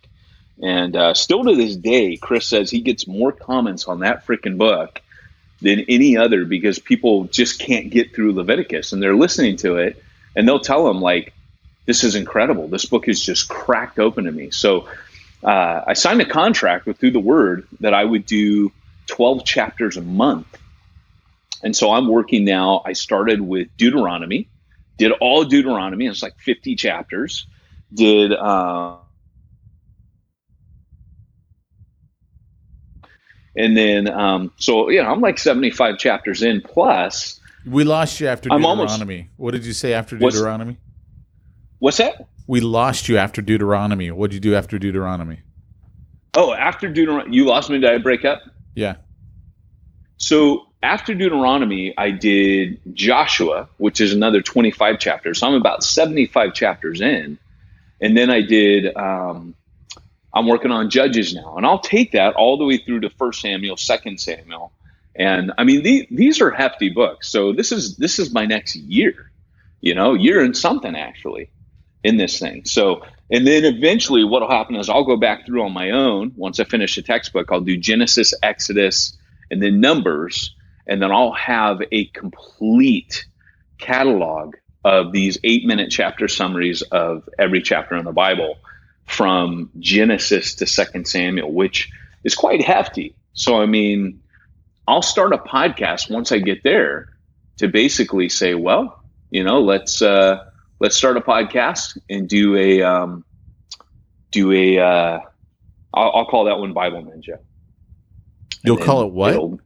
And 0.62 0.96
uh, 0.96 1.14
still 1.14 1.44
to 1.44 1.56
this 1.56 1.76
day, 1.76 2.18
Chris 2.18 2.48
says 2.48 2.70
he 2.70 2.82
gets 2.82 3.08
more 3.08 3.32
comments 3.32 3.88
on 3.88 4.00
that 4.00 4.26
freaking 4.26 4.58
book 4.58 5.02
than 5.62 5.82
any 5.88 6.18
other 6.18 6.46
because 6.46 6.80
people 6.80 7.26
just 7.26 7.60
can't 7.60 7.90
get 7.90 8.16
through 8.16 8.34
Leviticus 8.34 8.94
and 8.94 9.02
they're 9.02 9.16
listening 9.16 9.58
to 9.58 9.78
it 9.78 10.04
and 10.36 10.48
they'll 10.48 10.60
tell 10.60 10.90
him 10.90 11.02
like, 11.02 11.34
"This 11.86 12.04
is 12.04 12.16
incredible. 12.16 12.68
This 12.68 12.86
book 12.86 13.08
is 13.08 13.24
just 13.24 13.50
cracked 13.50 14.00
open 14.00 14.26
to 14.26 14.32
me." 14.32 14.52
So 14.52 14.88
uh, 15.44 15.82
I 15.88 15.94
signed 15.94 16.22
a 16.22 16.26
contract 16.26 16.86
with 16.86 16.98
Through 16.98 17.12
the 17.12 17.20
Word 17.20 17.68
that 17.80 17.94
I 17.94 18.04
would 18.06 18.26
do 18.26 18.72
12 19.08 19.44
chapters 19.46 19.98
a 19.98 20.02
month. 20.02 20.48
And 21.64 21.76
so 21.76 21.92
I'm 21.92 22.08
working 22.08 22.46
now. 22.46 22.82
I 22.86 22.94
started 22.94 23.42
with 23.42 23.68
Deuteronomy, 23.78 24.48
did 24.98 25.12
all 25.14 25.44
Deuteronomy. 25.44 26.08
It's 26.08 26.24
like 26.24 26.38
50 26.40 26.76
chapters. 26.76 27.46
Did 27.94 28.32
uh, 28.34 28.96
and 33.56 33.76
then 33.76 34.08
um, 34.08 34.52
so 34.58 34.90
yeah, 34.90 35.12
I'm 35.12 35.22
like 35.22 35.38
75 35.38 35.98
chapters 35.98 36.42
in 36.42 36.62
plus. 36.62 37.40
We 37.66 37.84
lost 37.84 38.20
you 38.20 38.28
after 38.28 38.50
Deuteronomy. 38.50 39.16
almost- 39.18 39.30
what 39.38 39.52
did 39.52 39.66
you 39.66 39.74
say 39.74 39.94
after 39.94 40.18
Deuteronomy? 40.18 40.78
What's 41.82 41.98
that? 41.98 42.28
We 42.46 42.62
lost 42.62 43.10
you 43.10 43.18
after 43.18 43.42
Deuteronomy. 43.42 44.12
What 44.12 44.30
did 44.30 44.36
you 44.36 44.52
do 44.52 44.56
after 44.56 44.78
Deuteronomy? 44.78 45.40
Oh, 46.36 46.54
after 46.54 46.88
Deuteronomy, 46.88 47.36
you 47.36 47.46
lost 47.46 47.72
me. 47.72 47.80
Did 47.80 47.90
I 47.90 47.98
break 47.98 48.24
up? 48.24 48.44
Yeah. 48.76 48.98
So 50.18 50.68
after 50.84 51.16
Deuteronomy, 51.16 51.96
I 51.98 52.12
did 52.12 52.80
Joshua, 52.94 53.68
which 53.78 54.00
is 54.00 54.14
another 54.14 54.44
25 54.44 55.00
chapters. 55.00 55.40
So 55.40 55.48
I'm 55.48 55.56
about 55.56 55.84
75 55.84 56.54
chapters 56.54 57.02
in. 57.02 57.40
And 58.00 58.16
then 58.16 58.30
I 58.30 58.42
did, 58.42 58.96
um, 58.96 59.56
I'm 60.32 60.46
working 60.46 60.70
on 60.70 60.92
Judges 60.92 61.34
now. 61.34 61.58
And 61.58 61.66
I'll 61.66 61.80
take 61.80 62.12
that 62.12 62.36
all 62.36 62.60
the 62.60 62.66
way 62.66 62.78
through 62.78 63.00
to 63.00 63.10
First 63.10 63.42
Samuel, 63.42 63.76
Second 63.76 64.20
Samuel. 64.20 64.72
And 65.16 65.52
I 65.58 65.64
mean, 65.64 65.82
the, 65.82 66.08
these 66.12 66.42
are 66.42 66.52
hefty 66.52 66.90
books. 66.90 67.28
So 67.28 67.54
this 67.54 67.72
is, 67.72 67.98
this 67.98 68.20
is 68.20 68.32
my 68.32 68.46
next 68.46 68.76
year, 68.76 69.32
you 69.80 69.96
know, 69.96 70.14
year 70.14 70.44
and 70.44 70.56
something 70.56 70.96
actually 70.96 71.50
in 72.04 72.18
this 72.18 72.40
thing. 72.40 72.66
So, 72.66 73.04
and 73.30 73.46
then 73.46 73.64
eventually 73.64 74.24
what 74.24 74.42
will 74.42 74.50
happen 74.50 74.76
is 74.76 74.90
I'll 74.90 75.06
go 75.06 75.18
back 75.18 75.46
through 75.46 75.64
on 75.64 75.72
my 75.72 75.92
own. 75.92 76.34
Once 76.36 76.60
I 76.60 76.64
finish 76.64 76.96
the 76.96 77.02
textbook, 77.02 77.52
I'll 77.52 77.62
do 77.62 77.78
Genesis, 77.78 78.34
Exodus, 78.42 79.18
and 79.50 79.62
then 79.62 79.80
Numbers. 79.80 80.56
And 80.88 81.02
then 81.02 81.12
I'll 81.12 81.34
have 81.34 81.82
a 81.92 82.06
complete 82.06 83.26
catalog 83.78 84.56
of 84.84 85.12
these 85.12 85.38
eight 85.44 85.66
minute 85.66 85.92
chapter 85.92 86.28
summaries 86.28 86.82
of 86.82 87.30
every 87.38 87.62
chapter 87.62 87.96
in 87.96 88.06
the 88.06 88.12
Bible 88.12 88.58
from 89.06 89.70
Genesis 89.80 90.56
to 90.56 90.66
Second 90.66 91.08
Samuel, 91.08 91.52
which 91.52 91.92
is 92.24 92.34
quite 92.36 92.64
hefty. 92.64 93.16
So, 93.34 93.62
I 93.62 93.66
mean, 93.66 94.22
I'll 94.88 95.02
start 95.02 95.34
a 95.34 95.38
podcast 95.38 96.10
once 96.10 96.32
I 96.32 96.40
get 96.40 96.64
there 96.64 97.10
to 97.58 97.68
basically 97.68 98.30
say, 98.30 98.56
well, 98.56 99.04
you 99.30 99.44
know, 99.44 99.62
let's, 99.62 100.02
uh, 100.02 100.51
let's 100.82 100.98
start 100.98 101.16
a 101.16 101.22
podcast 101.22 101.98
and 102.10 102.28
do 102.28 102.58
a 102.58 102.82
um, 102.82 103.24
do 104.32 104.52
a 104.52 104.80
uh, 104.80 105.20
I'll, 105.94 106.12
I'll 106.12 106.26
call 106.26 106.46
that 106.46 106.58
one 106.58 106.74
Bible 106.74 107.04
Ninja. 107.04 107.38
You'll 108.64 108.78
call 108.78 109.04
it 109.04 109.14
what? 109.14 109.60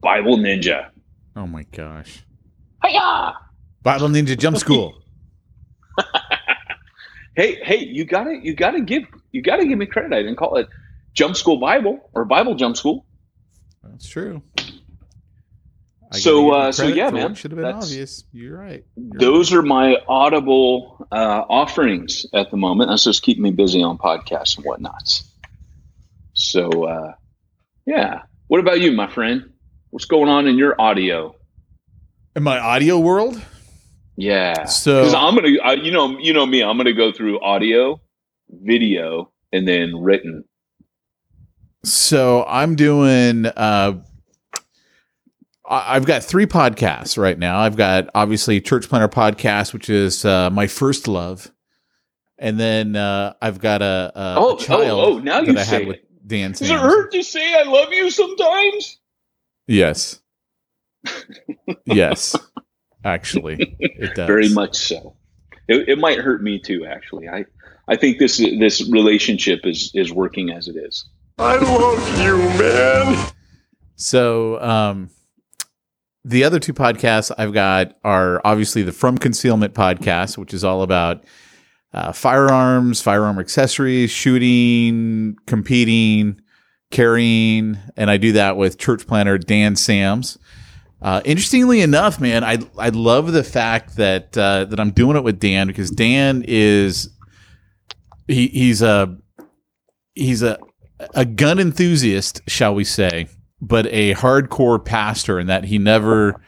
Bible 0.00 0.38
Ninja. 0.38 0.88
Oh 1.36 1.46
my 1.46 1.64
gosh. 1.64 2.24
Hiya! 2.84 3.34
Bible 3.82 4.08
Ninja 4.08 4.36
Jump 4.36 4.56
School. 4.64 4.94
Hey, 7.36 7.56
hey, 7.62 7.84
you 7.84 8.04
gotta 8.04 8.36
you 8.42 8.54
gotta 8.54 8.80
give 8.80 9.04
you 9.30 9.42
gotta 9.42 9.64
give 9.66 9.78
me 9.78 9.86
credit. 9.86 10.12
I 10.12 10.22
didn't 10.22 10.36
call 10.36 10.56
it 10.56 10.68
Jump 11.12 11.36
School 11.36 11.58
Bible 11.60 12.10
or 12.14 12.24
Bible 12.24 12.54
Jump 12.54 12.76
School. 12.76 13.06
That's 13.82 14.08
true. 14.08 14.42
I 16.10 16.18
So, 16.18 16.30
gotta 16.30 16.40
give 16.40 16.44
you 16.46 16.52
uh, 16.54 16.72
so 16.72 16.86
yeah, 16.86 17.10
man, 17.10 17.34
Should 17.34 17.50
have 17.50 17.56
been 17.56 17.64
that's- 17.64 17.84
obvious. 17.84 18.24
You're 18.32 18.58
right. 18.58 18.84
You're 18.96 19.20
Those 19.20 19.52
are 19.52 19.62
my 19.62 19.96
audible 20.08 21.06
uh, 21.12 21.42
offerings 21.48 22.24
at 22.34 22.50
the 22.50 22.56
moment. 22.56 22.88
That's 22.90 23.04
just 23.04 23.22
keeping 23.22 23.42
me 23.42 23.50
busy 23.50 23.82
on 23.82 23.98
podcasts 23.98 24.56
and 24.56 24.64
whatnots. 24.64 25.24
So, 26.32 26.84
uh, 26.84 27.12
yeah. 27.86 28.22
What 28.46 28.60
about 28.60 28.80
you, 28.80 28.92
my 28.92 29.10
friend? 29.12 29.52
What's 29.90 30.06
going 30.06 30.28
on 30.28 30.46
in 30.46 30.56
your 30.56 30.80
audio? 30.80 31.34
In 32.36 32.42
my 32.42 32.58
audio 32.58 32.98
world, 32.98 33.40
Yeah. 34.16 34.64
So- 34.64 35.04
I'm 35.14 35.34
gonna, 35.34 35.58
I, 35.62 35.72
you 35.74 35.90
know, 35.90 36.18
you 36.18 36.32
know 36.32 36.46
me, 36.46 36.62
I'm 36.62 36.76
gonna 36.76 36.92
go 36.94 37.12
through 37.12 37.40
audio, 37.40 38.00
video, 38.50 39.30
and 39.52 39.66
then 39.68 39.96
written? 39.96 40.44
So 41.84 42.44
I'm 42.48 42.74
doing. 42.76 43.46
Uh, 43.46 43.52
I- 43.56 44.00
I've 45.68 46.06
got 46.06 46.24
three 46.24 46.46
podcasts 46.46 47.18
right 47.18 47.38
now. 47.38 47.58
I've 47.58 47.76
got 47.76 48.08
obviously 48.14 48.60
Church 48.60 48.88
Planter 48.88 49.08
podcast, 49.08 49.72
which 49.72 49.90
is 49.90 50.24
uh, 50.24 50.48
my 50.50 50.66
first 50.66 51.06
love, 51.06 51.52
and 52.38 52.58
then 52.58 52.96
uh, 52.96 53.34
I've 53.42 53.60
got 53.60 53.82
a, 53.82 54.12
a, 54.14 54.34
Oh, 54.38 54.56
a 54.56 54.58
child 54.58 55.00
oh, 55.00 55.16
oh, 55.16 55.18
now 55.18 55.40
that 55.42 55.52
you 55.52 55.58
I 55.58 55.62
say 55.64 55.78
had 55.80 55.86
with 55.88 55.96
it. 55.96 56.26
Dan. 56.26 56.52
Does 56.52 56.70
it 56.70 56.78
hurt 56.78 57.12
to 57.12 57.22
say 57.22 57.54
I 57.54 57.64
love 57.64 57.92
you 57.92 58.10
sometimes? 58.10 58.98
Yes. 59.66 60.20
yes. 61.84 62.34
Actually, 63.04 63.76
it 63.78 64.14
does. 64.14 64.26
Very 64.26 64.48
much 64.48 64.76
so. 64.76 65.16
It, 65.68 65.88
it 65.88 65.98
might 65.98 66.18
hurt 66.18 66.42
me 66.42 66.58
too. 66.58 66.86
Actually, 66.86 67.28
I 67.28 67.44
I 67.88 67.96
think 67.96 68.18
this 68.18 68.38
this 68.38 68.86
relationship 68.88 69.60
is 69.64 69.90
is 69.94 70.12
working 70.12 70.50
as 70.50 70.68
it 70.68 70.76
is. 70.76 71.08
I 71.38 71.56
love 71.56 72.18
you, 72.20 72.36
man. 72.58 73.30
So, 73.96 74.60
um, 74.60 75.10
the 76.28 76.44
other 76.44 76.60
two 76.60 76.74
podcasts 76.74 77.32
I've 77.38 77.54
got 77.54 77.96
are 78.04 78.42
obviously 78.44 78.82
the 78.82 78.92
From 78.92 79.16
Concealment 79.16 79.72
podcast, 79.72 80.36
which 80.36 80.52
is 80.52 80.62
all 80.62 80.82
about 80.82 81.24
uh, 81.94 82.12
firearms, 82.12 83.00
firearm 83.00 83.38
accessories, 83.38 84.10
shooting, 84.10 85.36
competing, 85.46 86.38
carrying, 86.90 87.78
and 87.96 88.10
I 88.10 88.18
do 88.18 88.32
that 88.32 88.58
with 88.58 88.78
church 88.78 89.06
planter 89.06 89.38
Dan 89.38 89.74
Sams. 89.74 90.36
Uh, 91.00 91.22
interestingly 91.24 91.80
enough, 91.80 92.20
man, 92.20 92.44
I 92.44 92.58
I 92.76 92.90
love 92.90 93.32
the 93.32 93.44
fact 93.44 93.96
that 93.96 94.36
uh, 94.36 94.66
that 94.66 94.78
I'm 94.78 94.90
doing 94.90 95.16
it 95.16 95.24
with 95.24 95.40
Dan 95.40 95.66
because 95.68 95.90
Dan 95.90 96.44
is 96.46 97.08
he 98.26 98.48
he's 98.48 98.82
a 98.82 99.16
he's 100.14 100.42
a 100.42 100.58
a 101.14 101.24
gun 101.24 101.58
enthusiast, 101.58 102.42
shall 102.48 102.74
we 102.74 102.84
say, 102.84 103.28
but 103.60 103.86
a 103.86 104.14
hardcore 104.14 104.82
pastor 104.84 105.38
and 105.38 105.48
that 105.48 105.64
he 105.64 105.78
never 105.78 106.40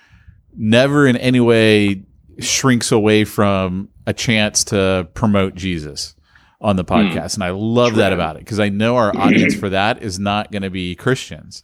never 0.57 1.07
in 1.07 1.17
any 1.17 1.41
way 1.41 2.03
shrinks 2.39 2.91
away 2.93 3.25
from 3.25 3.89
a 4.07 4.13
chance 4.13 4.65
to 4.65 5.09
promote 5.15 5.55
Jesus 5.55 6.15
on 6.61 6.77
the 6.77 6.85
podcast. 6.85 7.35
And 7.35 7.45
I 7.45 7.51
love 7.51 7.97
that 7.97 8.13
about 8.13 8.37
it 8.37 8.41
because 8.41 8.61
I 8.61 8.69
know 8.69 8.97
our 8.97 9.17
audience 9.17 9.55
for 9.55 9.71
that 9.71 10.03
is 10.03 10.19
not 10.19 10.51
going 10.53 10.63
to 10.63 10.71
be 10.71 10.95
Christians. 10.95 11.63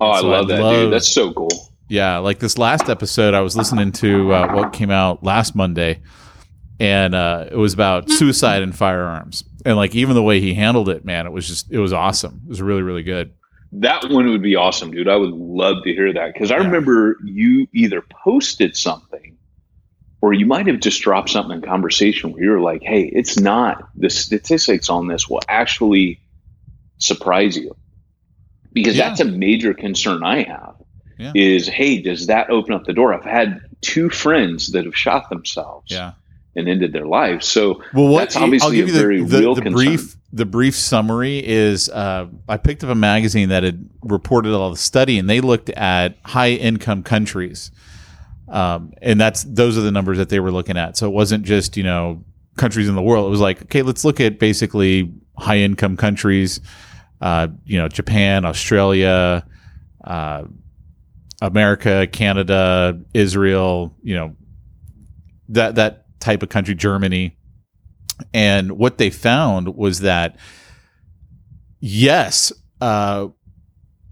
Oh, 0.00 0.10
I 0.10 0.20
love 0.20 0.46
I 0.46 0.56
that, 0.56 0.62
love- 0.62 0.74
dude. 0.76 0.92
That's 0.92 1.12
so 1.12 1.32
cool. 1.32 1.48
Yeah, 1.88 2.18
like 2.18 2.40
this 2.40 2.58
last 2.58 2.88
episode, 2.88 3.32
I 3.32 3.40
was 3.42 3.56
listening 3.56 3.92
to 3.92 4.32
uh, 4.32 4.54
what 4.54 4.72
came 4.72 4.90
out 4.90 5.22
last 5.22 5.54
Monday, 5.54 6.02
and 6.80 7.14
uh, 7.14 7.46
it 7.48 7.56
was 7.56 7.74
about 7.74 8.10
suicide 8.10 8.62
and 8.62 8.74
firearms. 8.74 9.44
And 9.64 9.76
like 9.76 9.94
even 9.94 10.16
the 10.16 10.22
way 10.22 10.40
he 10.40 10.52
handled 10.54 10.88
it, 10.88 11.04
man, 11.04 11.26
it 11.26 11.32
was 11.32 11.46
just 11.46 11.70
it 11.70 11.78
was 11.78 11.92
awesome. 11.92 12.40
It 12.44 12.48
was 12.48 12.60
really 12.60 12.82
really 12.82 13.04
good. 13.04 13.34
That 13.72 14.08
one 14.10 14.28
would 14.28 14.42
be 14.42 14.56
awesome, 14.56 14.90
dude. 14.90 15.08
I 15.08 15.16
would 15.16 15.32
love 15.32 15.82
to 15.84 15.92
hear 15.92 16.12
that 16.12 16.32
because 16.32 16.50
I 16.50 16.56
Yeah. 16.58 16.64
remember 16.64 17.18
you 17.24 17.66
either 17.72 18.00
posted 18.00 18.76
something 18.76 19.36
or 20.22 20.32
you 20.32 20.46
might 20.46 20.66
have 20.66 20.80
just 20.80 21.00
dropped 21.02 21.30
something 21.30 21.56
in 21.56 21.62
conversation 21.62 22.32
where 22.32 22.42
you 22.42 22.50
were 22.50 22.60
like, 22.60 22.82
hey, 22.82 23.02
it's 23.02 23.38
not 23.38 23.88
the 23.96 24.08
statistics 24.08 24.88
on 24.88 25.08
this 25.08 25.28
will 25.28 25.42
actually 25.48 26.18
surprise 26.98 27.56
you. 27.56 27.74
Because 28.72 28.96
Yeah. 28.96 29.08
that's 29.08 29.20
a 29.20 29.24
major 29.24 29.74
concern 29.74 30.22
I 30.24 30.42
have. 30.44 30.74
Yeah. 31.18 31.32
Is 31.34 31.66
hey, 31.68 32.00
does 32.00 32.26
that 32.28 32.50
open 32.50 32.72
up 32.74 32.84
the 32.84 32.92
door? 32.92 33.12
I've 33.14 33.24
had 33.24 33.60
two 33.80 34.10
friends 34.10 34.72
that 34.72 34.84
have 34.84 34.96
shot 34.96 35.28
themselves 35.30 35.90
Yeah. 35.90 36.12
and 36.54 36.68
ended 36.68 36.92
their 36.92 37.06
lives. 37.06 37.46
So 37.46 37.82
Well, 37.94 38.08
what 38.08 38.20
that's 38.20 38.36
obviously 38.36 38.80
a 38.80 38.86
very 38.86 39.22
the, 39.22 39.38
real 39.40 39.54
the 39.54 39.62
concern. 39.62 39.86
brief 39.86 40.16
the 40.36 40.44
brief 40.44 40.76
summary 40.76 41.44
is 41.44 41.88
uh, 41.88 42.26
I 42.46 42.58
picked 42.58 42.84
up 42.84 42.90
a 42.90 42.94
magazine 42.94 43.48
that 43.48 43.62
had 43.62 43.88
reported 44.02 44.52
all 44.52 44.70
the 44.70 44.76
study, 44.76 45.18
and 45.18 45.30
they 45.30 45.40
looked 45.40 45.70
at 45.70 46.18
high 46.24 46.50
income 46.50 47.02
countries, 47.02 47.70
um, 48.48 48.92
and 49.00 49.18
that's 49.18 49.44
those 49.44 49.78
are 49.78 49.80
the 49.80 49.90
numbers 49.90 50.18
that 50.18 50.28
they 50.28 50.38
were 50.38 50.52
looking 50.52 50.76
at. 50.76 50.98
So 50.98 51.06
it 51.06 51.12
wasn't 51.12 51.44
just 51.44 51.78
you 51.78 51.82
know 51.82 52.22
countries 52.58 52.86
in 52.86 52.94
the 52.94 53.02
world. 53.02 53.26
It 53.26 53.30
was 53.30 53.40
like 53.40 53.62
okay, 53.62 53.80
let's 53.80 54.04
look 54.04 54.20
at 54.20 54.38
basically 54.38 55.10
high 55.38 55.58
income 55.58 55.96
countries, 55.96 56.60
uh, 57.22 57.48
you 57.64 57.78
know, 57.78 57.88
Japan, 57.88 58.44
Australia. 58.44 59.46
Uh, 60.04 60.44
America, 61.42 62.06
Canada, 62.06 62.98
Israel, 63.12 63.94
you 64.02 64.14
know, 64.14 64.34
that 65.50 65.74
that 65.74 66.06
type 66.20 66.42
of 66.42 66.48
country, 66.48 66.74
Germany. 66.74 67.35
And 68.32 68.72
what 68.72 68.98
they 68.98 69.10
found 69.10 69.76
was 69.76 70.00
that 70.00 70.36
yes, 71.80 72.52
uh, 72.80 73.28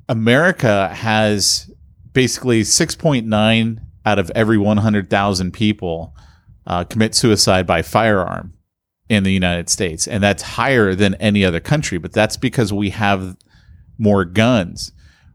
America 0.09 0.89
has 0.89 1.71
basically 2.13 2.63
6.9 2.63 3.81
out 4.07 4.19
of 4.19 4.31
every 4.35 4.59
100,000 4.59 5.53
people 5.53 6.15
uh, 6.67 6.85
commit 6.85 7.15
suicide 7.15 7.67
by 7.67 7.83
firearm 7.83 8.55
in 9.09 9.25
the 9.25 9.33
United 9.33 9.69
States. 9.69 10.07
And 10.07 10.23
that's 10.23 10.43
higher 10.43 10.95
than 10.95 11.15
any 11.17 11.45
other 11.45 11.61
country, 11.61 11.99
but 11.99 12.13
that's 12.13 12.37
because 12.37 12.73
we 12.73 12.91
have 12.91 13.37
more 13.99 14.25
guns. 14.25 14.93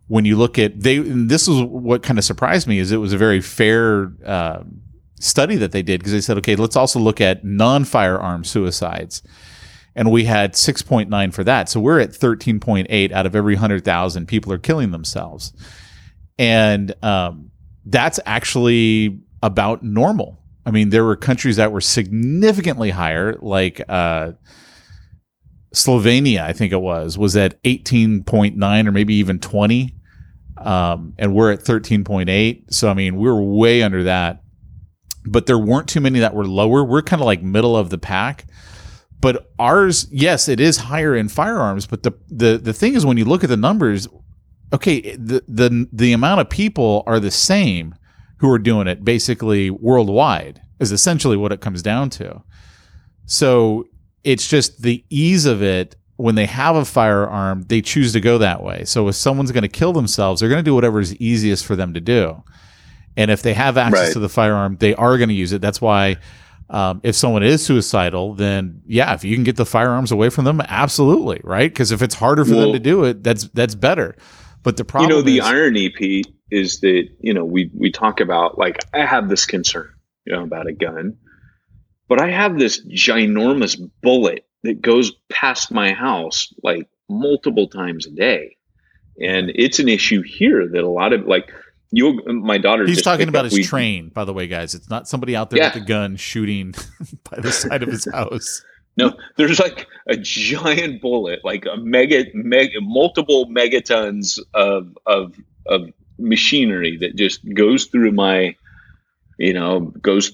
When 0.08 0.26
you 0.26 0.38
look 0.38 0.58
at 0.58 0.82
they, 0.82 0.98
this 0.98 1.48
is 1.48 1.62
what 1.62 2.02
kind 2.02 2.18
of 2.18 2.26
surprised 2.26 2.68
me 2.68 2.80
is 2.80 2.92
it 2.92 2.98
was 2.98 3.14
a 3.14 3.18
very 3.18 3.42
fair 3.42 4.12
um, 4.26 4.82
study 5.20 5.56
that 5.58 5.72
they 5.72 5.82
did 5.82 6.00
because 6.00 6.14
they 6.14 6.22
said, 6.22 6.38
okay, 6.38 6.56
let's 6.56 6.76
also 6.76 7.00
look 7.00 7.22
at 7.22 7.44
non-firearm 7.44 8.44
suicides, 8.44 9.22
and 9.96 10.12
we 10.12 10.26
had 10.26 10.54
6.9 10.54 11.34
for 11.34 11.44
that. 11.44 11.70
So 11.70 11.80
we're 11.80 12.00
at 12.00 12.12
13.8 12.12 13.12
out 13.12 13.26
of 13.26 13.36
every 13.36 13.56
100,000 13.56 14.28
people 14.28 14.52
are 14.52 14.58
killing 14.58 14.92
themselves, 14.92 15.54
and 16.38 16.94
um, 17.04 17.52
that's 17.86 18.20
actually 18.26 19.20
about 19.44 19.84
normal. 19.84 20.40
I 20.66 20.72
mean, 20.72 20.90
there 20.90 21.04
were 21.04 21.16
countries 21.16 21.56
that 21.56 21.72
were 21.72 21.82
significantly 21.82 22.92
higher, 22.92 23.38
like 23.42 23.82
uh, 23.90 24.34
Slovenia, 25.74 26.42
I 26.42 26.54
think 26.54 26.74
it 26.74 26.82
was, 26.82 27.18
was 27.18 27.36
at 27.36 27.62
18.9 27.64 28.88
or 28.88 28.92
maybe 28.92 29.16
even 29.16 29.40
20. 29.40 29.96
Um, 30.58 31.14
and 31.18 31.34
we're 31.34 31.52
at 31.52 31.60
13.8. 31.60 32.74
So, 32.74 32.90
I 32.90 32.94
mean, 32.94 33.16
we're 33.16 33.40
way 33.40 33.82
under 33.82 34.04
that. 34.04 34.44
But 35.26 35.46
there 35.46 35.60
weren't 35.60 35.90
too 35.90 36.02
many 36.02 36.20
that 36.20 36.34
were 36.34 36.48
lower. 36.48 36.84
We're 36.84 37.02
kind 37.02 37.22
of 37.22 37.26
like 37.26 37.44
middle 37.44 37.76
of 37.76 37.90
the 37.90 37.98
pack. 37.98 38.46
But 39.22 39.52
ours, 39.60 40.08
yes, 40.12 40.48
it 40.48 40.60
is 40.60 40.78
higher 40.78 41.16
in 41.16 41.28
firearms. 41.28 41.86
But 41.86 42.04
the, 42.04 42.14
the, 42.30 42.58
the 42.58 42.74
thing 42.74 42.96
is, 42.96 43.06
when 43.06 43.18
you 43.18 43.26
look 43.26 43.44
at 43.44 43.50
the 43.50 43.58
numbers, 43.58 44.08
okay, 44.72 45.16
the, 45.16 45.44
the, 45.48 45.88
the 45.92 46.14
amount 46.14 46.42
of 46.42 46.50
people 46.50 47.04
are 47.06 47.20
the 47.20 47.32
same 47.32 47.96
who 48.38 48.50
are 48.50 48.60
doing 48.60 48.88
it 48.88 49.04
basically 49.04 49.70
worldwide, 49.70 50.62
is 50.80 50.94
essentially 50.94 51.36
what 51.36 51.52
it 51.52 51.60
comes 51.60 51.82
down 51.82 52.10
to. 52.10 52.42
So 53.26 53.86
it's 54.24 54.48
just 54.48 54.82
the 54.82 55.04
ease 55.10 55.46
of 55.46 55.62
it 55.62 55.96
when 56.16 56.36
they 56.36 56.46
have 56.46 56.76
a 56.76 56.84
firearm, 56.84 57.64
they 57.64 57.82
choose 57.82 58.12
to 58.12 58.20
go 58.20 58.38
that 58.38 58.62
way. 58.62 58.84
So 58.84 59.08
if 59.08 59.16
someone's 59.16 59.54
going 59.54 59.62
to 59.62 59.70
kill 59.70 59.94
themselves, 59.94 60.42
they're 60.42 60.50
going 60.50 60.60
to 60.60 60.70
do 60.70 60.76
whatever 60.76 61.00
is 61.00 61.16
easiest 61.16 61.66
for 61.66 61.78
them 61.78 61.94
to 61.94 62.02
do. 62.02 62.44
And 63.18 63.32
if 63.32 63.41
they 63.41 63.53
have 63.53 63.78
access 63.78 64.07
Right. 64.07 64.14
to 64.14 64.20
the 64.20 64.30
firearm, 64.30 64.78
they 64.80 64.95
are 64.95 65.18
going 65.18 65.30
to 65.30 65.36
use 65.36 65.51
it. 65.51 65.62
That's 65.62 65.82
why 65.82 66.18
um, 66.70 67.01
if 67.03 67.16
someone 67.16 67.43
is 67.43 67.66
suicidal, 67.66 68.36
then 68.36 68.82
yeah, 68.86 69.14
if 69.14 69.24
you 69.24 69.36
can 69.36 69.43
get 69.43 69.55
the 69.55 69.66
firearms 69.66 70.12
away 70.12 70.30
from 70.30 70.45
them, 70.45 70.62
absolutely, 70.62 71.41
right? 71.43 71.72
Because 71.72 71.91
if 71.91 72.01
it's 72.01 72.16
harder 72.16 72.45
for 72.45 72.55
them 72.55 72.74
to 72.74 72.80
do 72.80 73.03
it, 73.05 73.24
that's 73.24 73.45
that's 73.49 73.76
better. 73.76 74.16
But 74.62 74.78
the 74.78 74.86
problem, 74.86 75.10
you 75.10 75.16
know 75.16 75.22
the 75.22 75.39
is, 75.39 75.45
irony 75.45 75.89
pete 75.89 76.28
is 76.51 76.80
that 76.82 77.07
you 77.20 77.34
know 77.34 77.45
we 77.45 77.72
we 77.74 77.91
talk 77.91 78.20
about 78.20 78.57
like 78.57 78.78
i 78.93 79.05
have 79.05 79.30
this 79.30 79.45
concern 79.45 79.89
you 80.26 80.34
know 80.34 80.43
about 80.43 80.68
a 80.68 80.74
gun 80.74 81.16
but 82.07 82.20
i 82.20 82.30
have 82.30 82.57
this 82.57 82.86
ginormous 82.88 83.80
bullet 84.01 84.45
that 84.64 84.82
goes 84.82 85.12
past 85.30 85.72
my 85.72 85.93
house 85.93 86.53
like 86.64 86.88
multiple 87.10 87.68
times 87.68 88.05
a 88.07 88.12
day 88.12 88.57
and 89.22 89.51
it's 89.55 89.80
an 89.80 89.88
issue 89.89 90.22
here 90.22 90.68
that 90.68 90.84
a 90.84 90.89
lot 90.89 91.14
of 91.14 91.26
like 91.26 91.51
you 91.92 92.22
my 92.28 92.58
daughter 92.58 92.86
He's 92.86 93.02
talking 93.02 93.30
about 93.30 93.46
his 93.46 93.54
we- 93.54 93.64
train, 93.64 94.10
by 94.10 94.26
the 94.26 94.34
way, 94.34 94.48
guys. 94.48 94.76
It's 94.76 94.90
not 94.90 95.08
somebody 95.08 95.36
out 95.36 95.50
there 95.50 95.60
Yeah. 95.60 95.74
with 95.74 95.84
a 95.84 95.86
gun 95.86 96.16
shooting 96.16 96.74
by 97.32 97.40
the 97.40 97.52
side 97.52 97.84
of 97.84 97.90
his 97.90 98.08
house. 98.12 98.64
No, 98.98 99.14
there's 99.38 99.60
like 99.60 99.88
a 100.08 100.18
giant 100.18 101.02
bullet, 101.02 101.40
like 101.46 101.66
a 101.66 101.78
mega, 101.78 102.26
mega, 102.34 102.80
multiple 102.82 103.48
megatons 103.48 104.40
of 104.54 104.98
of 105.06 105.36
of 105.68 105.90
machinery 106.18 106.98
that 106.98 107.16
just 107.16 107.40
goes 107.54 107.86
through 107.86 108.12
my, 108.12 108.56
you 109.38 109.54
know, 109.54 109.80
goes 110.02 110.34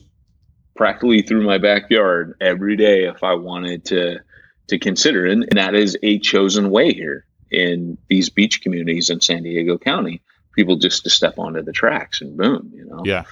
practically 0.75 1.21
through 1.21 1.45
my 1.45 1.57
backyard 1.59 2.35
every 2.41 2.75
day 2.75 3.05
if 3.05 3.23
I 3.23 3.33
wanted 3.35 3.85
to 3.85 4.19
to 4.67 4.79
consider, 4.79 5.27
and, 5.27 5.43
and 5.43 5.57
that 5.57 5.75
is 5.75 5.95
a 6.01 6.17
chosen 6.19 6.71
way 6.71 6.91
here 6.91 7.23
in 7.51 7.99
these 8.09 8.29
beach 8.29 8.61
communities 8.61 9.11
in 9.11 9.21
San 9.21 9.43
Diego 9.43 9.77
County. 9.77 10.23
People 10.55 10.77
just 10.77 11.03
to 11.03 11.09
step 11.09 11.37
onto 11.37 11.61
the 11.61 11.73
tracks 11.73 12.21
and 12.21 12.37
boom, 12.37 12.71
you 12.73 12.85
know. 12.85 13.01
Yeah. 13.03 13.23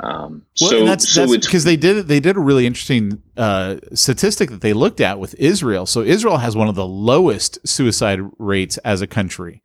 Um, 0.00 0.44
Well, 0.60 0.70
so 0.70 0.84
that's 0.84 1.08
so 1.08 1.26
because 1.26 1.64
they 1.64 1.76
did 1.76 2.06
they 2.06 2.20
did 2.20 2.36
a 2.36 2.40
really 2.40 2.66
interesting 2.66 3.22
uh, 3.36 3.76
statistic 3.94 4.50
that 4.50 4.60
they 4.60 4.72
looked 4.72 5.00
at 5.00 5.18
with 5.18 5.34
Israel. 5.34 5.86
So 5.86 6.02
Israel 6.02 6.36
has 6.38 6.54
one 6.54 6.68
of 6.68 6.74
the 6.74 6.86
lowest 6.86 7.66
suicide 7.66 8.20
rates 8.38 8.76
as 8.78 9.00
a 9.00 9.06
country, 9.06 9.62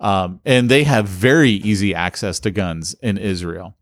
um, 0.00 0.40
and 0.44 0.68
they 0.68 0.84
have 0.84 1.06
very 1.06 1.50
easy 1.50 1.94
access 1.94 2.40
to 2.40 2.50
guns 2.50 2.94
in 3.02 3.18
Israel. 3.18 3.76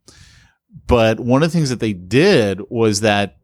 But 0.87 1.19
one 1.19 1.43
of 1.43 1.51
the 1.51 1.57
things 1.57 1.71
that 1.71 1.81
they 1.81 1.95
did 1.95 2.61
was 2.69 3.01
that 3.01 3.39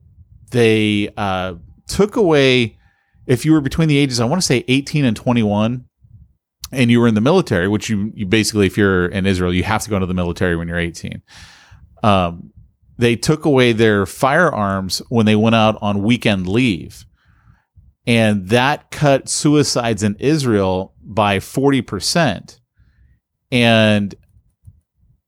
they 0.50 1.10
uh, 1.16 1.54
took 1.86 2.16
away 2.16 2.78
if 3.26 3.44
you 3.44 3.52
were 3.52 3.60
between 3.60 3.88
the 3.88 3.98
ages 3.98 4.20
I 4.20 4.26
want 4.26 4.40
to 4.40 4.46
say 4.46 4.64
18 4.68 5.04
and 5.04 5.16
21 5.16 5.86
and 6.72 6.90
you 6.90 7.00
were 7.00 7.08
in 7.08 7.14
the 7.14 7.20
military 7.20 7.68
which 7.68 7.88
you 7.88 8.12
you 8.14 8.26
basically 8.26 8.66
if 8.66 8.76
you're 8.76 9.06
in 9.06 9.26
Israel 9.26 9.52
you 9.52 9.62
have 9.62 9.82
to 9.82 9.90
go 9.90 9.96
into 9.96 10.06
the 10.06 10.14
military 10.14 10.56
when 10.56 10.68
you're 10.68 10.78
18 10.78 11.22
um, 12.02 12.52
they 12.98 13.16
took 13.16 13.44
away 13.44 13.72
their 13.72 14.06
firearms 14.06 15.02
when 15.08 15.26
they 15.26 15.36
went 15.36 15.54
out 15.54 15.78
on 15.80 16.02
weekend 16.02 16.46
leave. 16.46 17.04
And 18.06 18.48
that 18.48 18.90
cut 18.90 19.28
suicides 19.28 20.02
in 20.02 20.16
Israel 20.18 20.94
by 21.02 21.38
40%. 21.38 22.60
And 23.50 24.14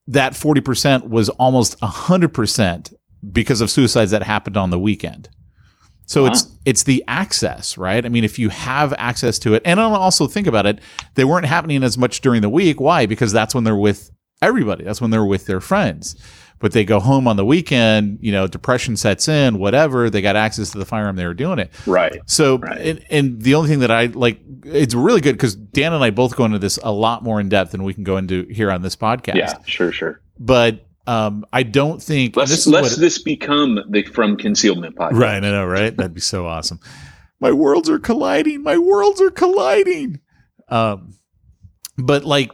that 0.06 0.32
40% 0.32 1.08
was 1.08 1.28
almost 1.30 1.78
100% 1.80 2.94
because 3.32 3.60
of 3.60 3.70
suicides 3.70 4.12
that 4.12 4.22
happened 4.22 4.56
on 4.56 4.70
the 4.70 4.78
weekend. 4.78 5.28
So 6.08 6.24
Wow. 6.24 6.30
it's 6.30 6.48
it's 6.64 6.82
the 6.82 7.04
access, 7.06 7.78
right? 7.78 8.04
I 8.04 8.08
mean, 8.08 8.24
if 8.24 8.38
you 8.38 8.48
have 8.48 8.92
access 8.98 9.38
to 9.40 9.54
it, 9.54 9.62
and 9.64 9.78
I'll 9.78 9.94
also 9.94 10.26
think 10.26 10.46
about 10.48 10.66
it, 10.66 10.80
they 11.14 11.24
weren't 11.24 11.46
happening 11.46 11.82
as 11.84 11.96
much 11.96 12.20
during 12.22 12.42
the 12.42 12.48
week. 12.48 12.80
Why? 12.80 13.06
Because 13.06 13.32
that's 13.32 13.54
when 13.54 13.64
they're 13.64 13.76
with 13.76 14.10
everybody. 14.42 14.84
That's 14.84 15.00
when 15.00 15.10
they're 15.10 15.24
with 15.24 15.46
their 15.46 15.60
friends. 15.60 16.16
But 16.60 16.72
they 16.72 16.84
go 16.84 16.98
home 16.98 17.28
on 17.28 17.36
the 17.36 17.44
weekend, 17.44 18.18
you 18.20 18.32
know, 18.32 18.48
depression 18.48 18.96
sets 18.96 19.28
in, 19.28 19.60
whatever. 19.60 20.10
They 20.10 20.20
got 20.20 20.34
access 20.34 20.70
to 20.72 20.78
the 20.78 20.84
firearm, 20.84 21.14
they 21.14 21.26
were 21.26 21.32
doing 21.34 21.60
it. 21.60 21.70
right. 21.86 22.18
So, 22.26 22.58
Right. 22.58 22.80
and, 22.80 23.04
and 23.10 23.42
the 23.42 23.54
only 23.54 23.68
thing 23.68 23.78
that 23.80 23.92
I 23.92 24.06
like, 24.06 24.40
it's 24.64 24.92
really 24.94 25.20
good 25.20 25.34
because 25.36 25.54
Dan 25.54 25.92
and 25.92 26.02
I 26.02 26.10
both 26.10 26.34
go 26.34 26.44
into 26.46 26.58
this 26.58 26.76
a 26.82 26.90
lot 26.90 27.22
more 27.22 27.38
in 27.40 27.48
depth 27.48 27.70
than 27.70 27.84
we 27.84 27.94
can 27.94 28.02
go 28.02 28.16
into 28.16 28.44
here 28.50 28.72
on 28.72 28.82
this 28.82 28.96
podcast. 28.96 29.36
Yeah, 29.36 29.54
sure, 29.66 29.92
sure. 29.92 30.20
But 30.40 30.84
um, 31.08 31.46
I 31.52 31.62
don't 31.62 32.02
think 32.02 32.36
Let's 32.36 32.50
this 32.50 32.66
let's 32.66 32.90
what- 32.90 33.00
this 33.00 33.22
become 33.22 33.80
the 33.88 34.02
from 34.02 34.36
concealment 34.36 34.94
podcast. 34.94 35.12
Right, 35.12 35.36
I 35.42 35.50
know, 35.50 35.64
right? 35.66 35.96
That'd 35.96 36.14
be 36.14 36.20
so 36.20 36.46
awesome. 36.46 36.80
My 37.40 37.50
worlds 37.50 37.88
are 37.88 37.98
colliding. 37.98 38.62
My 38.62 38.76
worlds 38.76 39.20
are 39.22 39.30
colliding. 39.30 40.20
Um, 40.68 41.14
but 41.96 42.24
like 42.24 42.50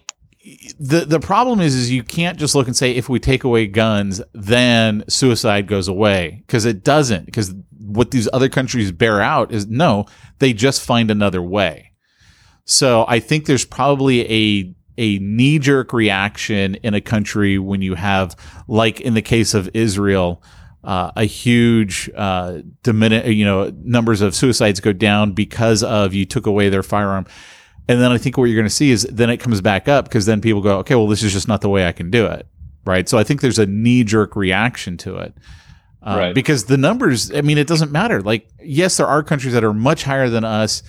the 0.78 1.04
the 1.04 1.18
problem 1.18 1.60
is, 1.60 1.74
is 1.74 1.90
you 1.90 2.04
can't 2.04 2.38
just 2.38 2.54
look 2.54 2.66
and 2.68 2.76
say 2.76 2.92
if 2.92 3.08
we 3.08 3.18
take 3.18 3.42
away 3.44 3.66
guns, 3.66 4.22
then 4.34 5.02
suicide 5.08 5.66
goes 5.66 5.88
away 5.88 6.44
because 6.46 6.64
it 6.64 6.84
doesn't. 6.84 7.26
Because 7.26 7.52
what 7.76 8.12
these 8.12 8.28
other 8.32 8.48
countries 8.48 8.92
bear 8.92 9.20
out 9.20 9.52
is 9.52 9.66
no, 9.66 10.06
they 10.38 10.52
just 10.52 10.80
find 10.82 11.10
another 11.10 11.42
way. 11.42 11.90
So 12.66 13.04
I 13.08 13.18
think 13.18 13.46
there's 13.46 13.64
probably 13.64 14.30
a 14.30 14.74
a 14.98 15.18
knee 15.18 15.58
jerk 15.58 15.92
reaction 15.92 16.76
in 16.76 16.94
a 16.94 17.00
country 17.00 17.58
when 17.58 17.82
you 17.82 17.94
have, 17.94 18.36
like 18.68 19.00
in 19.00 19.14
the 19.14 19.22
case 19.22 19.54
of 19.54 19.68
Israel, 19.74 20.42
uh, 20.82 21.10
a 21.16 21.24
huge 21.24 22.10
uh, 22.14 22.60
dimini- 22.82 23.34
you 23.34 23.44
know 23.44 23.72
numbers 23.82 24.20
of 24.20 24.34
suicides 24.34 24.80
go 24.80 24.92
down 24.92 25.32
because 25.32 25.82
of 25.82 26.14
you 26.14 26.24
took 26.24 26.46
away 26.46 26.68
their 26.68 26.82
firearm. 26.82 27.26
And 27.88 28.00
then 28.00 28.12
I 28.12 28.18
think 28.18 28.38
what 28.38 28.44
you're 28.44 28.56
going 28.56 28.66
to 28.66 28.70
see 28.74 28.90
is 28.90 29.06
then 29.10 29.28
it 29.28 29.38
comes 29.38 29.60
back 29.60 29.88
up 29.88 30.06
because 30.06 30.24
then 30.26 30.40
people 30.40 30.62
go, 30.62 30.78
okay, 30.78 30.94
well, 30.94 31.06
this 31.06 31.22
is 31.22 31.32
just 31.32 31.48
not 31.48 31.60
the 31.60 31.68
way 31.68 31.86
I 31.86 31.92
can 31.92 32.10
do 32.10 32.26
it. 32.26 32.46
Right. 32.86 33.08
So 33.08 33.18
I 33.18 33.24
think 33.24 33.40
there's 33.40 33.58
a 33.58 33.66
knee 33.66 34.04
jerk 34.04 34.36
reaction 34.36 34.96
to 34.98 35.16
it. 35.16 35.34
Uh, 36.02 36.16
Right. 36.18 36.34
Because 36.34 36.64
the 36.64 36.76
numbers, 36.76 37.30
I 37.32 37.40
mean, 37.40 37.56
it 37.58 37.66
doesn't 37.66 37.90
matter. 37.90 38.20
Like, 38.20 38.48
yes, 38.62 38.96
there 38.98 39.06
are 39.06 39.22
countries 39.22 39.54
that 39.54 39.64
are 39.64 39.72
much 39.72 40.04
higher 40.04 40.28
than 40.28 40.44
us, 40.44 40.82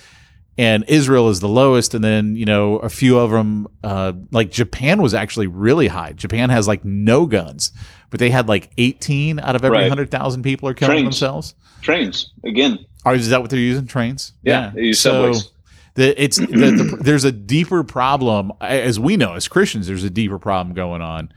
and 0.58 0.84
Israel 0.88 1.30
is 1.30 1.40
the 1.40 1.48
lowest. 1.50 1.94
And 1.94 2.04
then, 2.04 2.36
you 2.36 2.46
know, 2.46 2.78
a 2.78 2.90
few 2.90 3.18
of 3.20 3.32
them, 3.32 3.68
uh, 3.84 4.14
like 4.32 4.52
Japan 4.52 5.02
was 5.02 5.14
actually 5.14 5.48
really 5.48 5.88
high. 5.88 6.14
Japan 6.14 6.50
has 6.50 6.68
like 6.68 6.86
no 6.86 7.26
guns, 7.26 7.72
but 8.10 8.20
they 8.20 8.30
had 8.30 8.48
like 8.48 8.72
18 8.78 9.40
out 9.40 9.56
of 9.56 9.66
every 9.66 9.78
Right. 9.78 9.84
100,000 9.90 10.44
people 10.44 10.70
are 10.70 10.74
killing 10.74 10.94
Trains. 10.96 11.06
themselves. 11.06 11.56
Trains 11.82 12.32
again. 12.44 12.80
Oh, 13.06 13.14
is 13.14 13.30
that 13.30 13.42
what 13.42 13.50
they're 13.50 13.60
using? 13.60 13.86
Trains? 13.86 14.34
Yeah, 14.44 14.72
they 14.74 14.82
use 14.86 15.00
subways. 15.00 15.52
The, 15.94 16.22
it's 16.22 16.38
the, 16.38 16.46
the, 16.46 16.98
there's 17.02 17.24
a 17.24 17.32
deeper 17.32 17.84
problem, 17.84 18.52
as 18.60 19.00
we 19.00 19.16
know 19.18 19.34
as 19.36 19.48
Christians. 19.48 19.88
There's 19.88 20.04
a 20.04 20.10
deeper 20.10 20.40
problem 20.40 20.74
going 20.76 21.02
on. 21.02 21.32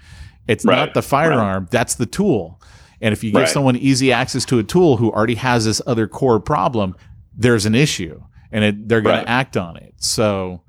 It's 0.49 0.65
Right, 0.65 0.77
not 0.77 0.95
the 0.95 1.03
firearm; 1.03 1.69
that's 1.71 1.95
the 1.97 2.07
tool. 2.07 2.61
And 3.03 3.13
if 3.13 3.23
you 3.23 3.31
give 3.31 3.43
Right. 3.43 3.49
someone 3.49 3.77
easy 3.77 4.11
access 4.13 4.45
to 4.47 4.59
a 4.59 4.65
tool 4.65 4.97
who 4.97 5.11
already 5.13 5.35
has 5.37 5.67
this 5.67 5.81
other 5.87 6.09
core 6.09 6.41
problem, 6.41 6.97
there's 7.37 7.67
an 7.67 7.75
issue, 7.75 8.21
and 8.53 8.65
it, 8.65 8.89
they're 8.89 9.01
going 9.01 9.17
Right. 9.17 9.25
to 9.25 9.31
act 9.31 9.57
on 9.57 9.77
it. 9.77 9.95
So, 9.99 10.63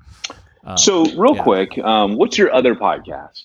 uh, 0.64 0.76
So 0.76 1.04
real 1.16 1.36
yeah. 1.36 1.42
quick, 1.42 1.78
um, 1.78 2.16
what's 2.16 2.36
your 2.38 2.52
other 2.54 2.74
podcast? 2.74 3.42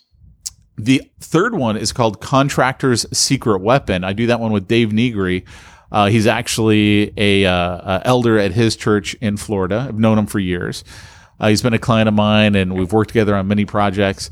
The 0.78 1.02
third 1.22 1.56
one 1.56 1.78
is 1.78 1.94
called 1.94 2.20
Contractor's 2.20 3.06
Secret 3.18 3.60
Weapon. 3.62 4.04
I 4.04 4.12
do 4.14 4.28
that 4.28 4.40
one 4.40 4.52
with 4.52 4.68
Dave 4.68 4.92
Negri. 4.92 5.46
Uh, 5.92 6.08
he's 6.08 6.28
actually 6.28 7.14
a, 7.16 7.46
uh, 7.46 7.52
uh, 7.54 8.02
elder 8.04 8.38
at 8.38 8.52
his 8.52 8.76
church 8.76 9.14
in 9.22 9.38
Florida. 9.38 9.86
I've 9.88 9.98
known 10.00 10.18
him 10.20 10.26
for 10.26 10.40
years. 10.40 10.84
Uh, 11.40 11.50
he's 11.50 11.62
been 11.62 11.74
a 11.74 11.80
client 11.80 12.08
of 12.10 12.14
mine, 12.14 12.56
and 12.56 12.74
we've 12.78 12.92
worked 12.92 13.10
together 13.10 13.36
on 13.36 13.48
many 13.48 13.64
projects. 13.66 14.30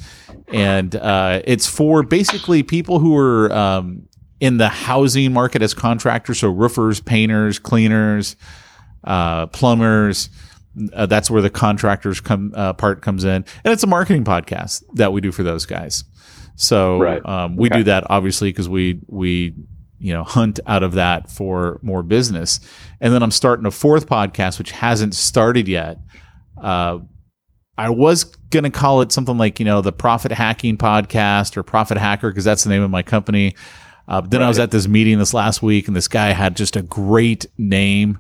And 0.49 0.93
uh, 0.95 1.41
it's 1.45 1.68
for 1.68 2.04
basically 2.04 2.64
people 2.64 2.99
who 2.99 3.16
are 3.18 3.51
um, 3.54 4.08
in 4.41 4.58
the 4.58 4.68
housing 4.70 5.32
market 5.32 5.62
as 5.62 5.74
contractors, 5.74 6.39
so 6.39 6.49
roofers, 6.49 6.99
painters, 6.99 7.60
cleaners, 7.60 8.36
uh, 9.04 9.47
plumbers. 9.47 10.30
Uh, 10.93 11.06
that's 11.06 11.30
where 11.30 11.41
the 11.41 11.49
contractors 11.51 12.20
come 12.20 12.51
uh, 12.56 12.74
part 12.74 13.01
comes 13.01 13.24
in, 13.24 13.45
and 13.64 13.72
it's 13.74 13.84
a 13.84 13.88
marketing 13.88 14.24
podcast 14.24 14.84
that 14.95 15.14
we 15.14 15.22
do 15.22 15.32
for 15.32 15.43
those 15.43 15.66
guys. 15.68 16.04
So 16.56 16.99
Right. 16.99 17.24
um, 17.26 17.56
we 17.56 17.70
Okay. 17.70 17.80
do 17.80 17.84
that 17.86 18.06
obviously 18.10 18.49
because 18.49 18.68
we 18.70 18.99
we 19.08 19.54
you 19.99 20.14
know 20.14 20.24
hunt 20.24 20.60
out 20.66 20.82
of 20.84 20.93
that 20.93 21.30
for 21.32 21.80
more 21.84 22.01
business, 22.04 22.60
and 22.99 23.14
then 23.14 23.22
I'm 23.22 23.32
starting 23.32 23.66
a 23.68 23.72
fourth 23.72 24.08
podcast 24.08 24.58
which 24.58 24.72
hasn't 24.72 25.14
started 25.14 25.68
yet. 25.68 25.99
Uh, 26.60 26.99
I 27.78 27.89
was 27.89 28.24
gonna 28.49 28.70
call 28.72 29.01
it 29.01 29.12
something 29.12 29.38
like 29.38 29.60
you 29.60 29.66
know 29.66 29.82
the 29.82 29.91
Profit 29.91 30.32
Hacking 30.32 30.78
Podcast 30.78 31.56
or 31.56 31.62
Profit 31.64 31.97
Hacker 31.97 32.30
because 32.30 32.43
that's 32.45 32.64
the 32.64 32.70
name 32.72 32.82
of 32.84 32.89
my 32.89 33.04
company. 33.04 33.56
Uh, 34.08 34.22
but 34.22 34.32
then 34.32 34.41
I 34.43 34.47
was 34.47 34.60
at 34.60 34.72
this 34.72 34.88
meeting 34.88 35.18
this 35.20 35.34
last 35.34 35.62
week, 35.62 35.88
and 35.88 35.95
this 35.95 36.08
guy 36.08 36.30
had 36.32 36.56
just 36.58 36.76
a 36.76 36.82
great 36.82 37.45
name. 37.58 38.18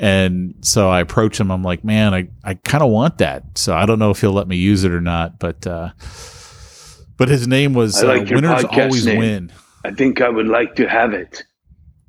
And 0.00 0.54
so 0.60 0.88
I 0.88 1.00
approach 1.00 1.40
him. 1.40 1.50
I'm 1.50 1.62
like, 1.64 1.82
man, 1.82 2.14
I, 2.14 2.28
I 2.44 2.54
kind 2.54 2.84
of 2.84 2.90
want 2.90 3.18
that. 3.18 3.42
So 3.58 3.74
I 3.74 3.84
don't 3.84 3.98
know 3.98 4.10
if 4.10 4.20
he'll 4.20 4.32
let 4.32 4.46
me 4.46 4.56
use 4.56 4.84
it 4.84 4.92
or 4.92 5.00
not. 5.00 5.38
But 5.40 5.66
uh, 5.66 5.90
but 7.16 7.28
his 7.28 7.48
name 7.48 7.74
was 7.74 8.02
I 8.02 8.06
like 8.06 8.22
uh, 8.22 8.24
your 8.26 8.34
Winners 8.36 8.64
Always 8.64 9.06
name. 9.06 9.18
Win. 9.18 9.52
I 9.84 9.90
think 9.90 10.20
I 10.20 10.28
would 10.28 10.46
like 10.46 10.76
to 10.76 10.88
have 10.88 11.12
it. 11.14 11.42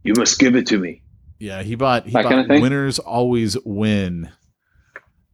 You 0.03 0.13
must 0.17 0.37
give 0.39 0.55
it 0.55 0.67
to 0.67 0.77
me. 0.77 1.01
Yeah, 1.39 1.63
he 1.63 1.75
bought 1.75 2.05
he 2.05 2.11
That 2.11 2.23
bought 2.23 2.31
kind 2.31 2.51
of? 2.51 2.61
Winners 2.61 2.99
Always 2.99 3.57
Win 3.65 4.29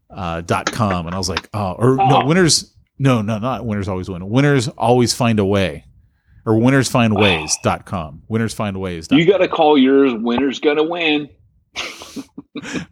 uh, 0.10 0.42
dot 0.42 0.72
com, 0.72 1.08
and 1.08 1.16
I 1.16 1.18
was 1.18 1.28
like, 1.30 1.50
oh, 1.54 1.74
or 1.74 1.96
no, 1.96 2.22
Oh. 2.22 2.26
winners, 2.26 2.74
no, 3.00 3.22
no, 3.22 3.38
not 3.40 3.66
winners 3.66 3.88
always 3.90 4.10
win. 4.10 4.30
Winners 4.30 4.68
always 4.70 5.14
find 5.14 5.40
a 5.40 5.46
way, 5.46 5.84
or 6.46 6.58
winners 6.60 6.90
find 6.90 7.16
ways 7.16 7.58
dot 7.64 7.86
com. 7.86 8.22
Winners 8.30 8.54
find 8.54 8.80
ways. 8.80 9.08
You 9.12 9.26
got 9.26 9.40
to 9.40 9.48
call 9.48 9.78
yours. 9.78 10.14
Winner's 10.14 10.60
gonna 10.60 10.84
win. 10.84 11.30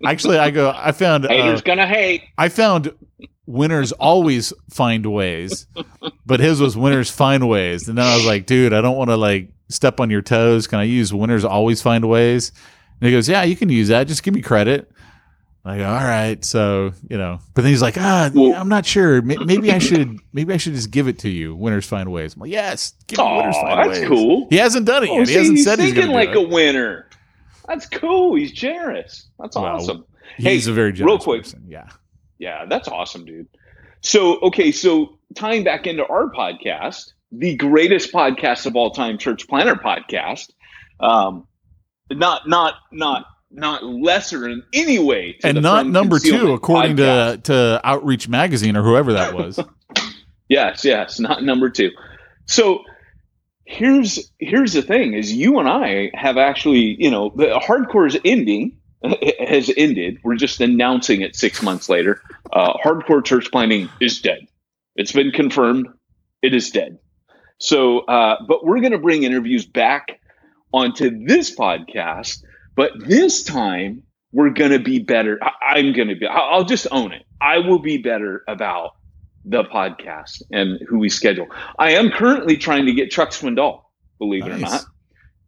Actually, 0.06 0.38
I 0.40 0.52
go. 0.52 0.74
I 0.76 0.92
found. 0.92 1.26
Haters 1.26 1.60
Uh, 1.60 1.64
gonna 1.64 1.88
hate. 1.88 2.24
I 2.38 2.50
found 2.50 2.94
winners 3.46 3.92
always 3.94 4.54
find 4.70 5.06
ways, 5.06 5.68
but 6.26 6.40
his 6.40 6.62
was 6.62 6.78
winners 6.78 7.10
find 7.12 7.48
ways. 7.50 7.88
And 7.88 7.98
then 7.98 8.06
I 8.06 8.16
was 8.16 8.26
like, 8.26 8.46
dude, 8.46 8.74
I 8.74 8.82
don't 8.82 8.96
want 8.98 9.10
to 9.10 9.18
like 9.18 9.50
step 9.70 10.00
on 10.00 10.10
your 10.10 10.22
toes. 10.22 10.68
Can 10.68 10.80
I 10.80 10.84
use 10.84 11.14
winners 11.14 11.44
always 11.44 11.82
find 11.82 12.08
ways? 12.10 12.52
And 13.02 13.08
he 13.10 13.14
goes, 13.16 13.28
yeah, 13.28 13.44
you 13.44 13.56
can 13.56 13.70
use 13.70 13.90
that. 13.90 14.08
Just 14.08 14.24
give 14.24 14.34
me 14.34 14.42
credit. 14.42 14.90
I 15.66 15.78
go, 15.78 15.86
all 15.88 15.96
right. 15.96 16.44
So, 16.44 16.92
you 17.10 17.18
know, 17.18 17.40
but 17.54 17.62
then 17.62 17.72
he's 17.72 17.82
like, 17.82 17.98
ah, 17.98 18.30
Well- 18.34 18.54
I'm 18.54 18.68
not 18.70 18.86
sure. 18.86 19.22
Maybe 19.22 19.72
I 19.72 19.80
should, 19.80 20.20
maybe 20.34 20.54
I 20.54 20.58
should 20.58 20.74
just 20.74 20.92
give 20.92 21.08
it 21.08 21.20
to 21.20 21.30
you. 21.30 21.56
Winners 21.56 21.86
find 21.86 22.12
ways. 22.12 22.36
I'm 22.36 22.42
like, 22.42 22.52
yes, 22.52 22.94
give 23.08 23.20
me 23.20 23.26
winners 23.38 23.56
find 23.56 23.90
that's 23.90 24.00
ways. 24.00 24.08
cool. 24.10 24.48
He 24.50 24.58
hasn't 24.58 24.86
done 24.86 25.04
it 25.04 25.10
Oh, 25.10 25.20
yet. 25.20 25.28
see, 25.28 25.34
he 25.34 25.38
hasn't 25.40 25.58
he's 25.58 25.66
said 25.66 25.80
he's 25.80 25.94
thinking 25.94 26.12
going 26.12 26.28
like 26.28 26.36
a 26.36 26.42
winner. 26.42 27.08
That's 27.68 27.88
cool. 27.88 28.36
He's 28.36 28.52
generous. 28.52 29.28
That's 29.40 29.56
Well, 29.56 29.66
awesome. 29.66 30.06
He's 30.38 30.66
Hey, 30.66 30.72
a 30.72 30.74
very 30.74 30.92
generous 30.94 31.12
real 31.12 31.20
quick. 31.20 31.44
person. 31.44 31.66
Yeah. 31.68 31.88
Yeah, 32.40 32.66
that's 32.68 32.88
awesome, 32.88 33.26
dude. 33.26 33.48
So, 34.02 34.40
okay, 34.42 34.72
so 34.72 35.18
tying 35.36 35.64
back 35.64 35.88
into 35.88 36.06
our 36.06 36.30
podcast, 36.32 37.12
the 37.32 37.56
greatest 37.56 38.12
podcast 38.12 38.66
of 38.66 38.76
all 38.76 38.92
time, 38.92 39.18
Church 39.18 39.48
Planter 39.48 39.76
podcast, 39.76 40.50
um, 41.00 41.48
not 42.12 42.48
not 42.48 42.74
not 42.92 43.26
not 43.50 43.84
lesser 43.86 44.48
in 44.50 44.64
any 44.74 45.00
way, 45.00 45.34
to 45.42 45.48
And 45.48 45.62
not 45.62 45.88
number 45.88 46.20
two, 46.20 46.52
according 46.54 46.98
podcast. 46.98 47.44
to, 47.44 47.54
to 47.78 47.82
Outreach 47.84 48.28
Magazine 48.28 48.76
or 48.76 48.84
whoever 48.84 49.14
that 49.14 49.34
was. 49.36 49.60
Yes, 50.50 50.84
yes, 50.86 51.20
not 51.20 51.44
number 51.44 51.70
two. 51.70 51.90
So 52.46 52.84
here's 53.66 54.32
here's 54.40 54.74
the 54.74 54.82
thing: 54.82 55.14
is 55.14 55.34
you 55.34 55.60
and 55.60 55.68
I 55.68 56.12
have 56.14 56.38
actually, 56.38 56.96
you 57.00 57.12
know, 57.12 57.32
the 57.36 57.60
hardcore 57.60 58.08
is 58.08 58.18
ending 58.24 58.78
has 59.40 59.72
ended. 59.76 60.20
We're 60.24 60.36
just 60.36 60.62
announcing 60.62 61.22
it 61.22 61.36
six 61.36 61.62
months 61.62 61.90
later. 61.90 62.22
Uh, 62.52 62.74
hardcore 62.78 63.24
church 63.24 63.52
planting 63.52 63.90
is 64.00 64.22
dead. 64.22 64.48
It's 64.96 65.12
been 65.12 65.32
confirmed. 65.32 65.88
It 66.42 66.54
is 66.54 66.72
dead. 66.72 67.00
So, 67.60 68.00
uh, 68.00 68.38
but 68.48 68.66
we're 68.66 68.80
going 68.80 68.92
to 68.92 69.00
bring 69.00 69.24
interviews 69.24 69.66
back 69.66 70.20
onto 70.74 71.26
this 71.26 71.56
podcast. 71.56 72.44
But 72.76 72.92
this 72.98 73.44
time, 73.44 74.04
we're 74.32 74.50
going 74.50 74.72
to 74.72 74.80
be 74.80 75.00
better. 75.00 75.40
I, 75.42 75.80
am 75.80 75.94
going 75.94 76.08
to 76.08 76.16
be, 76.16 76.26
I'll 76.26 76.66
just 76.66 76.88
own 76.92 77.14
it. 77.14 77.26
I 77.40 77.60
will 77.60 77.80
be 77.80 77.98
better 77.98 78.44
about 78.48 78.96
the 79.46 79.64
podcast 79.64 80.42
and 80.52 80.80
who 80.88 81.00
we 81.00 81.10
schedule. 81.10 81.48
I 81.78 81.92
am 81.92 82.10
currently 82.10 82.58
trying 82.58 82.86
to 82.86 82.94
get 82.94 83.12
Chuck 83.12 83.30
Swindoll, 83.30 83.82
believe 84.20 84.46
nice. 84.46 84.52
it 84.52 84.56
or 84.56 84.60
not. 84.60 84.86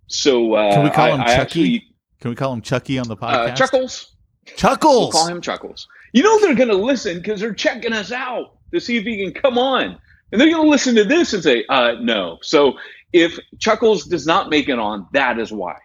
So, 0.07 0.53
uh, 0.53 0.73
can 0.73 0.83
we 0.83 0.89
call 0.89 1.13
him 1.13 1.21
I, 1.21 1.25
Chucky? 1.25 1.41
Actually, 1.41 1.95
can 2.19 2.29
we 2.29 2.35
call 2.35 2.53
him 2.53 2.61
Chucky 2.61 2.99
on 2.99 3.07
the 3.07 3.15
uh, 3.15 3.19
podcast? 3.19 3.51
Uh, 3.51 3.55
Chuckles. 3.55 4.15
Chuckles. 4.57 4.95
We'll 4.95 5.11
call 5.11 5.27
him 5.27 5.41
Chuckles. 5.41 5.87
You 6.13 6.23
know 6.23 6.39
they're 6.39 6.55
going 6.55 6.69
to 6.69 6.75
listen 6.75 7.17
because 7.17 7.39
they're 7.39 7.53
checking 7.53 7.93
us 7.93 8.11
out 8.11 8.57
to 8.73 8.79
see 8.79 8.97
if 8.97 9.03
he 9.03 9.23
can 9.23 9.33
come 9.33 9.57
on. 9.57 9.97
And 10.31 10.41
they're 10.41 10.49
going 10.49 10.63
to 10.63 10.69
listen 10.69 10.95
to 10.95 11.03
this 11.03 11.33
and 11.33 11.41
say, 11.41 11.65
uh, 11.69 11.93
no. 11.99 12.39
So 12.41 12.77
if 13.13 13.39
Chuckles 13.59 14.05
does 14.05 14.25
not 14.25 14.49
make 14.49 14.69
it 14.69 14.79
on, 14.79 15.07
that 15.13 15.39
is 15.39 15.51
why. 15.51 15.77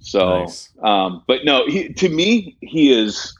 So, 0.00 0.40
nice. 0.40 0.72
um, 0.82 1.22
but 1.26 1.44
no, 1.44 1.66
he, 1.66 1.92
to 1.94 2.08
me, 2.08 2.56
he 2.60 2.92
is. 2.92 3.36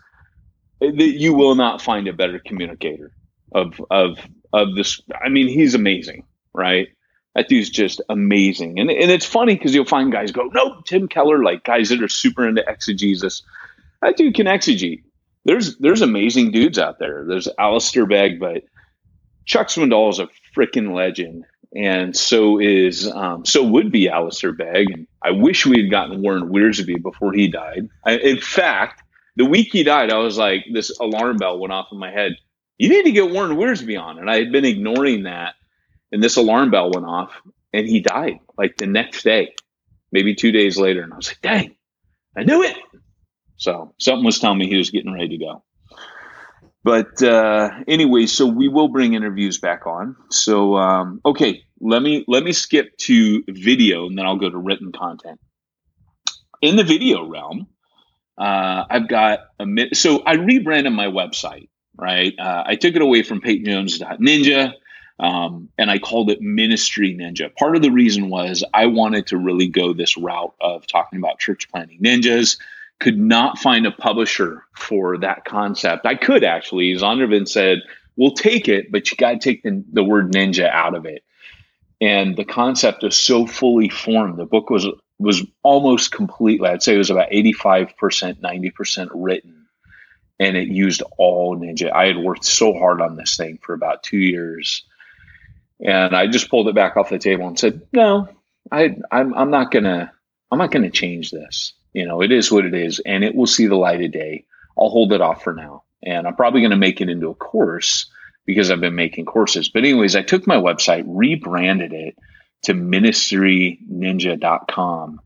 That 0.78 0.92
you 0.92 1.32
will 1.32 1.54
not 1.54 1.80
find 1.80 2.06
a 2.06 2.12
better 2.12 2.38
communicator 2.44 3.10
of 3.56 3.80
of 3.90 4.18
of 4.52 4.74
this. 4.74 5.00
I 5.24 5.28
mean, 5.28 5.48
he's 5.48 5.74
amazing, 5.74 6.24
right? 6.54 6.88
That 7.34 7.48
dude's 7.48 7.70
just 7.70 8.00
amazing, 8.08 8.78
and 8.78 8.90
and 8.90 9.10
it's 9.10 9.26
funny 9.26 9.54
because 9.54 9.74
you'll 9.74 9.84
find 9.84 10.12
guys 10.12 10.32
go, 10.32 10.44
no, 10.52 10.80
Tim 10.86 11.08
Keller, 11.08 11.42
like 11.42 11.64
guys 11.64 11.88
that 11.88 12.02
are 12.02 12.08
super 12.08 12.46
into 12.46 12.64
exegesis. 12.66 13.42
That 14.02 14.16
dude 14.16 14.34
can 14.34 14.46
exegete. 14.46 15.02
There's 15.44 15.76
there's 15.78 16.02
amazing 16.02 16.52
dudes 16.52 16.78
out 16.78 16.98
there. 16.98 17.24
There's 17.26 17.48
Alistair 17.58 18.06
Begg, 18.06 18.38
but 18.40 18.64
Chuck 19.44 19.68
Swindoll 19.68 20.10
is 20.10 20.18
a 20.18 20.28
freaking 20.56 20.94
legend, 20.94 21.44
and 21.74 22.16
so 22.16 22.58
is 22.58 23.10
um, 23.10 23.44
so 23.44 23.62
would 23.62 23.92
be 23.92 24.08
Alistair 24.08 24.52
Begg. 24.52 24.90
And 24.90 25.06
I 25.22 25.30
wish 25.30 25.66
we 25.66 25.80
had 25.80 25.90
gotten 25.90 26.22
Warren 26.22 26.48
Wiersbe 26.50 27.02
before 27.02 27.32
he 27.32 27.48
died. 27.48 27.88
I, 28.04 28.16
in 28.16 28.40
fact, 28.40 29.02
the 29.36 29.44
week 29.44 29.68
he 29.72 29.82
died, 29.82 30.10
I 30.10 30.18
was 30.18 30.38
like, 30.38 30.64
this 30.72 30.90
alarm 30.98 31.36
bell 31.36 31.58
went 31.58 31.72
off 31.72 31.88
in 31.92 31.98
my 31.98 32.10
head. 32.10 32.32
You 32.78 32.88
need 32.88 33.04
to 33.04 33.12
get 33.12 33.30
Warren 33.30 33.56
Wiersbe 33.56 34.00
on, 34.00 34.18
and 34.18 34.30
I 34.30 34.36
had 34.36 34.52
been 34.52 34.64
ignoring 34.64 35.24
that, 35.24 35.54
and 36.12 36.22
this 36.22 36.36
alarm 36.36 36.70
bell 36.70 36.90
went 36.90 37.06
off, 37.06 37.30
and 37.72 37.86
he 37.86 38.00
died 38.00 38.40
like 38.58 38.76
the 38.76 38.86
next 38.86 39.22
day, 39.22 39.54
maybe 40.12 40.34
two 40.34 40.52
days 40.52 40.78
later, 40.78 41.02
and 41.02 41.12
I 41.12 41.16
was 41.16 41.28
like, 41.28 41.40
dang, 41.40 41.74
I 42.36 42.44
knew 42.44 42.62
it. 42.62 42.76
So 43.56 43.94
something 43.98 44.24
was 44.24 44.38
telling 44.38 44.58
me 44.58 44.68
he 44.68 44.76
was 44.76 44.90
getting 44.90 45.12
ready 45.12 45.38
to 45.38 45.38
go. 45.38 45.62
But 46.84 47.20
uh, 47.22 47.70
anyway, 47.88 48.26
so 48.26 48.46
we 48.46 48.68
will 48.68 48.88
bring 48.88 49.14
interviews 49.14 49.58
back 49.58 49.86
on. 49.86 50.14
So 50.30 50.76
um, 50.76 51.20
okay, 51.24 51.64
let 51.80 52.00
me 52.00 52.24
let 52.28 52.44
me 52.44 52.52
skip 52.52 52.96
to 52.98 53.42
video, 53.48 54.06
and 54.06 54.16
then 54.16 54.24
I'll 54.24 54.38
go 54.38 54.50
to 54.50 54.58
written 54.58 54.92
content. 54.92 55.40
In 56.62 56.76
the 56.76 56.84
video 56.84 57.28
realm, 57.28 57.66
uh, 58.38 58.84
I've 58.88 59.08
got 59.08 59.40
a 59.58 59.66
so 59.94 60.22
I 60.24 60.34
rebranded 60.34 60.92
my 60.92 61.06
website. 61.06 61.70
Right, 61.98 62.34
uh, 62.38 62.64
I 62.66 62.76
took 62.76 62.94
it 62.94 63.02
away 63.02 63.22
from 63.22 63.40
PeytonJones.ninja. 63.40 64.74
Um, 65.18 65.70
and 65.78 65.90
I 65.90 65.98
called 65.98 66.28
it 66.28 66.42
Ministry 66.42 67.14
Ninja. 67.14 67.54
Part 67.54 67.74
of 67.74 67.80
the 67.80 67.90
reason 67.90 68.28
was 68.28 68.62
I 68.74 68.84
wanted 68.84 69.28
to 69.28 69.38
really 69.38 69.66
go 69.66 69.94
this 69.94 70.18
route 70.18 70.54
of 70.60 70.86
talking 70.86 71.18
about 71.18 71.38
church 71.38 71.70
planting 71.70 72.02
ninjas, 72.02 72.58
could 72.98 73.18
not 73.18 73.58
find 73.58 73.86
a 73.86 73.90
publisher 73.90 74.64
for 74.74 75.16
that 75.18 75.46
concept. 75.46 76.04
I 76.04 76.16
could 76.16 76.44
actually. 76.44 76.92
Zondervan 76.92 77.48
said, 77.48 77.78
"We'll 78.16 78.32
take 78.32 78.68
it, 78.68 78.92
but 78.92 79.10
you 79.10 79.16
got 79.16 79.32
to 79.32 79.38
take 79.38 79.62
the, 79.62 79.82
the 79.90 80.04
word 80.04 80.32
ninja 80.32 80.68
out 80.68 80.94
of 80.94 81.06
it." 81.06 81.22
And 81.98 82.36
the 82.36 82.44
concept 82.44 83.02
is 83.02 83.16
so 83.16 83.46
fully 83.46 83.88
formed. 83.88 84.38
The 84.38 84.44
book 84.44 84.68
was 84.68 84.86
was 85.18 85.42
almost 85.62 86.12
completely. 86.12 86.68
I'd 86.68 86.82
say 86.82 86.94
it 86.94 86.98
was 86.98 87.10
about 87.10 87.28
eighty 87.30 87.52
five 87.52 87.96
percent, 87.96 88.42
ninety 88.42 88.70
percent 88.70 89.10
written, 89.14 89.55
and 90.38 90.56
it 90.56 90.68
used 90.68 91.02
all 91.18 91.56
ninja. 91.56 91.92
I 91.92 92.06
had 92.06 92.18
worked 92.18 92.44
so 92.44 92.72
hard 92.74 93.00
on 93.00 93.16
this 93.16 93.36
thing 93.36 93.58
for 93.62 93.74
about 93.74 94.02
two 94.02 94.18
years, 94.18 94.84
and 95.80 96.14
I 96.14 96.26
just 96.26 96.50
pulled 96.50 96.68
it 96.68 96.74
back 96.74 96.96
off 96.96 97.10
the 97.10 97.18
table 97.18 97.46
and 97.46 97.58
said, 97.58 97.82
"No, 97.92 98.28
I, 98.70 98.96
I'm, 99.10 99.34
I'm 99.34 99.50
not 99.50 99.70
gonna, 99.70 100.12
I'm 100.50 100.58
not 100.58 100.70
gonna 100.70 100.90
change 100.90 101.30
this." 101.30 101.72
You 101.92 102.06
know, 102.06 102.22
it 102.22 102.32
is 102.32 102.52
what 102.52 102.66
it 102.66 102.74
is, 102.74 103.00
and 103.00 103.24
it 103.24 103.34
will 103.34 103.46
see 103.46 103.66
the 103.66 103.76
light 103.76 104.02
of 104.02 104.12
day. 104.12 104.44
I'll 104.78 104.90
hold 104.90 105.14
it 105.14 105.22
off 105.22 105.42
for 105.42 105.54
now, 105.54 105.84
and 106.02 106.26
I'm 106.26 106.36
probably 106.36 106.68
to 106.68 106.76
make 106.76 107.00
it 107.00 107.08
into 107.08 107.30
a 107.30 107.34
course 107.34 108.10
because 108.44 108.70
I've 108.70 108.80
been 108.80 108.94
making 108.94 109.24
courses. 109.24 109.68
But 109.68 109.82
anyways, 109.84 110.14
I 110.14 110.22
took 110.22 110.46
my 110.46 110.56
website, 110.56 111.04
rebranded 111.06 111.92
it 111.92 112.16
to 112.64 112.74
ministryninja.com, 112.74 115.20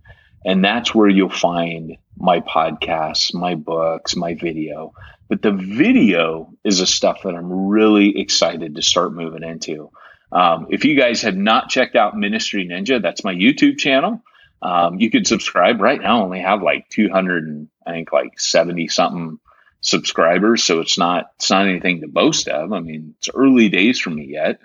and 0.45 0.65
that's 0.65 0.95
where 0.95 1.09
you'll 1.09 1.29
find 1.29 1.97
my 2.21 2.41
podcasts, 2.41 3.35
my 3.35 3.55
books, 3.55 4.15
my 4.15 4.35
video. 4.35 4.93
But 5.29 5.43
the 5.43 5.53
video 5.53 6.53
is 6.65 6.79
the 6.79 6.87
stuff 6.87 7.23
that 7.25 7.35
I'm 7.35 7.69
really 7.69 8.21
excited 8.21 8.75
to 8.77 8.83
start 8.83 9.15
moving 9.15 9.43
into. 9.43 9.91
Um, 10.33 10.69
if 10.71 10.85
you 10.85 10.97
guys 10.97 11.23
have 11.23 11.37
not 11.37 11.71
checked 11.71 11.97
out 11.97 12.17
Ministry 12.17 12.67
Ninja, 12.67 13.01
that's 13.03 13.25
my 13.25 13.35
YouTube 13.35 13.79
channel. 13.79 14.23
Um, 14.63 15.01
you 15.01 15.11
can 15.11 15.25
subscribe 15.25 15.81
right 15.81 16.01
now. 16.01 16.21
I 16.21 16.23
only 16.23 16.41
have 16.41 16.63
like 16.63 16.89
200 16.91 17.47
and 17.47 17.69
I 17.87 17.93
think 17.93 18.13
like 18.13 18.39
70 18.39 18.89
something 18.89 19.39
subscribers. 19.81 20.63
So 20.63 20.81
it's 20.81 20.99
not, 20.99 21.31
it's 21.37 21.51
not 21.51 21.67
anything 21.67 22.03
to 22.03 22.09
boast 22.09 22.49
of. 22.49 22.73
I 22.73 22.81
mean, 22.81 23.15
it's 23.19 23.31
early 23.35 23.69
days 23.71 23.99
for 23.99 24.11
me 24.11 24.27
yet. 24.27 24.61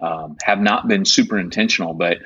Um, 0.00 0.36
have 0.42 0.60
not 0.60 0.86
been 0.86 1.04
super 1.04 1.38
intentional, 1.38 1.94
but 1.94 2.18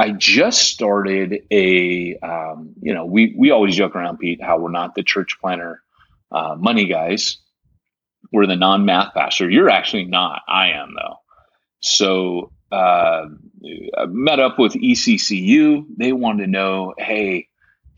I 0.00 0.12
just 0.12 0.62
started 0.62 1.42
a, 1.50 2.16
um, 2.22 2.72
you 2.80 2.94
know, 2.94 3.04
we, 3.04 3.34
we 3.36 3.50
always 3.50 3.76
joke 3.76 3.94
around 3.94 4.18
Pete, 4.18 4.42
how 4.42 4.58
we're 4.58 4.70
not 4.70 4.94
the 4.94 5.02
church 5.02 5.36
planter 5.42 5.82
uh, 6.32 6.56
money 6.58 6.86
guys. 6.86 7.36
We're 8.32 8.46
the 8.46 8.56
non 8.56 8.86
math 8.86 9.12
pastor. 9.12 9.50
You're 9.50 9.68
actually 9.68 10.06
not. 10.06 10.40
I 10.48 10.70
am 10.70 10.94
though. 10.96 11.16
So 11.80 12.50
uh, 12.72 13.26
met 14.08 14.40
up 14.40 14.58
with 14.58 14.72
ECCU. 14.72 15.84
They 15.98 16.14
wanted 16.14 16.46
to 16.46 16.50
know, 16.50 16.94
hey, 16.96 17.48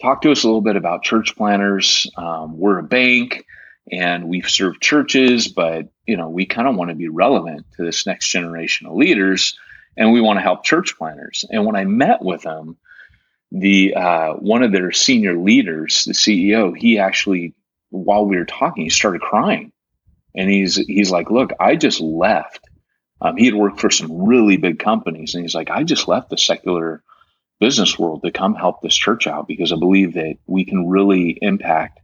talk 0.00 0.22
to 0.22 0.32
us 0.32 0.42
a 0.42 0.48
little 0.48 0.60
bit 0.60 0.74
about 0.74 1.04
church 1.04 1.36
planters. 1.36 2.10
Um, 2.16 2.58
we're 2.58 2.78
a 2.78 2.82
bank 2.82 3.46
and 3.92 4.28
we've 4.28 4.50
served 4.50 4.82
churches, 4.82 5.46
but 5.46 5.88
you 6.04 6.16
know 6.16 6.30
we 6.30 6.46
kind 6.46 6.66
of 6.66 6.74
want 6.74 6.90
to 6.90 6.96
be 6.96 7.08
relevant 7.08 7.64
to 7.76 7.84
this 7.84 8.06
next 8.06 8.28
generation 8.28 8.88
of 8.88 8.94
leaders, 8.94 9.56
and 9.96 10.12
we 10.12 10.20
want 10.20 10.38
to 10.38 10.42
help 10.42 10.64
church 10.64 10.96
planters. 10.96 11.44
And 11.48 11.66
when 11.66 11.76
I 11.76 11.84
met 11.84 12.22
with 12.22 12.42
them, 12.42 12.76
the 13.50 13.94
uh, 13.94 14.32
one 14.34 14.62
of 14.62 14.72
their 14.72 14.92
senior 14.92 15.36
leaders, 15.36 16.04
the 16.04 16.14
CEO, 16.14 16.76
he 16.76 16.98
actually, 16.98 17.54
while 17.90 18.24
we 18.24 18.36
were 18.36 18.46
talking, 18.46 18.84
he 18.84 18.90
started 18.90 19.20
crying, 19.20 19.72
and 20.34 20.50
he's 20.50 20.76
he's 20.76 21.10
like, 21.10 21.30
"Look, 21.30 21.52
I 21.60 21.76
just 21.76 22.00
left." 22.00 22.60
Um, 23.20 23.36
he 23.36 23.46
had 23.46 23.54
worked 23.54 23.78
for 23.78 23.90
some 23.90 24.24
really 24.26 24.56
big 24.56 24.80
companies, 24.80 25.34
and 25.34 25.44
he's 25.44 25.54
like, 25.54 25.70
I 25.70 25.84
just 25.84 26.08
left 26.08 26.28
the 26.28 26.36
secular 26.36 27.04
business 27.60 27.96
world 27.96 28.22
to 28.24 28.32
come 28.32 28.56
help 28.56 28.80
this 28.80 28.96
church 28.96 29.28
out 29.28 29.46
because 29.46 29.72
I 29.72 29.76
believe 29.76 30.14
that 30.14 30.38
we 30.48 30.64
can 30.64 30.88
really 30.88 31.38
impact 31.40 32.00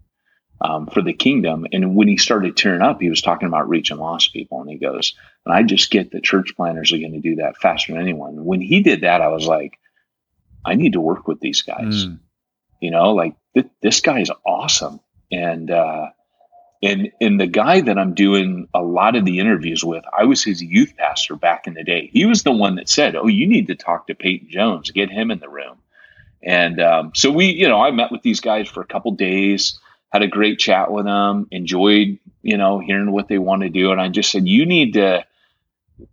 um, 0.60 0.86
for 0.86 1.02
the 1.02 1.12
kingdom. 1.12 1.66
And 1.72 1.96
when 1.96 2.06
he 2.06 2.18
started 2.18 2.56
tearing 2.56 2.82
up, 2.82 3.00
he 3.00 3.10
was 3.10 3.20
talking 3.20 3.48
about 3.48 3.68
reaching 3.68 3.96
lost 3.96 4.32
people, 4.32 4.60
and 4.60 4.70
he 4.70 4.76
goes, 4.76 5.14
"And 5.48 5.56
I 5.56 5.62
just 5.62 5.90
get 5.90 6.12
that 6.12 6.22
church 6.22 6.54
planters 6.56 6.92
are 6.92 6.98
going 6.98 7.12
to 7.12 7.20
do 7.20 7.36
that 7.36 7.56
faster 7.56 7.92
than 7.92 8.02
anyone." 8.02 8.44
When 8.44 8.60
he 8.60 8.82
did 8.82 9.00
that, 9.00 9.22
I 9.22 9.28
was 9.28 9.46
like, 9.46 9.78
I 10.64 10.74
need 10.74 10.92
to 10.92 11.00
work 11.00 11.26
with 11.26 11.40
these 11.40 11.62
guys. 11.62 12.06
Mm. 12.06 12.20
You 12.80 12.90
know, 12.90 13.14
like 13.14 13.34
th- 13.54 13.70
this 13.82 14.00
guy 14.00 14.20
is 14.20 14.30
awesome, 14.44 15.00
and 15.32 15.70
uh, 15.70 16.10
and 16.82 17.10
and 17.20 17.40
the 17.40 17.46
guy 17.46 17.80
that 17.80 17.98
I'm 17.98 18.14
doing 18.14 18.68
a 18.72 18.82
lot 18.82 19.16
of 19.16 19.24
the 19.24 19.40
interviews 19.40 19.84
with, 19.84 20.04
I 20.16 20.24
was 20.24 20.44
his 20.44 20.62
youth 20.62 20.94
pastor 20.96 21.36
back 21.36 21.66
in 21.66 21.74
the 21.74 21.84
day. 21.84 22.10
He 22.12 22.26
was 22.26 22.42
the 22.42 22.52
one 22.52 22.76
that 22.76 22.88
said, 22.88 23.16
"Oh, 23.16 23.26
you 23.26 23.48
need 23.48 23.66
to 23.68 23.74
talk 23.74 24.06
to 24.06 24.14
Peyton 24.14 24.48
Jones. 24.50 24.90
Get 24.90 25.10
him 25.10 25.30
in 25.30 25.40
the 25.40 25.48
room." 25.48 25.78
And 26.42 26.80
um, 26.80 27.12
so 27.14 27.32
we, 27.32 27.46
you 27.46 27.68
know, 27.68 27.80
I 27.80 27.90
met 27.90 28.12
with 28.12 28.22
these 28.22 28.40
guys 28.40 28.68
for 28.68 28.80
a 28.80 28.86
couple 28.86 29.10
days, 29.12 29.80
had 30.10 30.22
a 30.22 30.28
great 30.28 30.58
chat 30.58 30.92
with 30.92 31.04
them, 31.04 31.48
enjoyed, 31.50 32.18
you 32.42 32.56
know, 32.56 32.78
hearing 32.78 33.10
what 33.10 33.28
they 33.28 33.38
want 33.38 33.62
to 33.62 33.70
do, 33.70 33.90
and 33.90 34.00
I 34.00 34.08
just 34.08 34.30
said, 34.30 34.46
"You 34.46 34.66
need 34.66 34.94
to, 34.94 35.24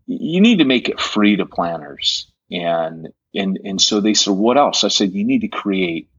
you 0.08 0.42
need 0.42 0.60
to 0.60 0.66
make 0.66 0.90
it 0.90 1.00
free 1.00 1.38
to 1.38 1.46
planters." 1.46 2.32
And 2.52 3.10
and 3.34 3.60
and 3.64 3.82
so 3.82 4.02
they 4.02 4.14
said, 4.14 4.34
"What 4.34 4.58
else?" 4.58 4.84
I 4.84 4.90
said, 4.90 5.14
"You 5.14 5.24
need 5.26 5.42
to 5.42 5.48
create 5.48 6.10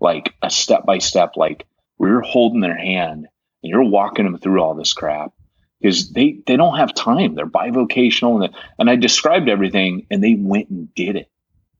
like 0.00 0.34
a 0.42 0.50
step 0.50 0.84
by 0.86 0.98
step, 0.98 1.32
like 1.36 1.66
we're 1.98 2.20
holding 2.20 2.60
their 2.60 2.76
hand." 2.78 3.28
and 3.62 3.70
you're 3.70 3.82
walking 3.82 4.26
them 4.26 4.38
through 4.38 4.62
all 4.62 4.74
this 4.74 4.92
crap 4.92 5.32
because 5.80 6.12
they 6.12 6.38
they 6.46 6.56
don't 6.56 6.76
have 6.78 6.94
time. 6.94 7.34
They're 7.34 7.46
bivocational, 7.46 8.44
and 8.44 8.54
and 8.78 8.90
I 8.90 8.96
described 8.96 9.48
everything, 9.48 10.06
and 10.10 10.22
they 10.22 10.34
went 10.34 10.68
and 10.70 10.94
did 10.94 11.16
it. 11.16 11.30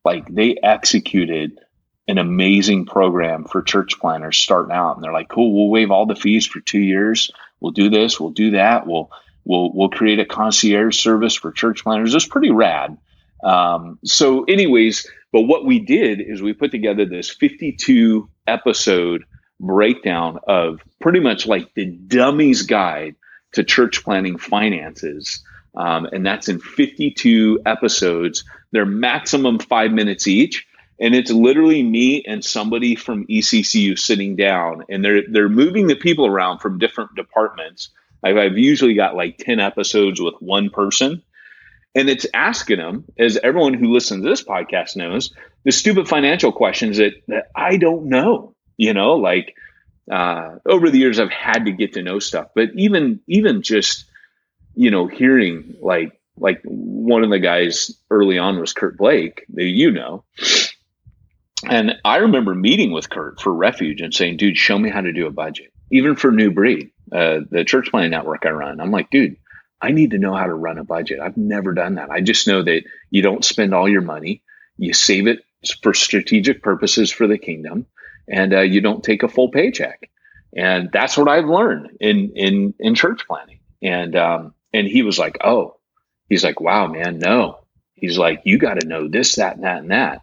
like 0.04 0.32
they 0.32 0.56
executed 0.62 1.58
an 2.06 2.18
amazing 2.18 2.86
program 2.86 3.44
for 3.44 3.62
church 3.62 3.98
planters 3.98 4.36
starting 4.36 4.74
out. 4.74 4.96
And 4.96 5.04
they're 5.04 5.12
like, 5.12 5.28
cool, 5.28 5.54
we'll 5.54 5.70
waive 5.70 5.90
all 5.90 6.06
the 6.06 6.14
fees 6.16 6.46
for 6.46 6.60
two 6.60 6.80
years. 6.80 7.30
We'll 7.60 7.72
do 7.72 7.88
this, 7.90 8.20
we'll 8.20 8.30
do 8.30 8.52
that. 8.52 8.86
We'll 8.86 9.10
we'll 9.44 9.72
we'll 9.72 9.88
create 9.88 10.18
a 10.18 10.24
concierge 10.24 10.98
service 10.98 11.34
for 11.34 11.52
church 11.52 11.84
planters. 11.84 12.14
It's 12.14 12.26
pretty 12.26 12.50
rad. 12.50 12.96
Um, 13.42 13.98
so, 14.04 14.44
anyways, 14.44 15.06
but 15.32 15.42
what 15.42 15.64
we 15.64 15.80
did 15.80 16.20
is 16.20 16.40
we 16.40 16.52
put 16.52 16.70
together 16.70 17.04
this 17.04 17.30
52 17.30 18.28
episode 18.46 19.24
breakdown 19.60 20.38
of 20.46 20.80
pretty 21.00 21.20
much 21.20 21.46
like 21.46 21.74
the 21.74 21.86
dummy's 21.86 22.62
guide 22.62 23.16
to 23.52 23.64
church 23.64 24.02
planting 24.02 24.38
finances. 24.38 25.42
Um, 25.76 26.06
and 26.06 26.24
that's 26.24 26.48
in 26.48 26.60
52 26.60 27.60
episodes. 27.66 28.44
They're 28.72 28.86
maximum 28.86 29.58
five 29.58 29.92
minutes 29.92 30.26
each. 30.26 30.66
And 31.00 31.14
it's 31.14 31.30
literally 31.30 31.82
me 31.82 32.22
and 32.24 32.44
somebody 32.44 32.94
from 32.94 33.26
ECCU 33.26 33.98
sitting 33.98 34.36
down, 34.36 34.84
and 34.88 35.04
they're 35.04 35.22
they're 35.28 35.48
moving 35.48 35.88
the 35.88 35.96
people 35.96 36.24
around 36.24 36.60
from 36.60 36.78
different 36.78 37.16
departments. 37.16 37.90
I've, 38.24 38.36
I've 38.36 38.58
usually 38.58 38.94
got 38.94 39.16
like 39.16 39.38
10 39.38 39.60
episodes 39.60 40.20
with 40.20 40.34
one 40.40 40.70
person, 40.70 41.22
and 41.94 42.08
it's 42.08 42.26
asking 42.32 42.78
them, 42.78 43.04
as 43.18 43.36
everyone 43.36 43.74
who 43.74 43.92
listens 43.92 44.24
to 44.24 44.28
this 44.28 44.42
podcast 44.42 44.96
knows, 44.96 45.32
the 45.64 45.72
stupid 45.72 46.08
financial 46.08 46.52
questions 46.52 46.98
that, 46.98 47.12
that 47.28 47.50
I 47.54 47.76
don't 47.76 48.06
know. 48.06 48.54
You 48.76 48.92
know, 48.94 49.14
like 49.14 49.54
uh, 50.10 50.56
over 50.66 50.90
the 50.90 50.98
years, 50.98 51.20
I've 51.20 51.30
had 51.30 51.66
to 51.66 51.72
get 51.72 51.92
to 51.94 52.02
know 52.02 52.18
stuff, 52.18 52.48
but 52.54 52.70
even 52.74 53.20
even 53.28 53.62
just 53.62 54.06
you 54.74 54.90
know 54.90 55.06
hearing 55.06 55.76
like 55.80 56.18
like 56.38 56.60
one 56.64 57.22
of 57.22 57.30
the 57.30 57.38
guys 57.38 57.96
early 58.10 58.38
on 58.38 58.58
was 58.58 58.72
Kurt 58.72 58.96
Blake, 58.96 59.44
that 59.54 59.64
you 59.64 59.90
know. 59.90 60.24
And 61.66 61.98
I 62.04 62.16
remember 62.16 62.54
meeting 62.54 62.92
with 62.92 63.08
Kurt 63.08 63.40
for 63.40 63.52
Refuge 63.52 64.00
and 64.00 64.12
saying, 64.12 64.36
dude, 64.36 64.56
show 64.56 64.78
me 64.78 64.90
how 64.90 65.00
to 65.00 65.12
do 65.12 65.26
a 65.26 65.30
budget, 65.30 65.72
even 65.90 66.16
for 66.16 66.30
New 66.30 66.50
Breed, 66.50 66.90
uh, 67.12 67.40
the 67.50 67.64
church 67.64 67.90
planting 67.90 68.10
network 68.10 68.46
I 68.46 68.50
run. 68.50 68.80
I'm 68.80 68.90
like, 68.90 69.10
dude, 69.10 69.36
I 69.80 69.92
need 69.92 70.12
to 70.12 70.18
know 70.18 70.34
how 70.34 70.46
to 70.46 70.54
run 70.54 70.78
a 70.78 70.84
budget. 70.84 71.20
I've 71.20 71.36
never 71.36 71.74
done 71.74 71.96
that. 71.96 72.10
I 72.10 72.20
just 72.20 72.46
know 72.46 72.62
that 72.62 72.84
you 73.10 73.22
don't 73.22 73.44
spend 73.44 73.74
all 73.74 73.88
your 73.88 74.00
money, 74.00 74.42
you 74.76 74.94
save 74.94 75.26
it 75.26 75.40
for 75.82 75.94
strategic 75.94 76.62
purposes 76.62 77.10
for 77.10 77.26
the 77.26 77.38
kingdom, 77.38 77.86
and 78.28 78.54
uh, 78.54 78.60
you 78.60 78.80
don't 78.80 79.04
take 79.04 79.22
a 79.22 79.28
full 79.28 79.50
paycheck. 79.50 80.10
And 80.56 80.90
that's 80.92 81.16
what 81.16 81.28
I've 81.28 81.46
learned 81.46 81.96
in 82.00 82.32
in 82.36 82.74
in 82.78 82.94
church 82.94 83.26
planting. 83.26 83.60
And 83.82 84.16
um, 84.16 84.54
and 84.72 84.86
he 84.86 85.02
was 85.02 85.18
like, 85.18 85.38
oh, 85.44 85.76
he's 86.28 86.44
like, 86.44 86.60
wow, 86.60 86.86
man, 86.86 87.18
no. 87.18 87.60
He's 87.94 88.18
like, 88.18 88.42
you 88.44 88.58
got 88.58 88.80
to 88.80 88.86
know 88.86 89.08
this, 89.08 89.36
that, 89.36 89.56
and 89.56 89.64
that, 89.64 89.78
and 89.78 89.90
that. 89.90 90.22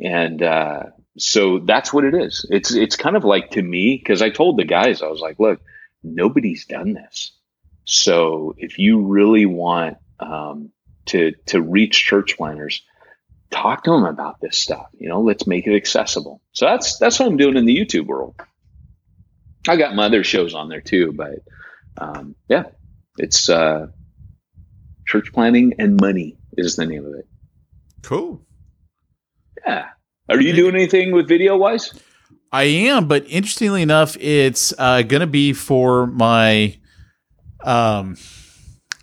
And 0.00 0.42
uh, 0.42 0.82
so 1.18 1.58
that's 1.60 1.92
what 1.92 2.04
it 2.04 2.14
is. 2.14 2.46
It's 2.50 2.74
it's 2.74 2.96
kind 2.96 3.16
of 3.16 3.24
like 3.24 3.52
to 3.52 3.62
me 3.62 3.96
because 3.96 4.22
I 4.22 4.30
told 4.30 4.58
the 4.58 4.64
guys 4.64 5.02
I 5.02 5.08
was 5.08 5.20
like, 5.20 5.38
look, 5.38 5.60
nobody's 6.02 6.66
done 6.66 6.92
this. 6.92 7.32
So 7.84 8.54
if 8.58 8.78
you 8.78 9.06
really 9.06 9.46
want 9.46 9.98
um, 10.20 10.70
to 11.06 11.32
to 11.46 11.60
reach 11.60 12.04
church 12.04 12.36
planters, 12.36 12.82
talk 13.50 13.84
to 13.84 13.90
them 13.90 14.04
about 14.04 14.40
this 14.40 14.58
stuff. 14.58 14.86
You 14.98 15.08
know, 15.08 15.22
let's 15.22 15.46
make 15.46 15.66
it 15.66 15.74
accessible. 15.74 16.42
So 16.52 16.66
that's 16.66 16.98
that's 16.98 17.18
what 17.18 17.28
I'm 17.28 17.36
doing 17.36 17.56
in 17.56 17.64
the 17.64 17.76
YouTube 17.76 18.06
world. 18.06 18.34
I 19.68 19.76
got 19.76 19.94
my 19.94 20.06
other 20.06 20.24
shows 20.24 20.54
on 20.54 20.68
there 20.68 20.80
too, 20.80 21.12
but 21.12 21.40
um, 21.98 22.34
yeah, 22.48 22.64
it's 23.18 23.48
uh, 23.48 23.88
church 25.06 25.32
planting 25.32 25.74
and 25.78 26.00
money 26.00 26.38
is 26.56 26.76
the 26.76 26.86
name 26.86 27.04
of 27.04 27.14
it. 27.14 27.26
Cool. 28.02 28.46
Yeah. 29.66 29.88
Are 30.28 30.40
you 30.40 30.52
doing 30.52 30.74
anything 30.74 31.12
with 31.12 31.26
video 31.26 31.56
wise? 31.56 31.92
I 32.52 32.64
am, 32.64 33.08
but 33.08 33.24
interestingly 33.28 33.80
enough, 33.80 34.16
it's 34.20 34.74
uh, 34.78 35.02
going 35.02 35.20
to 35.20 35.26
be 35.26 35.54
for 35.54 36.06
my, 36.06 36.76
um, 37.64 38.16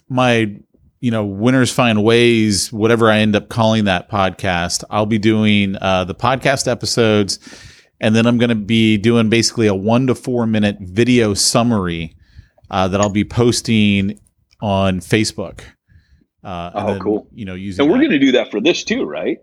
my, 0.07 0.55
you 0.99 1.11
know, 1.11 1.25
winners 1.25 1.71
find 1.71 2.03
ways, 2.03 2.71
whatever 2.71 3.09
I 3.09 3.19
end 3.19 3.35
up 3.35 3.49
calling 3.49 3.85
that 3.85 4.09
podcast. 4.09 4.83
I'll 4.91 5.07
be 5.07 5.17
doing 5.17 5.77
uh, 5.81 6.03
the 6.03 6.15
podcast 6.15 6.67
episodes, 6.67 7.39
and 7.99 8.15
then 8.15 8.27
I'm 8.27 8.37
going 8.37 8.49
to 8.49 8.55
be 8.55 8.97
doing 8.97 9.29
basically 9.29 9.65
a 9.65 9.75
one 9.75 10.05
to 10.07 10.15
four 10.15 10.45
minute 10.45 10.77
video 10.79 11.33
summary 11.33 12.15
uh, 12.69 12.87
that 12.87 13.01
I'll 13.01 13.09
be 13.09 13.25
posting 13.25 14.19
on 14.61 14.99
Facebook. 14.99 15.61
Uh, 16.43 16.71
oh, 16.75 16.87
then, 16.87 16.99
cool! 16.99 17.27
You 17.33 17.45
know, 17.45 17.55
using 17.55 17.83
and 17.83 17.91
we're 17.91 17.99
going 17.99 18.11
to 18.11 18.19
do 18.19 18.33
that 18.33 18.51
for 18.51 18.61
this 18.61 18.83
too, 18.83 19.05
right? 19.05 19.39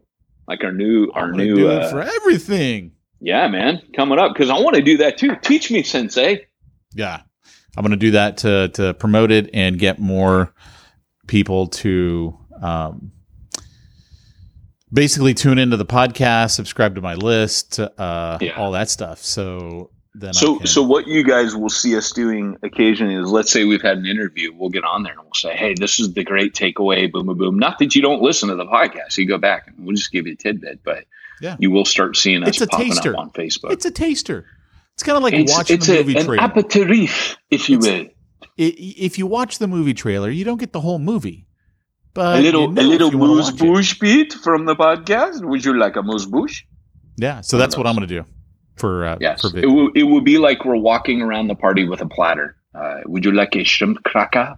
Like 0.48 0.64
our 0.64 0.72
new, 0.72 1.10
our 1.14 1.32
new 1.32 1.68
uh, 1.68 1.90
for 1.90 2.02
everything. 2.02 2.92
Yeah, 3.20 3.46
man, 3.48 3.80
coming 3.94 4.18
up 4.18 4.32
because 4.34 4.50
I 4.50 4.58
want 4.58 4.74
to 4.76 4.82
do 4.82 4.96
that 4.98 5.16
too. 5.16 5.36
Teach 5.42 5.70
me, 5.70 5.82
Sensei. 5.84 6.46
Yeah, 6.92 7.22
I'm 7.76 7.82
going 7.82 7.92
to 7.92 7.96
do 7.96 8.10
that 8.12 8.38
to 8.38 8.68
to 8.74 8.94
promote 8.94 9.30
it 9.30 9.50
and 9.54 9.78
get 9.78 9.98
more 10.00 10.52
people 11.28 11.68
to 11.68 12.36
um, 12.60 13.12
basically 14.92 15.34
tune 15.34 15.58
into 15.58 15.76
the 15.76 15.86
podcast, 15.86 16.50
subscribe 16.50 16.96
to 16.96 17.00
my 17.00 17.14
list, 17.14 17.78
uh, 17.78 18.38
yeah. 18.40 18.56
all 18.56 18.72
that 18.72 18.90
stuff. 18.90 19.18
So 19.18 19.90
then 20.14 20.34
so 20.34 20.58
so 20.60 20.82
what 20.82 21.06
you 21.06 21.24
guys 21.24 21.56
will 21.56 21.70
see 21.70 21.96
us 21.96 22.12
doing 22.12 22.58
occasionally 22.62 23.14
is 23.14 23.30
let's 23.30 23.50
say 23.50 23.64
we've 23.64 23.80
had 23.80 23.96
an 23.96 24.06
interview 24.06 24.52
we'll 24.54 24.68
get 24.68 24.84
on 24.84 25.02
there 25.02 25.12
and 25.12 25.22
we'll 25.22 25.32
say 25.34 25.56
hey 25.56 25.74
this 25.74 25.98
is 26.00 26.12
the 26.12 26.22
great 26.22 26.54
takeaway 26.54 27.10
boom 27.10 27.26
boom 27.26 27.38
boom. 27.38 27.58
Not 27.58 27.78
that 27.78 27.94
you 27.94 28.02
don't 28.02 28.20
listen 28.20 28.50
to 28.50 28.54
the 28.54 28.66
podcast 28.66 29.16
you 29.16 29.26
go 29.26 29.38
back 29.38 29.68
and 29.68 29.86
we'll 29.86 29.96
just 29.96 30.12
give 30.12 30.26
you 30.26 30.34
a 30.34 30.36
tidbit 30.36 30.80
but 30.84 31.04
yeah. 31.40 31.56
you 31.58 31.70
will 31.70 31.86
start 31.86 32.16
seeing 32.16 32.42
us 32.42 32.50
it's 32.50 32.60
a 32.60 32.66
popping 32.66 32.88
taster. 32.88 33.14
up 33.14 33.20
on 33.20 33.30
facebook. 33.30 33.72
It's 33.72 33.84
a 33.84 33.90
taster. 33.90 34.46
It's 34.94 35.02
kind 35.02 35.16
of 35.16 35.22
like 35.22 35.32
it's, 35.32 35.50
watching 35.50 35.76
it's 35.76 35.86
the 35.86 35.94
movie 35.94 36.16
a, 36.18 36.24
trailer. 36.24 36.44
an 36.44 36.50
aperitif 36.50 37.36
if 37.50 37.70
you 37.70 37.78
it's, 37.78 37.86
will. 37.86 38.06
if 38.58 39.18
you 39.18 39.26
watch 39.26 39.58
the 39.58 39.66
movie 39.66 39.94
trailer 39.94 40.28
you 40.28 40.44
don't 40.44 40.60
get 40.60 40.72
the 40.72 40.80
whole 40.80 40.98
movie 40.98 41.46
but 42.12 42.38
a 42.38 42.42
little 42.42 42.68
you 42.68 42.74
know 42.74 42.82
a 42.82 43.08
little 43.08 43.08
amuse-bouche 43.08 43.98
beat 43.98 44.34
from 44.34 44.66
the 44.66 44.76
podcast? 44.76 45.42
Would 45.42 45.64
you 45.64 45.78
like 45.78 45.96
a 45.96 46.00
amuse-bouche 46.00 46.64
yeah 47.16 47.40
so 47.40 47.56
that's 47.56 47.76
what 47.76 47.86
i'm 47.86 47.94
going 47.94 48.08
to 48.08 48.14
do 48.22 48.24
for 48.76 49.06
uh, 49.06 49.18
yes. 49.20 49.42
For 49.42 49.56
it 49.56 49.66
would 49.66 49.96
it 49.96 50.04
would 50.04 50.24
be 50.24 50.38
like 50.38 50.64
we're 50.64 50.76
walking 50.76 51.22
around 51.22 51.48
the 51.48 51.54
party 51.54 51.88
with 51.88 52.00
a 52.00 52.08
platter. 52.08 52.56
Uh, 52.74 53.00
would 53.06 53.24
you 53.24 53.32
like 53.32 53.54
a 53.56 53.64
shrimp 53.64 54.02
cracker? 54.04 54.56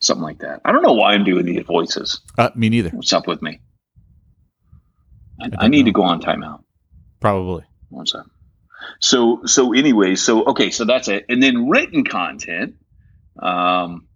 Something 0.00 0.24
like 0.24 0.40
that. 0.40 0.60
I 0.64 0.72
don't 0.72 0.82
know 0.82 0.92
why 0.92 1.14
I'm 1.14 1.24
doing 1.24 1.46
these 1.46 1.64
voices. 1.64 2.20
Uh, 2.36 2.50
me 2.54 2.68
neither. 2.68 2.90
What's 2.90 3.12
up 3.12 3.26
with 3.26 3.40
me? 3.40 3.60
I, 5.40 5.46
I, 5.46 5.64
I 5.64 5.68
need 5.68 5.82
know. 5.82 5.86
to 5.86 5.92
go 5.92 6.02
on 6.02 6.20
timeout. 6.20 6.62
Probably. 7.20 7.64
What's 7.88 8.14
up? 8.14 8.26
So 9.00 9.42
so 9.46 9.72
anyway, 9.72 10.14
so 10.14 10.44
okay, 10.46 10.70
so 10.70 10.84
that's 10.84 11.08
it. 11.08 11.24
And 11.28 11.42
then 11.42 11.68
written 11.68 12.04
content. 12.04 12.74
Um, 13.40 14.08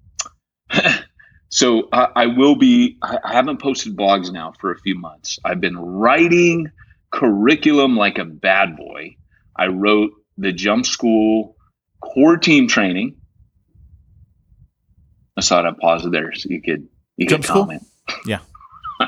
so 1.48 1.88
I, 1.92 2.08
I 2.14 2.26
will 2.26 2.56
be. 2.56 2.98
I 3.02 3.32
haven't 3.32 3.60
posted 3.60 3.96
blogs 3.96 4.30
now 4.30 4.52
for 4.60 4.72
a 4.72 4.78
few 4.78 4.98
months. 4.98 5.38
I've 5.44 5.60
been 5.60 5.76
writing 5.76 6.70
curriculum 7.10 7.96
like 7.96 8.18
a 8.18 8.24
bad 8.24 8.76
boy. 8.76 9.16
I 9.58 9.66
wrote 9.66 10.12
the 10.36 10.52
jump 10.52 10.86
school 10.86 11.56
core 12.00 12.36
team 12.36 12.68
training. 12.68 13.16
I 15.36 15.40
saw 15.40 15.62
that 15.62 15.78
pause 15.78 16.04
it 16.04 16.12
there 16.12 16.32
so 16.34 16.48
you 16.48 16.62
could 16.62 16.88
you 17.16 17.26
jump 17.26 17.44
could 17.44 17.52
comment. 17.52 17.82
School? 18.08 18.22
Yeah. 18.26 18.38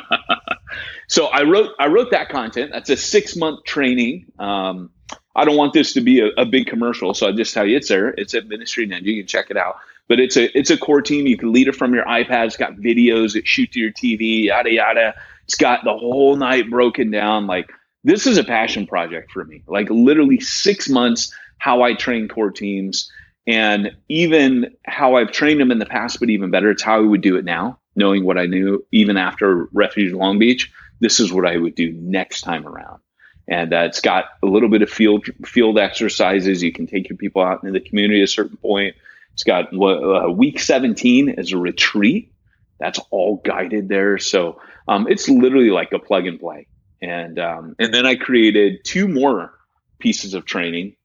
so 1.08 1.26
I 1.26 1.42
wrote 1.42 1.70
I 1.78 1.86
wrote 1.86 2.10
that 2.10 2.28
content. 2.28 2.70
That's 2.72 2.90
a 2.90 2.96
six 2.96 3.36
month 3.36 3.64
training. 3.64 4.26
Um, 4.38 4.90
I 5.34 5.44
don't 5.44 5.56
want 5.56 5.72
this 5.72 5.92
to 5.94 6.00
be 6.00 6.20
a, 6.20 6.28
a, 6.36 6.44
big 6.44 6.66
commercial, 6.66 7.14
so 7.14 7.28
I 7.28 7.32
just 7.32 7.54
tell 7.54 7.64
you 7.64 7.76
it's 7.76 7.88
there. 7.88 8.08
It's 8.08 8.34
at 8.34 8.48
Ministry 8.48 8.86
Ninja. 8.86 9.04
You 9.04 9.22
can 9.22 9.28
check 9.28 9.50
it 9.50 9.56
out. 9.56 9.76
But 10.08 10.18
it's 10.18 10.36
a 10.36 10.56
it's 10.58 10.70
a 10.70 10.76
core 10.76 11.02
team. 11.02 11.26
You 11.26 11.38
can 11.38 11.52
lead 11.52 11.68
it 11.68 11.76
from 11.76 11.94
your 11.94 12.04
iPad. 12.04 12.46
It's 12.46 12.56
got 12.56 12.74
videos 12.74 13.34
that 13.34 13.46
shoot 13.46 13.72
to 13.72 13.78
your 13.78 13.92
TV. 13.92 14.44
Yada 14.44 14.72
yada. 14.72 15.14
It's 15.44 15.54
got 15.54 15.84
the 15.84 15.96
whole 15.96 16.36
night 16.36 16.68
broken 16.68 17.10
down. 17.10 17.46
Like 17.46 17.72
this 18.04 18.26
is 18.26 18.38
a 18.38 18.44
passion 18.44 18.86
project 18.86 19.30
for 19.32 19.44
me. 19.44 19.62
Like 19.66 19.88
literally 19.90 20.40
six 20.40 20.88
months, 20.88 21.34
how 21.58 21.82
I 21.82 21.94
train 21.94 22.28
core 22.28 22.50
teams 22.50 23.10
and 23.46 23.92
even 24.08 24.76
how 24.86 25.16
I've 25.16 25.32
trained 25.32 25.60
them 25.60 25.70
in 25.70 25.78
the 25.78 25.86
past, 25.86 26.20
but 26.20 26.30
even 26.30 26.50
better, 26.50 26.70
it's 26.70 26.82
how 26.82 26.96
I 26.96 27.06
would 27.06 27.20
do 27.20 27.36
it 27.36 27.44
now, 27.44 27.78
knowing 27.96 28.24
what 28.24 28.38
I 28.38 28.46
knew 28.46 28.84
even 28.92 29.16
after 29.16 29.68
Refuge 29.72 30.12
Long 30.12 30.38
Beach. 30.38 30.72
This 31.00 31.20
is 31.20 31.32
what 31.32 31.46
I 31.46 31.56
would 31.56 31.74
do 31.74 31.92
next 31.92 32.42
time 32.42 32.66
around. 32.66 33.00
And 33.48 33.72
uh, 33.72 33.80
it's 33.80 34.00
got 34.00 34.26
a 34.42 34.46
little 34.46 34.68
bit 34.68 34.82
of 34.82 34.90
field 34.90 35.26
field 35.44 35.78
exercises. 35.78 36.62
You 36.62 36.72
can 36.72 36.86
take 36.86 37.08
your 37.08 37.16
people 37.16 37.42
out 37.42 37.62
into 37.62 37.72
the 37.72 37.86
community 37.86 38.20
at 38.20 38.24
a 38.24 38.28
certain 38.28 38.56
point. 38.56 38.94
It's 39.32 39.42
got 39.42 39.74
uh, 39.74 40.30
week 40.30 40.60
17 40.60 41.30
as 41.30 41.52
a 41.52 41.58
retreat. 41.58 42.32
That's 42.78 43.00
all 43.10 43.36
guided 43.36 43.88
there. 43.88 44.18
So 44.18 44.60
um, 44.86 45.06
it's 45.08 45.28
literally 45.28 45.70
like 45.70 45.92
a 45.92 45.98
plug 45.98 46.26
and 46.26 46.38
play 46.38 46.66
and 47.02 47.38
um, 47.38 47.76
and 47.78 47.92
then 47.94 48.06
I 48.06 48.16
created 48.16 48.84
two 48.84 49.08
more 49.08 49.52
pieces 49.98 50.34
of 50.34 50.44
training. 50.44 50.96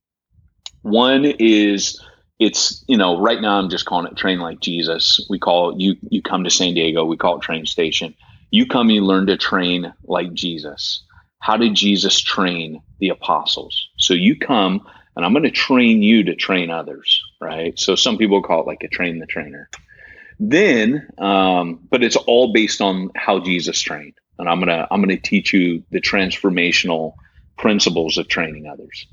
One 0.82 1.26
is 1.26 2.02
it's 2.39 2.84
you 2.88 2.98
know 2.98 3.20
right 3.20 3.41
now 3.41 3.58
I'm 3.60 3.70
just 3.70 3.86
calling 3.86 4.08
it 4.12 4.18
train 4.18 4.39
like 4.39 4.60
Jesus. 4.60 5.26
We 5.30 5.39
call 5.39 5.72
it, 5.72 5.80
you 5.80 5.96
you 6.10 6.22
come 6.22 6.43
to 6.43 6.50
San 6.50 6.74
Diego, 6.74 7.06
we 7.06 7.18
call 7.18 7.38
it 7.38 7.41
train 7.41 7.66
station. 7.66 8.16
You 8.52 8.66
come, 8.68 8.89
you 8.89 9.02
learn 9.04 9.28
to 9.28 9.38
train 9.38 9.93
like 10.06 10.34
Jesus. 10.34 11.04
how 11.39 11.58
did 11.58 11.76
Jesus 11.76 12.20
train 12.22 12.82
the 13.00 13.10
apostles? 13.10 13.89
So 13.98 14.14
you 14.14 14.38
come 14.38 14.88
and 15.16 15.26
I'm 15.26 15.34
going 15.34 15.43
to 15.43 15.52
train 15.52 16.02
you 16.02 16.24
to 16.24 16.36
train 16.36 16.70
others, 16.70 17.22
right? 17.41 17.78
So 17.80 17.96
some 17.96 18.18
people 18.18 18.41
call 18.41 18.62
it 18.62 18.68
like 18.68 18.84
a 18.84 18.88
train 18.88 19.20
the 19.20 19.26
trainer. 19.26 19.70
Then, 20.39 21.08
um, 21.18 21.88
but 21.89 22.04
it's 22.04 22.16
all 22.16 22.52
based 22.52 22.82
on 22.82 23.12
how 23.16 23.39
Jesus 23.39 23.80
trained, 23.80 24.16
and 24.40 24.50
I'm 24.50 24.60
gonna 24.60 24.88
I'm 24.92 25.02
gonna 25.02 25.18
teach 25.18 25.54
you 25.54 25.84
the 25.92 26.02
transformational 26.02 27.14
principles 27.58 28.18
of 28.18 28.28
training 28.28 28.68
others. 28.68 29.08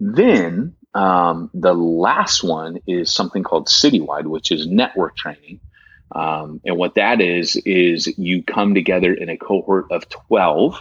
Then 0.00 0.76
um, 0.94 1.50
the 1.54 1.74
last 1.74 2.42
one 2.42 2.78
is 2.86 3.12
something 3.12 3.42
called 3.42 3.68
Citywide, 3.68 4.26
which 4.26 4.50
is 4.50 4.66
network 4.66 5.16
training. 5.16 5.60
Um, 6.14 6.60
and 6.64 6.76
what 6.76 6.94
that 6.94 7.20
is, 7.20 7.56
is 7.56 8.06
you 8.18 8.42
come 8.42 8.74
together 8.74 9.12
in 9.12 9.28
a 9.28 9.36
cohort 9.36 9.86
of 9.90 10.08
12. 10.08 10.80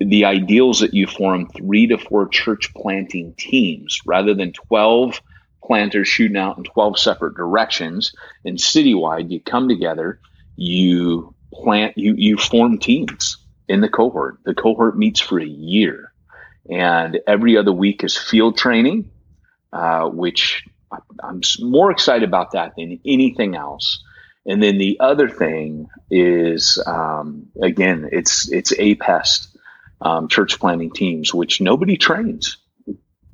The 0.00 0.24
ideals 0.24 0.80
that 0.80 0.94
you 0.94 1.06
form 1.06 1.48
three 1.48 1.86
to 1.88 1.98
four 1.98 2.28
church 2.28 2.72
planting 2.74 3.34
teams 3.36 4.00
rather 4.06 4.34
than 4.34 4.52
12 4.52 5.20
planters 5.62 6.08
shooting 6.08 6.36
out 6.36 6.58
in 6.58 6.64
12 6.64 6.98
separate 6.98 7.36
directions. 7.36 8.12
And 8.44 8.58
citywide, 8.58 9.30
you 9.30 9.40
come 9.40 9.68
together, 9.68 10.20
you 10.56 11.34
plant, 11.52 11.96
you, 11.96 12.14
you 12.16 12.36
form 12.36 12.78
teams 12.78 13.38
in 13.68 13.80
the 13.80 13.88
cohort. 13.88 14.38
The 14.44 14.54
cohort 14.54 14.96
meets 14.96 15.20
for 15.20 15.38
a 15.38 15.46
year. 15.46 16.12
And 16.70 17.20
every 17.26 17.56
other 17.56 17.72
week 17.72 18.04
is 18.04 18.16
field 18.16 18.58
training, 18.58 19.10
uh, 19.72 20.08
which 20.08 20.64
I'm 21.22 21.40
more 21.60 21.90
excited 21.90 22.28
about 22.28 22.52
that 22.52 22.72
than 22.76 23.00
anything 23.04 23.56
else. 23.56 24.02
And 24.46 24.62
then 24.62 24.78
the 24.78 24.98
other 25.00 25.28
thing 25.28 25.88
is, 26.10 26.82
um, 26.86 27.48
again, 27.60 28.08
it's 28.12 28.50
it's 28.50 28.72
APEST 28.72 29.48
um, 30.00 30.28
church 30.28 30.58
planting 30.58 30.90
teams, 30.90 31.34
which 31.34 31.60
nobody 31.60 31.96
trains 31.96 32.56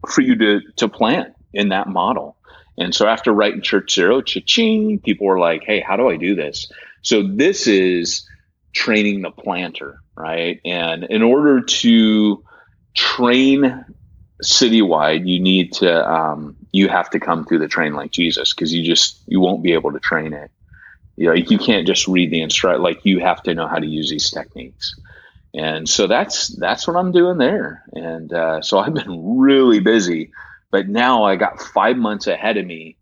for 0.09 0.23
you 0.23 0.37
to 0.37 0.61
to 0.77 0.89
plant 0.89 1.35
in 1.53 1.69
that 1.69 1.89
model. 1.89 2.37
And 2.77 2.93
so 2.93 3.07
after 3.07 3.33
writing 3.33 3.62
Church 3.62 3.95
Zero, 3.95 4.21
cha-ching, 4.23 4.99
people 4.99 5.27
were 5.29 5.39
like, 5.39 5.62
"Hey, 5.62 5.81
how 5.81 5.97
do 5.97 6.09
I 6.09 6.17
do 6.17 6.35
this?" 6.35 6.71
So 7.05 7.22
this 7.22 7.66
is 7.66 8.26
training 8.74 9.22
the 9.22 9.30
planter, 9.30 10.00
right? 10.16 10.61
And 10.64 11.05
in 11.05 11.22
order 11.22 11.61
to 11.61 12.44
train 12.94 13.84
citywide, 14.42 15.26
you 15.26 15.40
need 15.40 15.72
to 15.74 16.11
um, 16.11 16.57
you 16.72 16.88
have 16.88 17.11
to 17.11 17.20
come 17.20 17.44
through 17.44 17.61
the 17.61 17.68
train 17.68 17.94
like 17.94 18.11
Jesus 18.11 18.52
because 18.52 18.72
you 18.72 18.82
just 18.82 19.22
you 19.26 19.40
won't 19.40 19.62
be 19.62 19.74
able 19.74 19.92
to 19.92 20.00
train 20.00 20.32
it. 20.32 20.50
You 21.16 21.26
know, 21.26 21.34
you 21.34 21.59
can't 21.59 21.86
just 21.86 22.09
read 22.09 22.30
the 22.30 22.42
instruct 22.42 22.80
like 22.80 23.05
you 23.05 23.20
have 23.20 23.42
to 23.44 23.55
know 23.55 23.68
how 23.68 23.78
to 23.78 23.86
use 23.86 24.11
these 24.11 24.30
techniques. 24.30 24.94
And 25.55 25.88
so 25.88 26.09
that's 26.09 26.48
that's 26.48 26.88
what 26.88 26.96
I'm 26.96 27.12
doing 27.12 27.38
there. 27.38 27.84
And 27.92 28.32
uh, 28.32 28.62
so 28.62 28.78
I've 28.78 28.94
been 28.94 29.38
really 29.38 29.80
busy, 29.80 30.32
but 30.72 30.88
now 30.88 31.24
I 31.24 31.36
got 31.36 31.61
five 31.61 31.96
months 31.96 32.26
ahead 32.26 32.57
of 32.57 32.66
me 32.66 32.96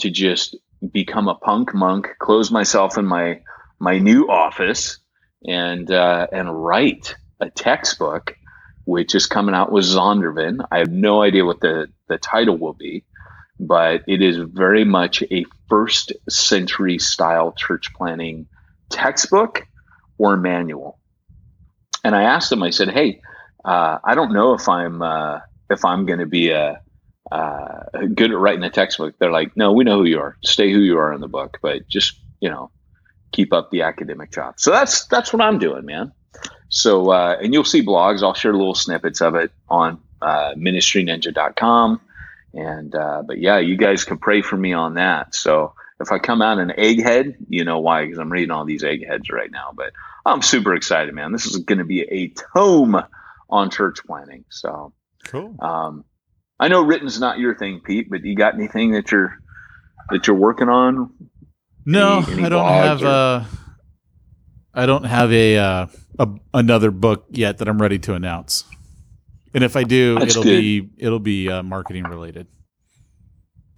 to 0.00 0.10
just 0.10 0.56
become 0.92 1.28
a 1.28 1.34
punk 1.34 1.74
monk, 1.74 2.08
close 2.18 2.50
myself 2.50 2.98
in 2.98 3.06
my 3.06 3.40
my 3.78 3.98
new 3.98 4.28
office, 4.28 4.98
and 5.46 5.90
uh, 5.90 6.26
and 6.32 6.64
write 6.64 7.14
a 7.40 7.50
textbook 7.50 8.34
which 8.84 9.14
is 9.14 9.26
coming 9.26 9.54
out 9.54 9.72
with 9.72 9.84
Zondervan. 9.84 10.66
I 10.70 10.78
have 10.78 10.90
no 10.90 11.22
idea 11.22 11.44
what 11.44 11.60
the, 11.60 11.88
the 12.08 12.18
title 12.18 12.58
will 12.58 12.74
be, 12.74 13.04
but 13.58 14.02
it 14.06 14.22
is 14.22 14.36
very 14.36 14.84
much 14.84 15.22
a 15.22 15.44
first 15.68 16.12
century 16.28 16.98
style 16.98 17.52
church 17.52 17.92
planting 17.94 18.46
textbook 18.90 19.66
or 20.18 20.36
manual. 20.36 20.98
And 22.02 22.14
I 22.14 22.24
asked 22.24 22.52
him. 22.52 22.62
I 22.62 22.70
said, 22.70 22.90
Hey, 22.90 23.20
uh, 23.64 23.98
I 24.04 24.14
don't 24.14 24.32
know 24.32 24.52
if 24.52 24.68
I'm, 24.68 25.00
uh, 25.00 25.40
if 25.70 25.84
I'm 25.84 26.04
going 26.04 26.18
to 26.18 26.26
be 26.26 26.50
a, 26.50 26.80
uh, 27.30 27.80
good 28.14 28.30
at 28.30 28.38
writing 28.38 28.64
a 28.64 28.70
textbook. 28.70 29.14
They're 29.18 29.32
like, 29.32 29.56
no, 29.56 29.72
we 29.72 29.84
know 29.84 29.98
who 29.98 30.04
you 30.04 30.20
are. 30.20 30.36
Stay 30.44 30.72
who 30.72 30.80
you 30.80 30.98
are 30.98 31.12
in 31.12 31.20
the 31.20 31.28
book, 31.28 31.58
but 31.62 31.88
just, 31.88 32.18
you 32.40 32.50
know, 32.50 32.70
keep 33.32 33.52
up 33.52 33.70
the 33.70 33.82
academic 33.82 34.30
chops. 34.30 34.62
So 34.62 34.70
that's, 34.70 35.06
that's 35.06 35.32
what 35.32 35.42
I'm 35.42 35.58
doing, 35.58 35.84
man. 35.84 36.12
So, 36.68 37.10
uh, 37.10 37.36
and 37.40 37.52
you'll 37.52 37.64
see 37.64 37.84
blogs. 37.84 38.22
I'll 38.22 38.34
share 38.34 38.52
little 38.52 38.74
snippets 38.74 39.20
of 39.20 39.34
it 39.36 39.52
on 39.68 40.00
uh, 40.20 40.54
ministryninja.com. 40.54 42.00
And, 42.52 42.94
uh, 42.94 43.22
but 43.26 43.38
yeah, 43.38 43.58
you 43.58 43.76
guys 43.76 44.04
can 44.04 44.18
pray 44.18 44.42
for 44.42 44.56
me 44.56 44.72
on 44.72 44.94
that. 44.94 45.34
So 45.34 45.74
if 46.00 46.12
I 46.12 46.18
come 46.18 46.42
out 46.42 46.58
an 46.58 46.72
egghead, 46.76 47.36
you 47.48 47.64
know 47.64 47.80
why, 47.80 48.04
because 48.04 48.18
I'm 48.18 48.30
reading 48.30 48.50
all 48.50 48.64
these 48.64 48.84
eggheads 48.84 49.30
right 49.30 49.50
now. 49.50 49.70
But 49.74 49.92
I'm 50.26 50.42
super 50.42 50.74
excited, 50.74 51.14
man. 51.14 51.32
This 51.32 51.46
is 51.46 51.58
going 51.58 51.78
to 51.78 51.84
be 51.84 52.02
a 52.02 52.28
tome 52.28 53.00
on 53.48 53.70
church 53.70 53.98
planting. 54.06 54.44
So 54.48 54.92
cool. 55.24 55.56
Um, 55.60 56.04
I 56.64 56.68
know 56.68 56.80
written's 56.80 57.20
not 57.20 57.38
your 57.38 57.54
thing, 57.54 57.82
Pete, 57.84 58.08
but 58.08 58.24
you 58.24 58.34
got 58.34 58.54
anything 58.54 58.92
that 58.92 59.12
you're 59.12 59.38
that 60.08 60.26
you're 60.26 60.34
working 60.34 60.70
on? 60.70 61.12
No, 61.84 62.24
any, 62.26 62.32
any 62.32 62.44
I 62.44 62.48
don't 62.48 62.66
have. 62.66 63.02
Or? 63.02 63.06
Uh, 63.06 63.44
I 64.72 64.86
don't 64.86 65.04
have 65.04 65.30
a, 65.30 65.58
uh, 65.58 65.86
a 66.18 66.28
another 66.54 66.90
book 66.90 67.26
yet 67.28 67.58
that 67.58 67.68
I'm 67.68 67.82
ready 67.82 67.98
to 67.98 68.14
announce. 68.14 68.64
And 69.52 69.62
if 69.62 69.76
I 69.76 69.84
do, 69.84 70.18
That's 70.18 70.30
it'll 70.30 70.42
good. 70.42 70.58
be 70.58 70.88
it'll 70.96 71.18
be 71.18 71.50
uh, 71.50 71.62
marketing 71.62 72.04
related. 72.04 72.46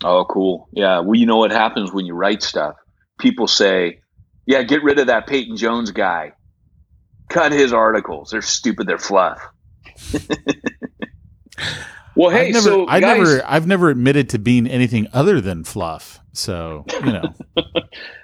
Oh, 0.05 0.25
cool. 0.25 0.69
Yeah. 0.73 1.01
Well, 1.01 1.17
you 1.17 1.27
know 1.27 1.39
what 1.39 1.51
happens 1.51 1.93
when 1.93 2.07
you 2.07 2.15
write 2.15 2.45
stuff? 2.45 2.77
People 3.19 3.49
say, 3.49 3.99
"Yeah, 4.47 4.63
get 4.63 4.85
rid 4.85 5.01
of 5.01 5.09
that 5.09 5.27
Peyton 5.27 5.57
Jones 5.57 5.91
guy. 5.91 6.35
Cut 7.31 7.51
his 7.51 7.73
articles. 7.73 8.31
They're 8.31 8.43
stupid. 8.43 8.87
They're 8.87 8.97
fluff." 8.97 9.41
well, 12.17 12.31
hey, 12.31 12.49
I've 12.49 12.55
never, 12.55 12.65
so 12.65 12.87
I 12.87 13.01
guys, 13.01 13.19
never, 13.19 13.43
I've 13.47 13.67
never 13.67 13.91
admitted 13.91 14.31
to 14.31 14.39
being 14.39 14.67
anything 14.67 15.07
other 15.13 15.41
than 15.41 15.65
fluff. 15.65 16.21
So, 16.33 16.85
you 17.05 17.13
know. 17.13 17.35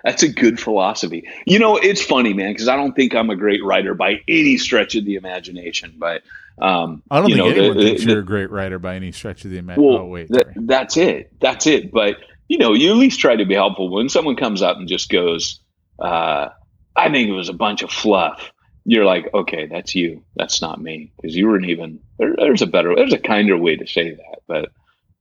That's 0.05 0.23
a 0.23 0.29
good 0.29 0.61
philosophy. 0.61 1.29
You 1.47 1.59
know, 1.59 1.77
it's 1.77 2.03
funny, 2.03 2.35
man, 2.35 2.53
because 2.53 2.69
I 2.69 2.77
don't 2.77 2.95
think 2.95 3.15
I'm 3.15 3.31
a 3.31 3.37
great 3.37 3.65
writer 3.65 3.95
by 3.95 4.21
any 4.29 4.59
stretch 4.59 4.95
of 4.97 5.05
the 5.05 5.15
imagination, 5.15 5.95
but 5.97 6.23
um, 6.61 7.03
I 7.11 7.21
don't 7.21 7.27
think 7.27 7.39
know, 7.39 7.49
anyone 7.49 7.77
the, 7.77 7.83
thinks 7.83 8.05
the, 8.05 8.11
you're 8.11 8.21
a 8.21 8.25
great 8.25 8.51
writer 8.51 8.79
by 8.79 8.97
any 8.97 9.13
stretch 9.13 9.45
of 9.45 9.51
the 9.51 9.59
imagination. 9.59 9.95
Well, 9.95 10.03
oh, 10.03 10.07
wait. 10.07 10.29
that's 10.57 10.97
it. 10.97 11.33
That's 11.41 11.67
it. 11.67 11.91
But, 11.91 12.17
you 12.49 12.59
know, 12.59 12.75
you 12.75 12.91
at 12.91 12.97
least 12.97 13.21
try 13.21 13.37
to 13.37 13.47
be 13.47 13.55
helpful 13.55 13.91
when 13.91 14.09
someone 14.09 14.37
comes 14.37 14.61
up 14.61 14.77
and 14.77 14.89
just 14.89 15.09
goes, 15.09 15.61
uh, 15.99 16.49
I 16.95 17.11
think 17.11 17.29
it 17.29 17.33
was 17.33 17.49
a 17.49 17.55
bunch 17.55 17.83
of 17.83 17.91
fluff. 17.91 18.53
You're 18.85 19.05
like, 19.05 19.33
okay, 19.33 19.67
that's 19.67 19.95
you. 19.95 20.25
That's 20.37 20.61
not 20.61 20.81
me. 20.81 21.13
Because 21.17 21.37
you 21.37 21.49
weren't 21.49 21.67
even, 21.67 22.01
there, 22.23 22.35
there's 22.37 22.63
a 22.63 22.67
better, 22.67 22.95
there's 22.95 23.13
a 23.13 23.19
kinder 23.19 23.57
way 23.57 23.77
to 23.77 23.87
say 23.87 24.11
that. 24.11 24.39
But, 24.47 24.71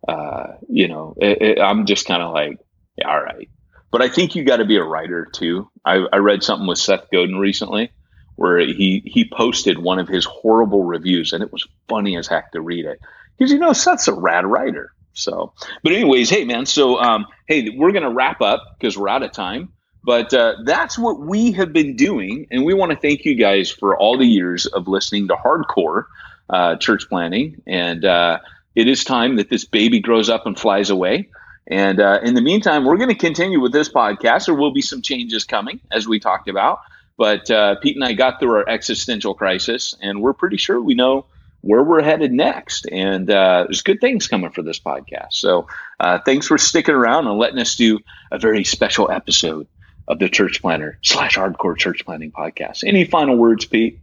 uh, 0.07 0.57
you 0.69 0.87
know, 0.87 1.15
it, 1.17 1.41
it, 1.41 1.59
I'm 1.59 1.85
just 1.85 2.05
kind 2.05 2.21
of 2.21 2.33
like, 2.33 2.59
yeah, 2.97 3.09
all 3.09 3.21
right. 3.21 3.49
But 3.91 4.01
I 4.01 4.09
think 4.09 4.35
you 4.35 4.43
got 4.43 4.57
to 4.57 4.65
be 4.65 4.77
a 4.77 4.83
writer 4.83 5.25
too. 5.25 5.69
I, 5.83 6.05
I 6.13 6.17
read 6.17 6.43
something 6.43 6.67
with 6.67 6.77
Seth 6.77 7.09
Godin 7.11 7.37
recently 7.37 7.91
where 8.35 8.59
he 8.59 9.03
he 9.05 9.29
posted 9.29 9.77
one 9.77 9.99
of 9.99 10.07
his 10.07 10.25
horrible 10.25 10.83
reviews, 10.83 11.33
and 11.33 11.43
it 11.43 11.51
was 11.51 11.67
funny 11.87 12.17
as 12.17 12.27
heck 12.27 12.51
to 12.53 12.61
read 12.61 12.85
it 12.85 12.99
because 13.37 13.51
you 13.51 13.59
know 13.59 13.73
Seth's 13.73 14.07
a 14.07 14.13
rad 14.13 14.45
writer. 14.45 14.93
So, 15.13 15.53
but 15.83 15.91
anyways, 15.91 16.29
hey 16.29 16.45
man, 16.45 16.65
so 16.65 16.97
um, 16.97 17.27
hey, 17.47 17.75
we're 17.75 17.91
gonna 17.91 18.13
wrap 18.13 18.41
up 18.41 18.63
because 18.79 18.97
we're 18.97 19.09
out 19.09 19.23
of 19.23 19.31
time. 19.31 19.73
But 20.03 20.33
uh, 20.33 20.55
that's 20.65 20.97
what 20.97 21.19
we 21.19 21.51
have 21.51 21.73
been 21.73 21.95
doing, 21.95 22.47
and 22.49 22.65
we 22.65 22.73
want 22.73 22.91
to 22.91 22.97
thank 22.97 23.25
you 23.25 23.35
guys 23.35 23.69
for 23.69 23.95
all 23.95 24.17
the 24.17 24.25
years 24.25 24.65
of 24.65 24.87
listening 24.87 25.27
to 25.27 25.35
hardcore 25.35 26.05
uh, 26.51 26.75
church 26.75 27.07
planting. 27.09 27.61
And 27.65 28.03
uh, 28.05 28.39
it 28.75 28.87
is 28.87 29.03
time 29.03 29.37
that 29.37 29.49
this 29.49 29.65
baby 29.65 29.99
grows 29.99 30.29
up 30.29 30.45
and 30.45 30.59
flies 30.59 30.89
away. 30.89 31.29
And 31.67 31.99
uh, 31.99 32.19
in 32.23 32.33
the 32.33 32.41
meantime, 32.41 32.85
we're 32.85 32.97
going 32.97 33.09
to 33.09 33.15
continue 33.15 33.61
with 33.61 33.71
this 33.71 33.89
podcast. 33.89 34.47
There 34.47 34.55
will 34.55 34.73
be 34.73 34.81
some 34.81 35.01
changes 35.01 35.45
coming, 35.45 35.79
as 35.91 36.07
we 36.07 36.19
talked 36.19 36.49
about. 36.49 36.79
But 37.17 37.49
uh, 37.51 37.75
Pete 37.75 37.95
and 37.95 38.03
I 38.03 38.13
got 38.13 38.39
through 38.39 38.55
our 38.57 38.67
existential 38.67 39.35
crisis, 39.35 39.95
and 40.01 40.21
we're 40.21 40.33
pretty 40.33 40.57
sure 40.57 40.81
we 40.81 40.95
know 40.95 41.25
where 41.61 41.83
we're 41.83 42.01
headed 42.01 42.31
next. 42.31 42.87
And 42.91 43.29
uh, 43.29 43.65
there's 43.67 43.83
good 43.83 44.01
things 44.01 44.27
coming 44.27 44.51
for 44.51 44.63
this 44.63 44.79
podcast. 44.79 45.33
So 45.33 45.67
uh, 45.99 46.19
thanks 46.25 46.47
for 46.47 46.57
sticking 46.57 46.95
around 46.95 47.27
and 47.27 47.37
letting 47.37 47.59
us 47.59 47.75
do 47.75 47.99
a 48.31 48.39
very 48.39 48.63
special 48.63 49.11
episode 49.11 49.67
of 50.07 50.17
the 50.19 50.29
Church 50.29 50.61
Planter 50.61 50.97
slash 51.03 51.37
Hardcore 51.37 51.77
Church 51.77 52.03
Planting 52.05 52.31
podcast. 52.31 52.83
Any 52.83 53.05
final 53.05 53.37
words, 53.37 53.65
Pete? 53.65 53.99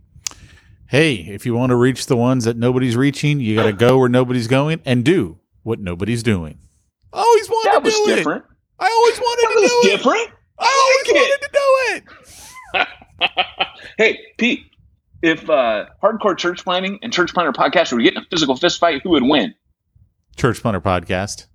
Hey, 0.89 1.17
if 1.17 1.45
you 1.45 1.55
want 1.55 1.69
to 1.71 1.77
reach 1.77 2.07
the 2.07 2.17
ones 2.17 2.45
that 2.45 2.57
nobody's 2.57 2.97
reaching, 2.97 3.41
you 3.41 3.55
got 3.57 3.65
to 3.67 3.75
go 3.75 3.99
where 3.99 4.09
nobody's 4.09 4.47
going 4.47 4.81
and 4.87 5.05
do 5.05 5.39
what 5.63 5.79
nobody's 5.81 6.23
doing. 6.23 6.59
I 7.13 7.19
always 7.19 7.49
wanted 7.49 7.73
that 7.73 7.85
to 7.85 7.91
do 7.91 8.01
was 8.07 8.15
different. 8.17 8.45
it. 8.45 8.51
I 8.81 8.91
always 8.91 9.19
wanted 9.21 9.43
that 9.43 9.55
to 9.55 9.61
was 9.61 9.83
do 9.83 9.91
different. 9.91 10.21
it. 10.21 10.35
I 10.59 11.03
always 11.13 11.15
wanted 11.21 11.41
to 11.43 11.51
do 11.53 12.87
it. 13.27 13.69
hey, 13.99 14.19
Pete, 14.39 14.61
if 15.23 15.51
uh, 15.51 15.87
hardcore 16.03 16.37
church 16.39 16.65
Planting 16.65 16.99
and 17.03 17.13
church 17.13 17.35
planter 17.35 17.53
podcast 17.53 17.93
were 17.93 18.01
getting 18.01 18.23
a 18.23 18.27
physical 18.31 18.57
fist 18.57 18.81
fight, 18.81 19.03
who 19.03 19.11
would 19.11 19.25
win? 19.25 19.55
Church 20.37 20.63
planter 20.63 20.81
podcast. 20.81 21.47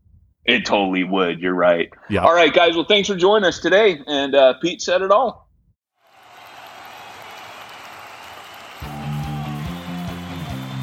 It 0.45 0.65
totally 0.65 1.05
would. 1.05 1.39
You're 1.39 1.55
right. 1.55 1.89
Yeah. 2.09 2.23
All 2.23 2.35
right, 2.35 2.53
guys. 2.53 2.75
Well, 2.75 2.85
thanks 2.85 3.07
for 3.07 3.15
joining 3.15 3.45
us 3.47 3.59
today. 3.59 3.99
And 4.05 4.35
uh, 4.35 4.55
Pete 4.61 4.81
said 4.81 5.01
it 5.01 5.09
all. 5.09 5.42